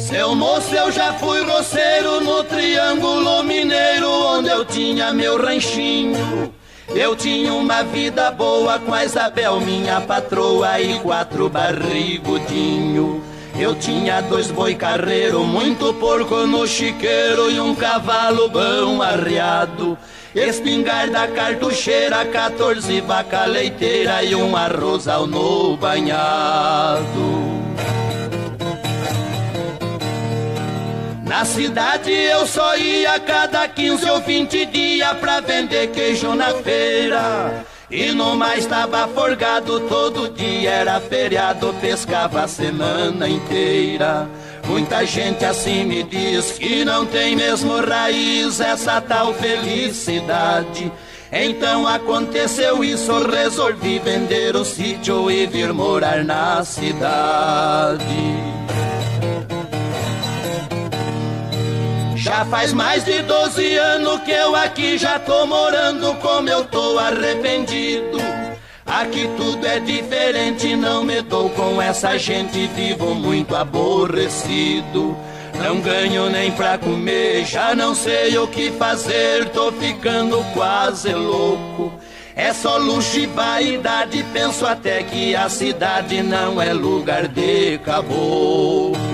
Seu 0.00 0.34
moço, 0.34 0.74
eu 0.74 0.90
já 0.90 1.14
fui 1.14 1.42
roceiro 1.42 2.20
no 2.20 2.42
Triângulo 2.44 3.42
Mineiro, 3.44 4.10
onde 4.10 4.48
eu 4.48 4.64
tinha 4.64 5.12
meu 5.14 5.40
ranchinho. 5.40 6.52
Eu 6.94 7.14
tinha 7.14 7.52
uma 7.52 7.82
vida 7.82 8.30
boa 8.30 8.78
com 8.78 8.94
a 8.94 9.04
Isabel, 9.04 9.60
minha 9.60 10.00
patroa, 10.00 10.80
e 10.80 10.98
quatro 11.00 11.48
barrigudinho. 11.48 13.22
Eu 13.58 13.74
tinha 13.74 14.20
dois 14.22 14.50
boi 14.50 14.74
carreiro, 14.74 15.44
muito 15.44 15.92
porco 15.94 16.46
no 16.46 16.66
chiqueiro 16.66 17.50
e 17.50 17.60
um 17.60 17.74
cavalo 17.74 18.48
bom 18.48 19.02
arriado. 19.02 19.98
Espingarda 20.34 21.26
cartucheira, 21.28 22.24
14 22.24 23.00
vaca 23.00 23.44
leiteira 23.46 24.22
e 24.22 24.34
um 24.34 24.56
arrozal 24.56 25.26
no 25.26 25.76
banhado. 25.76 27.57
Na 31.28 31.44
cidade 31.44 32.10
eu 32.10 32.46
só 32.46 32.74
ia 32.74 33.20
cada 33.20 33.68
15 33.68 34.10
ou 34.10 34.20
20 34.20 34.64
dias 34.64 35.12
pra 35.18 35.40
vender 35.40 35.88
queijo 35.88 36.34
na 36.34 36.54
feira. 36.54 37.66
E 37.90 38.12
no 38.12 38.34
mais 38.34 38.64
tava 38.64 39.06
forgado 39.08 39.80
todo 39.80 40.30
dia, 40.30 40.70
era 40.70 40.98
feriado, 41.00 41.74
pescava 41.82 42.44
a 42.44 42.48
semana 42.48 43.28
inteira. 43.28 44.26
Muita 44.66 45.04
gente 45.04 45.44
assim 45.44 45.84
me 45.84 46.02
diz 46.02 46.52
que 46.52 46.82
não 46.84 47.04
tem 47.04 47.36
mesmo 47.36 47.78
raiz 47.78 48.58
essa 48.58 48.98
tal 48.98 49.34
felicidade. 49.34 50.90
Então 51.30 51.86
aconteceu 51.86 52.82
isso, 52.82 53.12
resolvi 53.26 53.98
vender 53.98 54.56
o 54.56 54.64
sítio 54.64 55.30
e 55.30 55.46
vir 55.46 55.74
morar 55.74 56.24
na 56.24 56.64
cidade. 56.64 58.06
Já 62.28 62.44
faz 62.44 62.74
mais 62.74 63.06
de 63.06 63.22
12 63.22 63.76
anos 63.78 64.20
que 64.20 64.30
eu 64.30 64.54
aqui 64.54 64.98
já 64.98 65.18
tô 65.18 65.46
morando, 65.46 66.14
como 66.16 66.46
eu 66.46 66.62
tô 66.62 66.98
arrependido. 66.98 68.18
Aqui 68.84 69.26
tudo 69.34 69.66
é 69.66 69.80
diferente, 69.80 70.76
não 70.76 71.02
me 71.02 71.22
dou 71.22 71.48
com 71.48 71.80
essa 71.80 72.18
gente, 72.18 72.66
vivo 72.66 73.14
muito 73.14 73.56
aborrecido. 73.56 75.16
Não 75.54 75.80
ganho 75.80 76.28
nem 76.28 76.52
pra 76.52 76.76
comer, 76.76 77.46
já 77.46 77.74
não 77.74 77.94
sei 77.94 78.36
o 78.36 78.46
que 78.46 78.72
fazer, 78.72 79.48
tô 79.48 79.72
ficando 79.72 80.44
quase 80.52 81.14
louco. 81.14 81.98
É 82.36 82.52
só 82.52 82.76
luxo 82.76 83.20
e 83.20 83.26
vaidade, 83.26 84.22
penso 84.34 84.66
até 84.66 85.02
que 85.02 85.34
a 85.34 85.48
cidade 85.48 86.22
não 86.22 86.60
é 86.60 86.74
lugar 86.74 87.26
de 87.26 87.78
caboclo. 87.78 89.07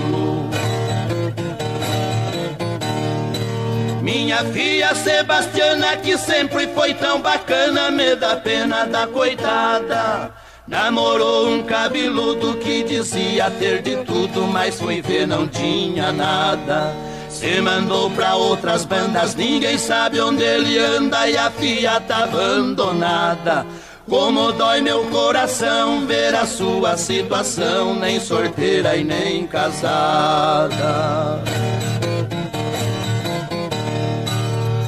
Minha 4.05 4.45
filha 4.45 4.93
Sebastiana, 4.93 5.97
que 5.97 6.15
sempre 6.15 6.67
foi 6.67 6.93
tão 6.93 7.19
bacana, 7.19 7.89
me 7.89 8.15
dá 8.15 8.35
pena 8.35 8.85
da 8.85 9.07
coitada. 9.07 10.31
Namorou 10.67 11.49
um 11.49 11.63
cabeludo 11.63 12.53
que 12.57 12.83
dizia 12.83 13.49
ter 13.49 13.81
de 13.81 13.95
tudo, 14.03 14.43
mas 14.43 14.79
foi 14.79 15.01
ver 15.01 15.25
não 15.25 15.47
tinha 15.47 16.11
nada. 16.11 16.93
Se 17.29 17.59
mandou 17.61 18.11
pra 18.11 18.35
outras 18.35 18.85
bandas, 18.85 19.33
ninguém 19.33 19.79
sabe 19.79 20.21
onde 20.21 20.43
ele 20.43 20.77
anda 20.77 21.27
e 21.27 21.35
a 21.35 21.49
filha 21.49 21.99
tá 21.99 22.25
abandonada. 22.25 23.65
Como 24.07 24.51
dói 24.51 24.81
meu 24.81 25.03
coração 25.05 26.05
ver 26.05 26.35
a 26.35 26.45
sua 26.45 26.95
situação, 26.95 27.95
nem 27.95 28.19
sorteira 28.19 28.95
e 28.95 29.03
nem 29.03 29.47
casada. 29.47 30.75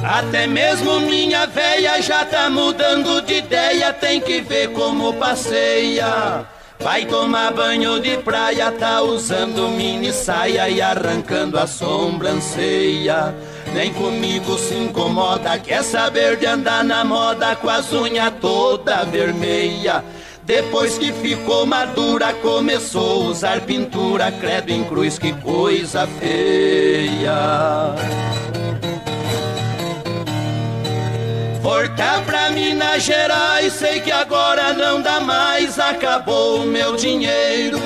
Até 0.08 0.46
mesmo 0.46 1.00
minha 1.00 1.46
véia 1.46 2.00
já 2.00 2.24
tá 2.24 2.48
mudando 2.48 3.20
de 3.20 3.34
ideia, 3.34 3.92
tem 3.92 4.22
que 4.22 4.40
ver 4.40 4.72
como 4.72 5.12
passeia. 5.12 6.46
Vai 6.80 7.04
tomar 7.04 7.52
banho 7.52 8.00
de 8.00 8.16
praia, 8.16 8.72
tá 8.72 9.02
usando 9.02 9.68
mini 9.68 10.10
saia 10.10 10.66
e 10.70 10.80
arrancando 10.80 11.58
a 11.58 11.66
sobrancelha. 11.66 13.34
Nem 13.74 13.92
comigo 13.92 14.56
se 14.56 14.76
incomoda, 14.76 15.58
quer 15.58 15.84
saber 15.84 16.38
de 16.38 16.46
andar 16.46 16.82
na 16.82 17.04
moda 17.04 17.54
com 17.56 17.68
as 17.68 17.92
unhas 17.92 18.32
toda 18.40 19.04
vermelha. 19.04 20.02
Depois 20.42 20.96
que 20.96 21.12
ficou 21.12 21.66
madura, 21.66 22.32
começou 22.32 23.24
a 23.24 23.28
usar 23.28 23.60
pintura, 23.60 24.32
credo 24.32 24.70
em 24.70 24.84
cruz, 24.84 25.18
que 25.18 25.34
coisa 25.34 26.08
feia. 26.18 27.94
Voltar 31.68 32.24
pra 32.24 32.48
Minas 32.48 33.02
Gerais, 33.02 33.74
sei 33.74 34.00
que 34.00 34.10
agora 34.10 34.72
não 34.72 35.02
dá 35.02 35.20
mais, 35.20 35.78
acabou 35.78 36.62
o 36.62 36.66
meu 36.66 36.96
dinheiro. 36.96 37.78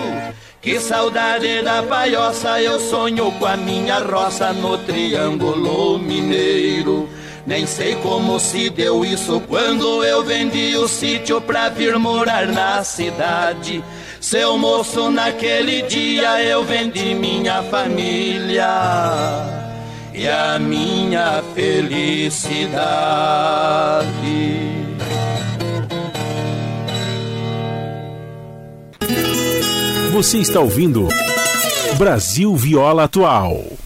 Que 0.60 0.78
saudade 0.78 1.62
da 1.62 1.82
paioça, 1.82 2.62
eu 2.62 2.78
sonho 2.78 3.32
com 3.32 3.44
a 3.44 3.56
minha 3.56 3.98
roça 3.98 4.52
no 4.52 4.78
Triângulo 4.78 5.98
Mineiro. 5.98 7.08
Nem 7.44 7.66
sei 7.66 7.96
como 7.96 8.38
se 8.38 8.70
deu 8.70 9.04
isso 9.04 9.42
quando 9.48 10.04
eu 10.04 10.22
vendi 10.22 10.76
o 10.76 10.86
sítio 10.86 11.40
pra 11.40 11.68
vir 11.68 11.98
morar 11.98 12.46
na 12.46 12.84
cidade. 12.84 13.82
Seu 14.20 14.56
moço, 14.56 15.10
naquele 15.10 15.82
dia 15.82 16.40
eu 16.40 16.62
vendi 16.62 17.16
minha 17.16 17.64
família 17.64 19.62
e 20.14 20.28
a 20.28 20.58
minha 20.58 21.42
felicidade. 21.54 22.62
Você 30.12 30.38
está 30.38 30.60
ouvindo 30.60 31.08
Brasil 31.96 32.54
Viola 32.54 33.04
Atual. 33.04 33.81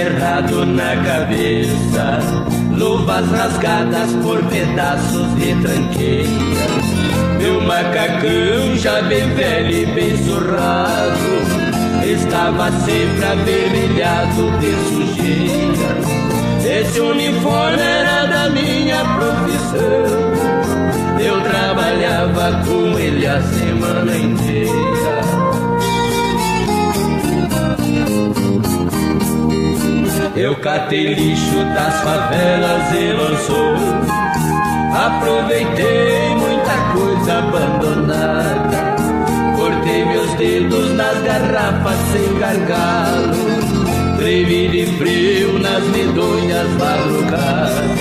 Enterrado 0.00 0.64
na 0.64 0.96
cabeça, 1.04 2.18
luvas 2.74 3.30
rasgadas 3.30 4.12
por 4.22 4.42
pedaços 4.44 5.34
de 5.34 5.54
tranqueira. 5.60 6.30
Meu 7.38 7.60
macacão 7.60 8.76
já 8.76 9.02
bem 9.02 9.28
velho 9.34 9.72
e 9.72 9.86
bem 9.86 10.16
surrado, 10.24 12.02
estava 12.02 12.70
sempre 12.80 13.24
avermelhado 13.26 14.50
de 14.58 14.72
sujeira. 14.88 15.90
Esse 16.64 17.00
uniforme 17.00 17.82
era 17.82 18.26
da 18.26 18.50
minha 18.50 19.04
profissão, 19.04 20.06
eu 21.20 21.40
trabalhava 21.42 22.62
com 22.64 22.98
ele 22.98 23.26
a 23.26 23.40
semana 23.42 24.16
inteira. 24.16 25.29
Eu 30.40 30.56
catei 30.56 31.12
lixo 31.12 31.64
das 31.74 32.00
favelas 32.00 32.94
e 32.94 33.12
lançou. 33.12 33.74
Aproveitei 34.94 36.34
muita 36.34 36.76
coisa 36.94 37.38
abandonada. 37.40 38.96
Cortei 39.54 40.02
meus 40.06 40.32
dedos 40.36 40.94
nas 40.94 41.20
garrafas 41.24 41.98
sem 42.12 42.38
gargalo. 42.38 44.16
Tremi 44.16 44.68
de 44.68 44.86
frio 44.96 45.58
nas 45.58 45.84
medonhas 45.88 46.68
madrugadas. 46.70 48.00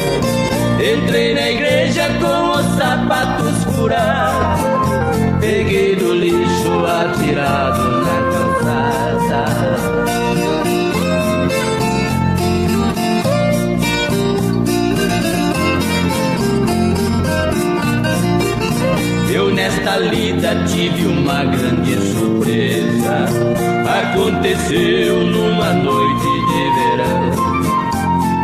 Entrei 0.80 1.34
na 1.34 1.50
igreja 1.50 2.08
com 2.22 2.52
os 2.52 2.66
sapatos 2.78 3.76
furados. 3.76 4.62
Peguei 5.42 5.98
do 5.98 6.14
lixo 6.14 6.86
atirado 6.86 7.99
Tive 20.68 21.08
uma 21.08 21.44
grande 21.44 21.98
surpresa. 22.14 23.26
Aconteceu 24.02 25.26
numa 25.26 25.74
noite 25.74 26.24
de 26.48 26.64
verão. 26.76 27.32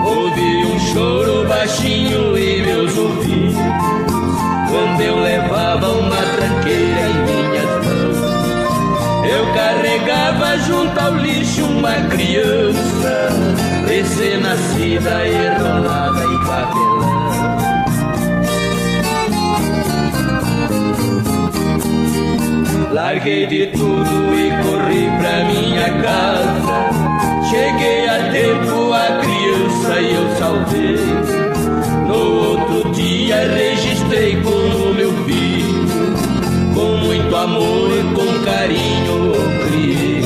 Ouvi 0.05 0.65
um 0.65 0.79
choro 0.79 1.47
baixinho 1.47 2.37
em 2.37 2.61
meus 2.61 2.97
ouvidos. 2.97 3.55
Quando 4.69 5.01
eu 5.01 5.19
levava 5.19 5.91
uma 5.93 6.17
tranqueira 6.17 7.01
em 7.09 7.23
minhas 7.23 7.71
mãos. 7.85 8.17
Eu 9.29 9.53
carregava 9.53 10.57
junto 10.57 10.99
ao 10.99 11.15
lixo 11.15 11.63
uma 11.63 11.93
criança. 12.09 13.29
Recém-nascida, 13.87 15.27
enrolada 15.27 16.25
em 16.25 16.37
papelão. 16.45 16.94
Larguei 22.95 23.45
de 23.45 23.67
tudo 23.67 24.33
e 24.33 24.49
corri 24.63 25.09
pra 25.19 25.43
minha 25.43 26.01
casa. 26.01 27.43
Cheguei 27.49 28.07
a 28.07 28.31
tempo, 28.31 28.93
a 28.93 29.19
criança 29.19 30.01
eu 30.01 30.35
salvei. 30.37 30.95
No 32.07 32.51
outro 32.51 32.91
dia 32.93 33.51
registrei 33.53 34.41
como 34.41 34.93
meu 34.93 35.11
filho. 35.25 35.85
Com 36.73 37.05
muito 37.05 37.35
amor 37.35 37.91
e 37.91 38.01
com 38.15 38.45
carinho 38.45 39.33
o 39.33 39.67
criei. 39.67 40.21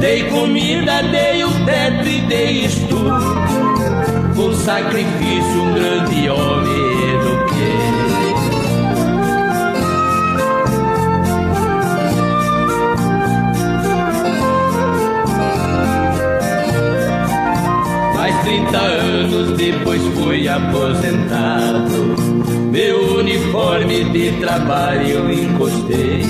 Dei 0.00 0.24
comida, 0.24 1.02
dei 1.04 1.44
o 1.44 1.50
teto 1.64 2.08
e 2.08 2.20
dei 2.26 2.66
estudo. 2.66 3.42
Com 4.36 4.52
sacrifício 4.52 5.62
um 5.62 5.72
grande 5.72 6.28
homem 6.28 6.71
30 18.42 18.76
anos 18.78 19.56
depois 19.56 20.02
fui 20.14 20.48
aposentado. 20.48 22.16
Meu 22.70 23.18
uniforme 23.18 24.04
de 24.04 24.32
trabalho 24.40 25.32
encostei. 25.32 26.22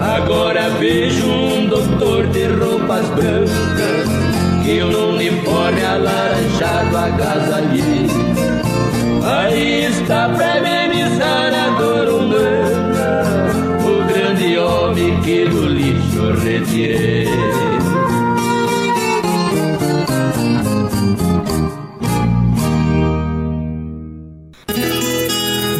Agora 0.00 0.68
vejo 0.78 1.26
um 1.26 1.66
doutor 1.66 2.26
de 2.28 2.46
roupas 2.46 3.06
brancas 3.10 4.08
que 4.64 4.82
um 4.82 5.14
uniforme 5.14 5.84
alaranjado 5.84 6.96
agasalhei. 6.96 8.06
Aí 9.24 9.84
está 9.86 10.28
pra 10.28 10.54
amenizar 10.54 11.52
a 11.54 11.78
dor 11.78 12.08
humana, 12.08 13.48
o 13.82 14.12
grande 14.12 14.58
homem 14.58 15.20
que 15.22 15.44
do 15.46 15.66
lixo 15.66 16.32
retirei. 16.42 17.57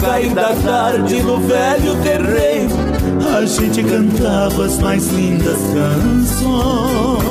Cair 0.00 0.34
da 0.34 0.54
tarde 0.54 1.22
no 1.22 1.38
velho 1.40 1.96
terreiro, 2.02 2.74
a 3.36 3.44
gente 3.44 3.82
cantava 3.82 4.64
as 4.64 4.78
mais 4.78 5.06
lindas 5.08 5.58
canções 5.74 7.30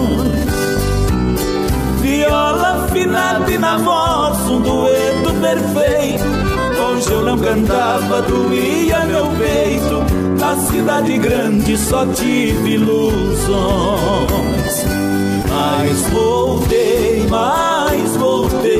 viola 2.09 2.85
afinada 2.85 3.51
e 3.51 3.57
na 3.57 3.77
voz 3.77 4.37
um 4.49 4.61
dueto 4.61 5.33
perfeito. 5.41 6.23
Hoje 6.81 7.11
eu 7.11 7.23
não 7.23 7.37
cantava, 7.37 8.21
doía 8.21 9.05
meu 9.05 9.27
peito. 9.37 10.03
Na 10.39 10.55
cidade 10.55 11.17
grande 11.17 11.77
só 11.77 12.05
tive 12.07 12.73
ilusões. 12.73 13.49
Mas 15.49 16.01
voltei, 16.09 17.25
mas 17.29 18.15
voltei, 18.17 18.78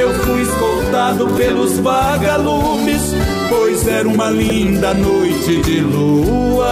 Eu 0.00 0.12
fui 0.14 0.42
escoltado 0.42 1.26
pelos 1.28 1.78
vagalumes 1.78 3.14
pois 3.48 3.86
era 3.86 4.08
uma 4.08 4.30
linda 4.30 4.94
noite 4.94 5.60
de 5.62 5.80
lua. 5.80 6.70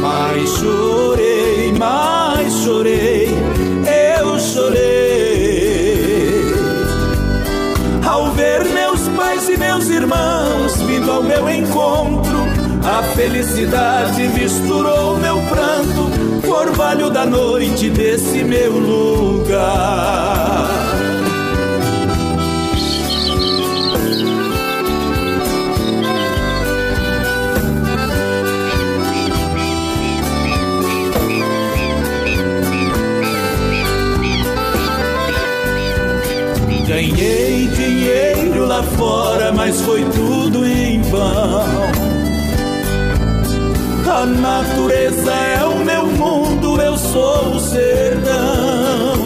Mas 0.00 0.48
chorei, 0.50 1.72
mas 1.78 2.52
chorei, 2.64 3.28
eu 4.18 4.38
chorei. 4.38 4.86
Ao 8.06 8.30
ver 8.32 8.64
meus 8.64 9.08
pais 9.16 9.48
e 9.48 9.56
meus 9.56 9.88
irmãos 9.88 10.80
vindo 10.82 11.10
ao 11.10 11.22
meu 11.22 11.48
encontro, 11.50 12.38
a 12.84 13.02
felicidade 13.14 14.28
misturou 14.28 15.18
meu 15.18 15.40
pranto, 15.42 16.10
orvalho 16.56 17.10
da 17.10 17.26
noite 17.26 17.90
desse 17.90 18.42
meu 18.42 18.72
lugar. 18.72 20.26
Ganhei 36.86 37.66
dinheiro 37.68 38.64
lá 38.64 38.82
fora, 38.82 39.52
mas 39.52 39.80
foi 39.82 40.04
tudo 40.04 40.64
em 40.64 41.02
vão. 41.02 42.06
A 44.08 44.24
natureza 44.24 45.32
é 45.32 45.65
sou 47.16 47.54
o 47.54 47.60
sertão. 47.60 49.16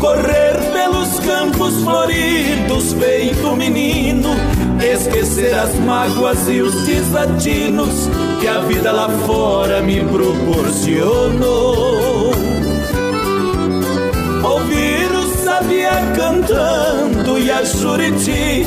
Correr 0.00 0.56
pelos 0.72 1.20
campos 1.20 1.80
floridos, 1.84 2.92
feito 2.94 3.54
menino, 3.56 4.30
esquecer 4.82 5.54
as 5.54 5.72
mágoas 5.76 6.48
e 6.48 6.60
os 6.60 6.74
desatinos 6.84 8.10
que 8.40 8.48
a 8.48 8.58
vida 8.62 8.90
lá 8.90 9.08
fora 9.24 9.80
me 9.82 10.00
proporcionou. 10.00 12.32
Ouvir 14.42 15.14
sabia 15.44 15.92
cantando 16.16 17.38
e 17.38 17.52
a 17.52 17.62
Juriti, 17.62 18.66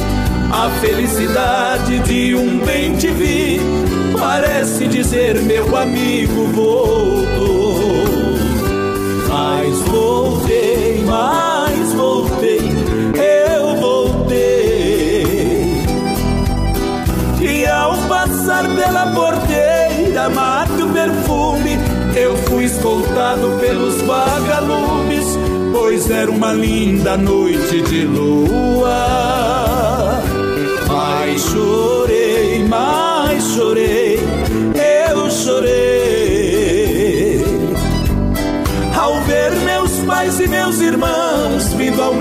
a 0.52 0.70
felicidade 0.82 2.00
de 2.00 2.36
um 2.36 2.60
bem 2.60 2.96
te 2.96 3.08
vi, 3.08 3.60
parece 4.18 4.88
dizer 4.88 5.42
meu 5.42 5.76
amigo 5.76 6.46
voltou. 6.48 7.78
Mas 9.30 9.80
voltei, 9.90 11.04
mas 11.06 11.94
voltei, 11.94 12.62
eu 13.14 13.76
voltei. 13.76 15.24
E 17.42 17.66
ao 17.66 17.98
passar 18.08 18.64
pela 18.76 19.08
porteira, 19.14 20.30
mate 20.30 20.82
o 20.82 20.90
perfume, 20.90 21.78
eu 22.16 22.36
fui 22.38 22.66
escoltado 22.66 23.58
pelos 23.60 24.02
vagalumes 24.02 25.38
pois 25.88 26.10
era 26.10 26.30
uma 26.30 26.52
linda 26.52 27.16
noite 27.18 27.82
de 27.82 28.06
lua. 28.06 29.47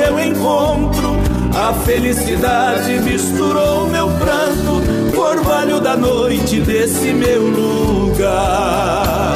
Meu 0.06 0.20
encontro, 0.20 1.16
a 1.52 1.72
felicidade 1.84 3.00
misturou 3.00 3.88
meu 3.88 4.08
pranto, 4.08 5.18
orvalho 5.18 5.80
da 5.80 5.96
noite 5.96 6.60
desse 6.60 7.12
meu 7.12 7.42
lugar. 7.48 9.34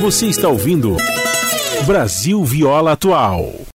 Você 0.00 0.26
está 0.26 0.48
ouvindo 0.48 0.96
Brasil 1.86 2.44
Viola 2.44 2.92
Atual. 2.92 3.71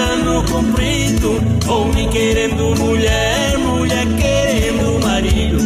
Cano 0.00 0.42
comprido, 0.44 1.42
homem 1.68 2.08
querendo 2.08 2.74
mulher, 2.76 3.58
mulher 3.58 4.06
querendo 4.16 4.98
marido. 5.04 5.58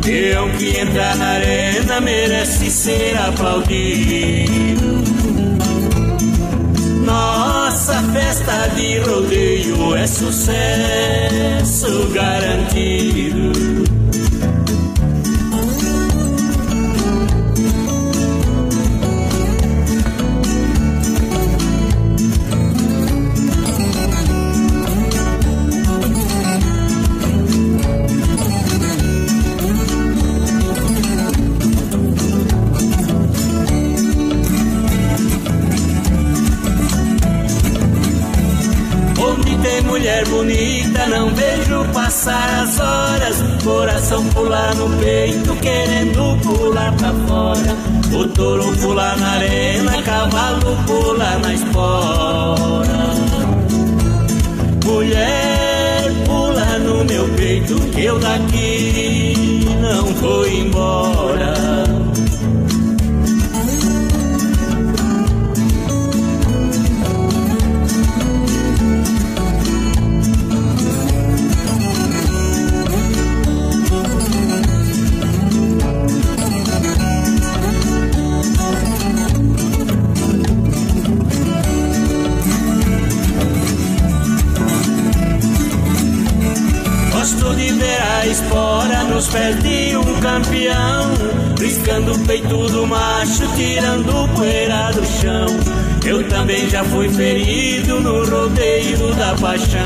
Peão 0.00 0.48
que 0.50 0.78
entra 0.78 1.16
na 1.16 1.30
arena 1.30 2.00
merece 2.00 2.70
ser 2.70 3.18
aplaudido. 3.18 5.00
Nossa 7.04 8.00
festa 8.12 8.68
de 8.76 9.00
rodeio 9.00 9.96
é 9.96 10.06
sucesso 10.06 12.06
garantido. 12.14 13.50
Mulher 40.20 40.24
bonita, 40.26 41.06
não 41.06 41.28
vejo 41.34 41.84
passar 41.92 42.62
as 42.62 42.78
horas. 42.78 43.36
Coração 43.62 44.24
pular 44.30 44.74
no 44.74 44.88
peito, 44.98 45.54
querendo 45.56 46.38
pular 46.42 46.92
pra 46.96 47.12
fora. 47.26 47.76
O 48.12 48.26
touro 48.28 48.76
pula 48.78 49.16
na 49.16 49.30
arena, 49.32 50.02
cavalo 50.02 50.76
pula 50.86 51.38
na 51.38 51.54
espora. 51.54 53.10
Mulher, 54.84 56.12
pula 56.26 56.78
no 56.78 57.04
meu 57.04 57.28
peito, 57.36 57.74
que 57.92 58.04
eu 58.04 58.18
daqui 58.18 59.66
não 59.80 60.04
vou 60.14 60.46
embora. 60.46 61.89
Bandeira 87.50 88.26
espora 88.26 89.04
nos 89.04 89.26
pés 89.28 89.60
de 89.62 89.96
um 89.96 90.20
campeão, 90.20 91.10
riscando 91.58 92.12
o 92.12 92.18
peito 92.20 92.68
do 92.68 92.86
macho, 92.86 93.42
tirando 93.56 94.28
poeira 94.34 94.92
do 94.92 95.04
chão. 95.04 95.46
Eu 96.06 96.26
também 96.28 96.68
já 96.70 96.84
fui 96.84 97.08
ferido 97.08 98.00
no 98.00 98.24
rodeio 98.24 99.14
da 99.16 99.34
paixão. 99.34 99.80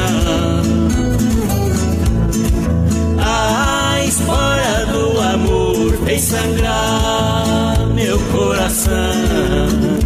A 3.19 4.05
espora 4.05 4.87
do 4.87 5.21
amor 5.21 5.99
fez 6.05 6.23
sangrar 6.23 7.87
meu 7.95 8.19
coração. 8.33 10.04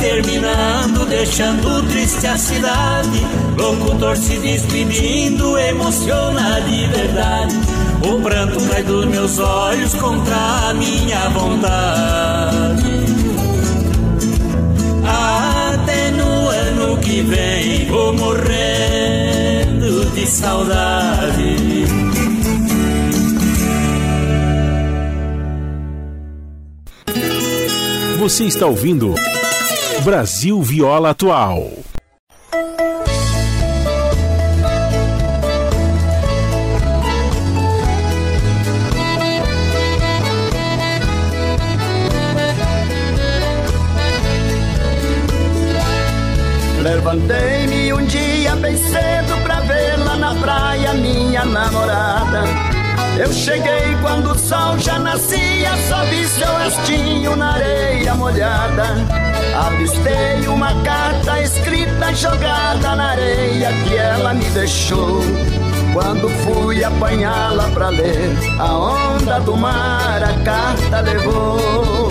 Terminando, 0.00 1.06
deixando 1.06 1.82
triste 1.88 2.26
a 2.26 2.36
cidade. 2.36 3.20
Locutor 3.56 4.16
se 4.16 4.38
despedindo, 4.38 5.58
emociona 5.58 6.60
de 6.62 6.86
verdade. 6.86 7.54
O 8.08 8.20
pranto 8.20 8.58
cai 8.68 8.82
dos 8.82 9.06
meus 9.06 9.38
olhos 9.38 9.94
contra 9.94 10.36
a 10.70 10.74
minha 10.74 11.28
vontade. 11.28 12.90
Até 15.06 16.10
no 16.12 16.48
ano 16.48 16.96
que 16.98 17.22
vem 17.22 17.86
vou 17.86 18.12
morrendo 18.14 18.50
de 20.14 20.26
saudade. 20.26 21.60
Você 28.18 28.44
está 28.44 28.66
ouvindo 28.66 29.14
Brasil 30.00 30.62
Viola 30.62 31.10
Atual. 31.10 31.70
Levantei-me 46.82 47.92
um 47.92 48.04
dia 48.06 48.56
bem 48.56 48.76
cedo 48.76 49.42
pra 49.42 49.60
ver 49.60 49.98
lá 49.98 50.16
na 50.16 50.34
praia 50.34 50.94
minha 50.94 51.44
namorada. 51.44 52.44
Eu 53.18 53.30
cheguei 53.32 53.94
quando 54.00 54.30
o 54.30 54.38
sol 54.38 54.78
já 54.78 54.98
nascia, 54.98 55.70
só 55.88 56.02
vi 56.06 56.26
seu 56.26 56.52
rostinho 56.58 57.36
na 57.36 57.52
areia 57.52 58.14
molhada. 58.14 59.29
Avistei 59.66 60.48
uma 60.48 60.72
carta 60.82 61.42
escrita 61.42 62.14
jogada 62.14 62.96
na 62.96 63.10
areia 63.10 63.70
que 63.84 63.94
ela 63.94 64.32
me 64.32 64.48
deixou. 64.50 65.20
Quando 65.92 66.30
fui 66.30 66.82
apanhá-la 66.82 67.68
pra 67.68 67.90
ler, 67.90 68.30
a 68.58 68.78
onda 68.78 69.38
do 69.40 69.54
mar 69.54 70.22
a 70.22 70.32
carta 70.42 71.00
levou. 71.00 72.10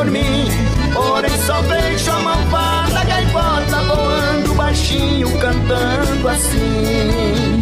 por 0.00 0.10
mim. 0.10 0.48
Porém 0.94 1.36
só 1.46 1.60
vejo 1.62 2.10
a 2.10 2.18
malvada 2.20 3.04
gaivota 3.04 3.82
voando 3.82 4.54
baixinho, 4.54 5.28
cantando 5.38 6.28
assim. 6.28 7.60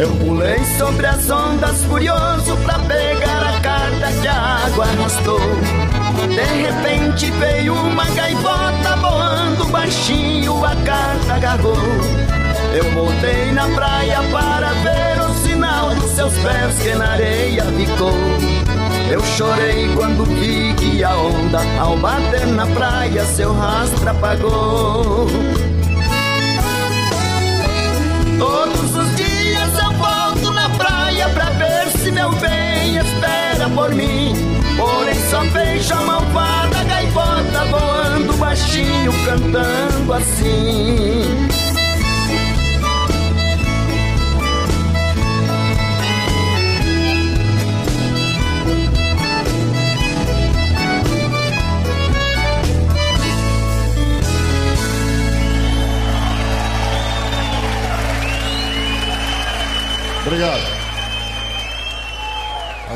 Eu 0.00 0.08
pulei 0.24 0.58
sobre 0.78 1.06
as 1.06 1.28
ondas 1.28 1.84
furioso 1.84 2.56
pra 2.64 2.78
pegar 2.78 3.56
a 3.56 3.60
carta 3.60 4.12
que 4.22 4.28
a 4.28 4.66
água 4.66 4.84
arrastou. 4.86 5.87
De 6.26 6.44
repente 6.44 7.30
veio 7.32 7.74
uma 7.74 8.04
gaivota 8.10 8.96
voando 8.96 9.66
baixinho, 9.66 10.64
a 10.64 10.74
carta 10.76 11.34
agarrou. 11.34 11.76
Eu 12.74 12.90
voltei 12.92 13.52
na 13.52 13.68
praia 13.68 14.20
para 14.30 14.72
ver 14.72 15.20
o 15.22 15.34
sinal 15.34 15.94
dos 15.94 16.10
seus 16.10 16.32
pés 16.34 16.78
que 16.82 16.94
na 16.94 17.12
areia 17.12 17.64
ficou. 17.64 18.12
Eu 19.10 19.22
chorei 19.24 19.88
quando 19.96 20.24
vi 20.24 20.74
que 20.74 21.02
a 21.02 21.16
onda, 21.16 21.60
ao 21.80 21.96
bater 21.96 22.46
na 22.46 22.66
praia, 22.66 23.24
seu 23.24 23.54
rastro 23.54 24.10
apagou. 24.10 25.26
Todos 28.38 28.96
os 28.96 29.16
dias 29.16 29.70
eu 29.82 29.92
volto 29.92 30.52
na 30.52 30.68
praia 30.70 31.28
pra 31.30 31.50
ver 31.50 31.77
meu 32.28 32.40
bem 32.40 32.96
espera 32.96 33.68
por 33.70 33.94
mim. 33.94 34.34
Porém 34.76 35.14
só 35.30 35.40
vejo 35.44 35.94
a 35.94 36.02
malvada 36.02 36.84
gaivota 36.84 37.64
voando 37.70 38.36
baixinho, 38.36 39.12
cantando 39.24 40.12
assim. 40.12 41.48
Obrigado. 60.26 60.77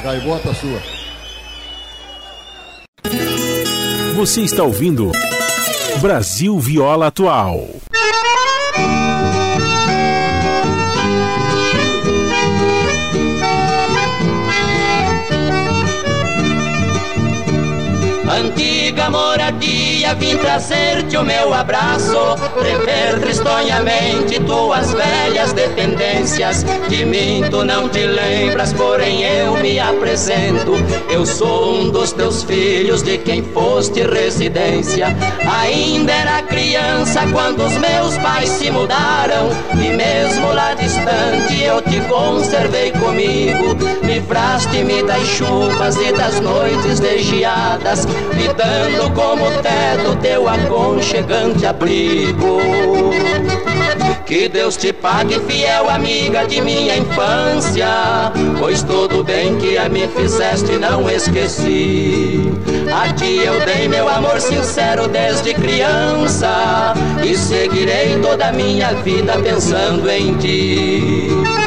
Gaivota 0.02 0.52
sua. 0.52 0.82
Você 4.16 4.40
está 4.40 4.64
ouvindo 4.64 5.12
Brasil 6.00 6.58
Viola 6.58 7.06
Atual. 7.06 7.81
Moradia, 20.02 20.14
vim 20.14 20.36
trazer-te 20.36 21.16
o 21.16 21.22
meu 21.22 21.54
abraço, 21.54 22.16
rever 22.60 23.20
tristonhamente 23.20 24.40
tuas 24.40 24.92
velhas 24.92 25.52
dependências. 25.52 26.64
De 26.88 27.04
mim 27.04 27.44
tu 27.50 27.64
não 27.64 27.88
te 27.88 28.04
lembras, 28.04 28.72
porém 28.72 29.22
eu 29.22 29.54
me 29.58 29.78
apresento. 29.78 30.72
Eu 31.08 31.24
sou 31.24 31.74
um 31.74 31.90
dos 31.90 32.12
teus 32.12 32.42
filhos, 32.42 33.02
de 33.02 33.18
quem 33.18 33.42
foste 33.42 34.02
residência. 34.02 35.06
Ainda 35.60 36.12
era 36.12 36.42
criança 36.42 37.20
quando 37.32 37.64
os 37.64 37.76
meus 37.78 38.16
pais 38.18 38.48
se 38.48 38.70
mudaram 38.70 39.50
E 39.74 39.88
mesmo 39.88 40.52
lá 40.52 40.74
distante 40.74 41.62
eu 41.62 41.80
te 41.82 42.00
conservei 42.08 42.92
comigo 42.92 43.76
Livraste-me 44.02 45.02
das 45.02 45.26
chuvas 45.26 45.96
e 45.96 46.12
das 46.12 46.40
noites 46.40 47.00
desgiadas 47.00 48.06
Me 48.06 48.48
dando 48.48 49.12
como 49.14 49.44
teto 49.92 50.16
teu 50.16 50.48
aconchegante 50.48 51.66
abrigo 51.66 52.58
que 54.24 54.48
Deus 54.48 54.76
te 54.78 54.92
pague, 54.92 55.38
fiel 55.40 55.90
amiga 55.90 56.46
de 56.46 56.62
minha 56.62 56.96
infância, 56.96 58.32
pois 58.58 58.82
todo 58.82 59.22
bem 59.22 59.58
que 59.58 59.76
a 59.76 59.90
mim 59.90 60.08
fizeste 60.16 60.72
não 60.78 61.10
esqueci. 61.10 62.40
A 62.90 63.12
ti 63.12 63.40
eu 63.44 63.60
dei 63.66 63.88
meu 63.88 64.08
amor 64.08 64.40
sincero 64.40 65.06
desde 65.08 65.52
criança 65.52 66.94
e 67.22 67.36
seguirei 67.36 68.18
toda 68.22 68.48
a 68.48 68.52
minha 68.52 68.94
vida 69.02 69.34
pensando 69.42 70.08
em 70.08 70.34
ti. 70.38 71.61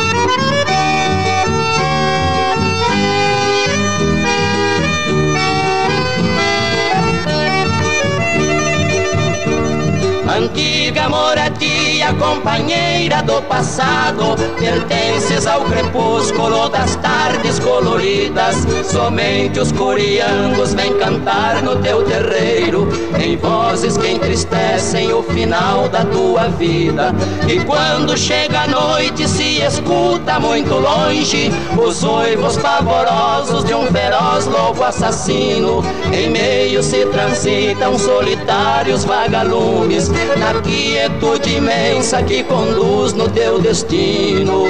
anki 10.36 10.75
Antiga 10.96 11.10
moradia, 11.10 12.14
companheira 12.14 13.22
do 13.22 13.42
passado, 13.42 14.34
pertences 14.58 15.46
ao 15.46 15.66
crepúsculo 15.66 16.70
das 16.70 16.96
tardes 16.96 17.60
coloridas. 17.60 18.56
Somente 18.90 19.60
os 19.60 19.74
coriangos 19.74 20.74
vêm 20.74 20.94
cantar 20.98 21.62
no 21.62 21.76
teu 21.82 22.02
terreiro, 22.06 22.88
em 23.22 23.36
vozes 23.36 23.98
que 23.98 24.08
entristecem 24.08 25.12
o 25.12 25.22
final 25.22 25.90
da 25.90 26.06
tua 26.06 26.48
vida. 26.48 27.14
E 27.46 27.60
quando 27.66 28.18
chega 28.18 28.62
a 28.62 28.68
noite, 28.68 29.28
se 29.28 29.62
escuta 29.62 30.40
muito 30.40 30.76
longe 30.76 31.52
os 31.78 32.06
oivos 32.06 32.56
pavorosos 32.56 33.66
de 33.66 33.74
um 33.74 33.86
feroz 33.88 34.46
lobo 34.46 34.82
assassino. 34.82 35.84
Em 36.14 36.30
meio 36.30 36.82
se 36.82 37.06
transitam 37.08 38.00
solitários 38.00 39.04
vagalumes 39.04 40.10
na 40.40 40.54
quietude 40.86 41.58
imensa 41.58 42.22
que 42.22 42.44
conduz 42.44 43.14
no 43.14 43.28
teu 43.28 43.60
destino. 43.60 44.66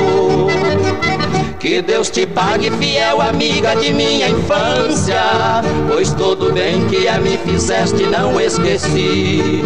Que 1.60 1.82
Deus 1.82 2.10
te 2.10 2.26
pague, 2.26 2.72
fiel 2.72 3.22
amiga 3.22 3.76
de 3.76 3.92
minha 3.92 4.30
infância, 4.30 5.62
pois 5.90 6.14
todo 6.14 6.54
bem 6.54 6.88
que 6.88 7.08
a 7.08 7.18
mim 7.18 7.38
fizeste 7.46 8.04
não 8.04 8.40
esqueci. 8.40 9.62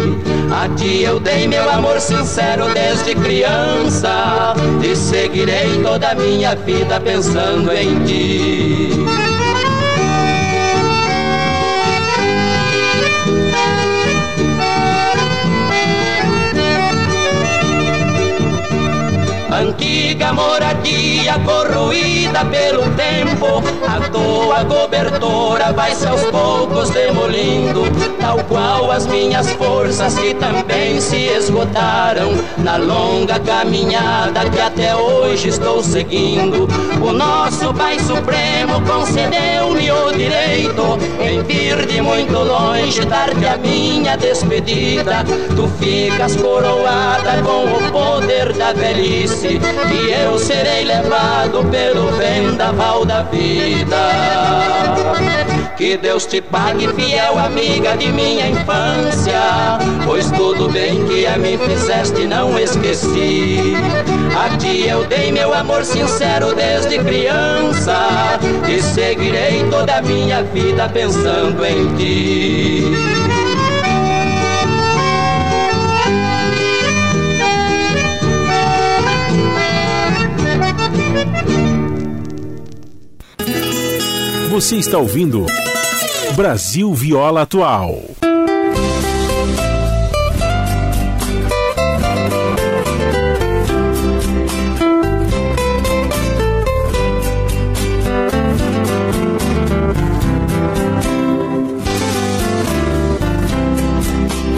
A 0.50 0.68
ti 0.74 1.02
eu 1.02 1.20
dei 1.20 1.46
meu 1.46 1.70
amor 1.70 2.00
sincero 2.00 2.64
desde 2.74 3.14
criança, 3.14 4.54
e 4.82 4.96
seguirei 4.96 5.80
toda 5.82 6.10
a 6.10 6.14
minha 6.14 6.56
vida 6.56 6.98
pensando 7.00 7.70
em 7.70 8.02
ti. 8.04 9.29
Antiga 19.60 20.32
moradia 20.32 21.38
corroída 21.44 22.46
pelo 22.46 22.82
tempo, 22.96 23.62
a 23.86 24.08
tua 24.08 24.64
cobertura 24.64 25.70
vai-se 25.74 26.06
aos 26.06 26.22
poucos 26.22 26.88
demolindo, 26.88 27.82
tal 28.18 28.38
qual 28.44 28.90
as 28.90 29.06
minhas 29.06 29.52
forças 29.52 30.18
que 30.18 30.32
também 30.32 30.98
se 30.98 31.26
esgotaram 31.26 32.30
na 32.56 32.78
longa 32.78 33.38
caminhada 33.38 34.48
que 34.48 34.58
até 34.58 34.96
hoje 34.96 35.50
estou 35.50 35.82
seguindo. 35.82 36.66
O 37.06 37.12
nosso 37.12 37.74
Pai 37.74 37.98
Supremo 37.98 38.80
concedeu-me 38.86 39.92
o 39.92 40.12
direito 40.12 40.98
em 41.20 41.42
vir 41.42 41.84
de 41.86 42.00
muito 42.00 42.32
longe 42.32 43.04
dar-te 43.04 43.44
a 43.44 43.58
minha 43.58 44.16
despedida. 44.16 45.22
Tu 45.54 45.68
ficas 45.78 46.34
coroada 46.36 47.42
com 47.42 47.64
o 47.64 47.92
poder 47.92 48.54
da 48.54 48.72
velhice 48.72 49.49
e 49.56 50.10
eu 50.10 50.38
serei 50.38 50.84
levado 50.84 51.64
pelo 51.70 52.10
vendaval 52.12 53.04
da 53.04 53.22
vida. 53.22 53.96
Que 55.76 55.96
Deus 55.96 56.26
te 56.26 56.42
pague, 56.42 56.88
fiel 56.88 57.38
amiga 57.38 57.96
de 57.96 58.12
minha 58.12 58.48
infância, 58.48 59.78
pois 60.04 60.30
tudo 60.30 60.68
bem 60.68 61.04
que 61.06 61.26
a 61.26 61.38
mim 61.38 61.56
fizeste 61.56 62.26
não 62.26 62.58
esqueci. 62.58 63.74
A 64.38 64.56
ti 64.58 64.86
eu 64.86 65.04
dei 65.06 65.32
meu 65.32 65.54
amor 65.54 65.84
sincero 65.84 66.54
desde 66.54 66.98
criança 66.98 68.38
e 68.68 68.82
seguirei 68.82 69.64
toda 69.70 69.96
a 69.96 70.02
minha 70.02 70.42
vida 70.42 70.88
pensando 70.88 71.64
em 71.64 71.94
ti. 71.96 73.39
Você 84.60 84.76
está 84.76 84.98
ouvindo 84.98 85.46
Brasil 86.36 86.92
Viola 86.92 87.40
Atual. 87.40 87.98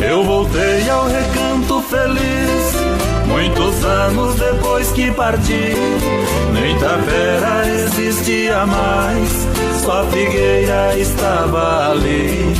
Eu 0.03 0.25
voltei 0.25 0.91
ao 0.91 1.07
recanto 1.07 1.81
feliz, 1.83 2.75
muitos 3.29 3.85
anos 3.85 4.35
depois 4.35 4.52
que 4.91 5.11
parti. 5.13 5.75
Nem 6.53 6.77
Tapera 6.79 7.69
existia 7.69 8.67
mais, 8.67 9.47
só 9.85 10.05
Figueira 10.07 10.99
estava 10.99 11.93
ali. 11.93 12.55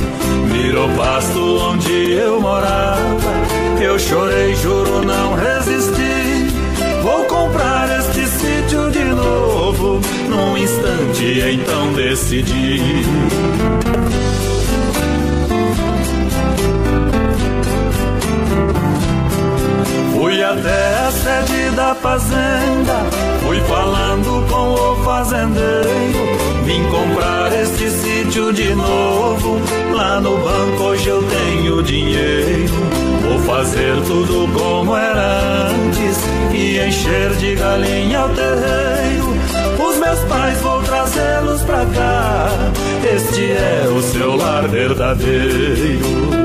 Virou 0.53 0.89
pasto 0.91 1.59
onde 1.71 2.13
eu 2.13 2.41
morava, 2.41 3.33
eu 3.81 3.99
chorei, 3.99 4.55
juro 4.57 5.05
não 5.05 5.35
resisti. 5.35 6.47
Vou 7.03 7.25
comprar 7.25 7.89
este 7.99 8.27
sítio 8.27 8.91
de 8.91 9.05
novo, 9.05 10.01
num 10.29 10.57
instante 10.57 11.41
então 11.53 11.93
decidi. 11.95 12.81
Fui 20.33 20.43
até 20.43 20.95
a 20.97 21.11
sede 21.11 21.77
da 21.77 21.95
fazenda, 21.95 23.05
fui 23.43 23.61
falando 23.61 24.49
com 24.49 24.73
o 24.73 25.05
fazendeiro. 25.05 26.65
Vim 26.65 26.83
comprar 26.85 27.53
este 27.53 27.91
sítio 27.91 28.51
de 28.51 28.75
novo, 28.75 29.61
lá 29.93 30.23
no 30.23 30.39
banco 30.39 30.85
hoje 30.85 31.07
eu 31.07 31.23
tenho 31.23 31.83
dinheiro. 31.83 32.73
Vou 33.29 33.41
fazer 33.41 33.95
tudo 34.07 34.51
como 34.59 34.97
era 34.97 35.69
antes 35.69 36.17
e 36.51 36.79
encher 36.79 37.35
de 37.35 37.55
galinha 37.55 38.25
o 38.25 38.29
terreiro. 38.31 39.87
Os 39.87 39.99
meus 39.99 40.21
pais 40.21 40.59
vou 40.63 40.83
trazê-los 40.83 41.61
pra 41.61 41.85
cá, 41.85 42.49
este 43.15 43.53
é 43.53 43.87
o 43.87 44.01
seu 44.01 44.35
lar 44.37 44.67
verdadeiro. 44.67 46.42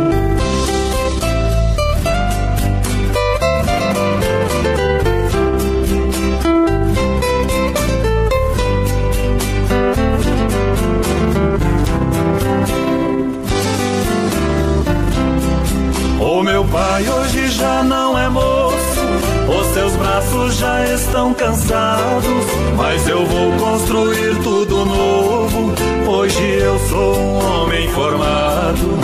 Braços 20.18 20.56
já 20.56 20.84
estão 20.85 21.34
cansados. 21.34 22.45
Mas 22.76 23.07
eu 23.07 23.26
vou 23.26 23.52
construir 23.53 24.35
tudo 24.44 24.85
novo. 24.85 25.73
Hoje 26.07 26.44
eu 26.60 26.80
sou 26.89 27.15
um 27.15 27.61
homem 27.64 27.88
formado. 27.89 28.98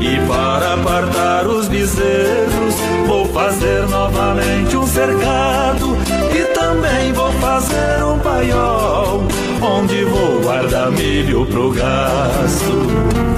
E 0.00 0.26
para 0.26 0.74
apartar 0.74 1.46
os 1.46 1.68
bezerros, 1.68 2.74
vou 3.06 3.26
fazer 3.26 3.86
novamente 3.88 4.76
um 4.76 4.86
cercado. 4.86 5.96
E 6.34 6.42
também 6.54 7.12
vou 7.12 7.32
fazer 7.32 8.04
um 8.04 8.18
paiol, 8.18 9.22
onde 9.62 10.04
vou 10.04 10.40
guardar 10.40 10.90
milho 10.90 11.46
pro 11.46 11.70
gasto. 11.72 13.33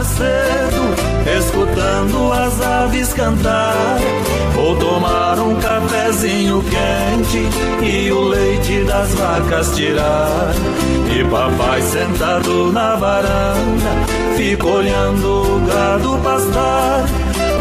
Levantar 0.00 0.04
cedo, 0.04 1.38
escutando 1.38 2.32
as 2.32 2.60
aves 2.60 3.12
cantar. 3.12 3.98
Vou 4.54 4.76
tomar 4.76 5.38
um 5.38 5.54
cafezinho 5.56 6.62
quente 6.62 7.48
e 7.82 8.10
o 8.10 8.20
leite 8.22 8.84
das 8.84 9.14
vacas 9.14 9.74
tirar. 9.76 10.52
E 11.14 11.24
papai 11.24 11.82
sentado 11.82 12.72
na 12.72 12.96
varanda, 12.96 13.90
fica 14.36 14.66
olhando 14.66 15.42
o 15.42 15.60
gado 15.66 16.18
pastar. 16.22 17.04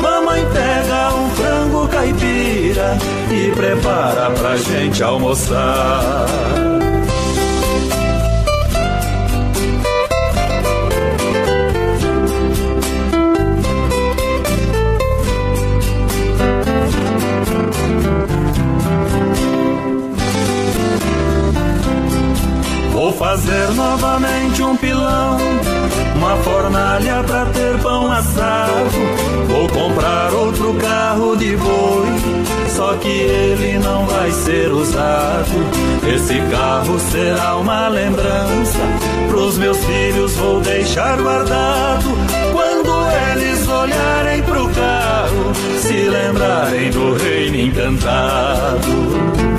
Mamãe 0.01 0.45
pega 0.53 1.13
um 1.13 1.29
frango 1.31 1.87
caipira 1.87 2.97
e 3.31 3.51
prepara 3.51 4.31
pra 4.31 4.55
gente 4.57 5.03
almoçar. 5.03 6.25
Fazer 23.29 23.69
novamente 23.75 24.63
um 24.63 24.75
pilão, 24.75 25.37
uma 26.15 26.35
fornalha 26.37 27.23
pra 27.27 27.45
ter 27.45 27.77
pão 27.77 28.11
assado. 28.11 28.89
Vou 29.47 29.67
comprar 29.67 30.33
outro 30.33 30.73
carro 30.73 31.35
de 31.35 31.55
boi, 31.55 32.07
só 32.75 32.95
que 32.95 33.07
ele 33.07 33.77
não 33.77 34.07
vai 34.07 34.31
ser 34.31 34.71
usado. 34.71 35.51
Esse 36.11 36.41
carro 36.49 36.99
será 36.99 37.57
uma 37.57 37.87
lembrança, 37.89 38.79
pros 39.27 39.59
meus 39.59 39.77
filhos 39.77 40.35
vou 40.35 40.59
deixar 40.61 41.21
guardado. 41.21 42.09
Quando 42.51 42.91
eles 43.31 43.67
olharem 43.67 44.41
pro 44.41 44.67
carro, 44.69 45.53
se 45.77 46.09
lembrarem 46.09 46.89
do 46.89 47.13
reino 47.13 47.57
encantado. 47.57 49.58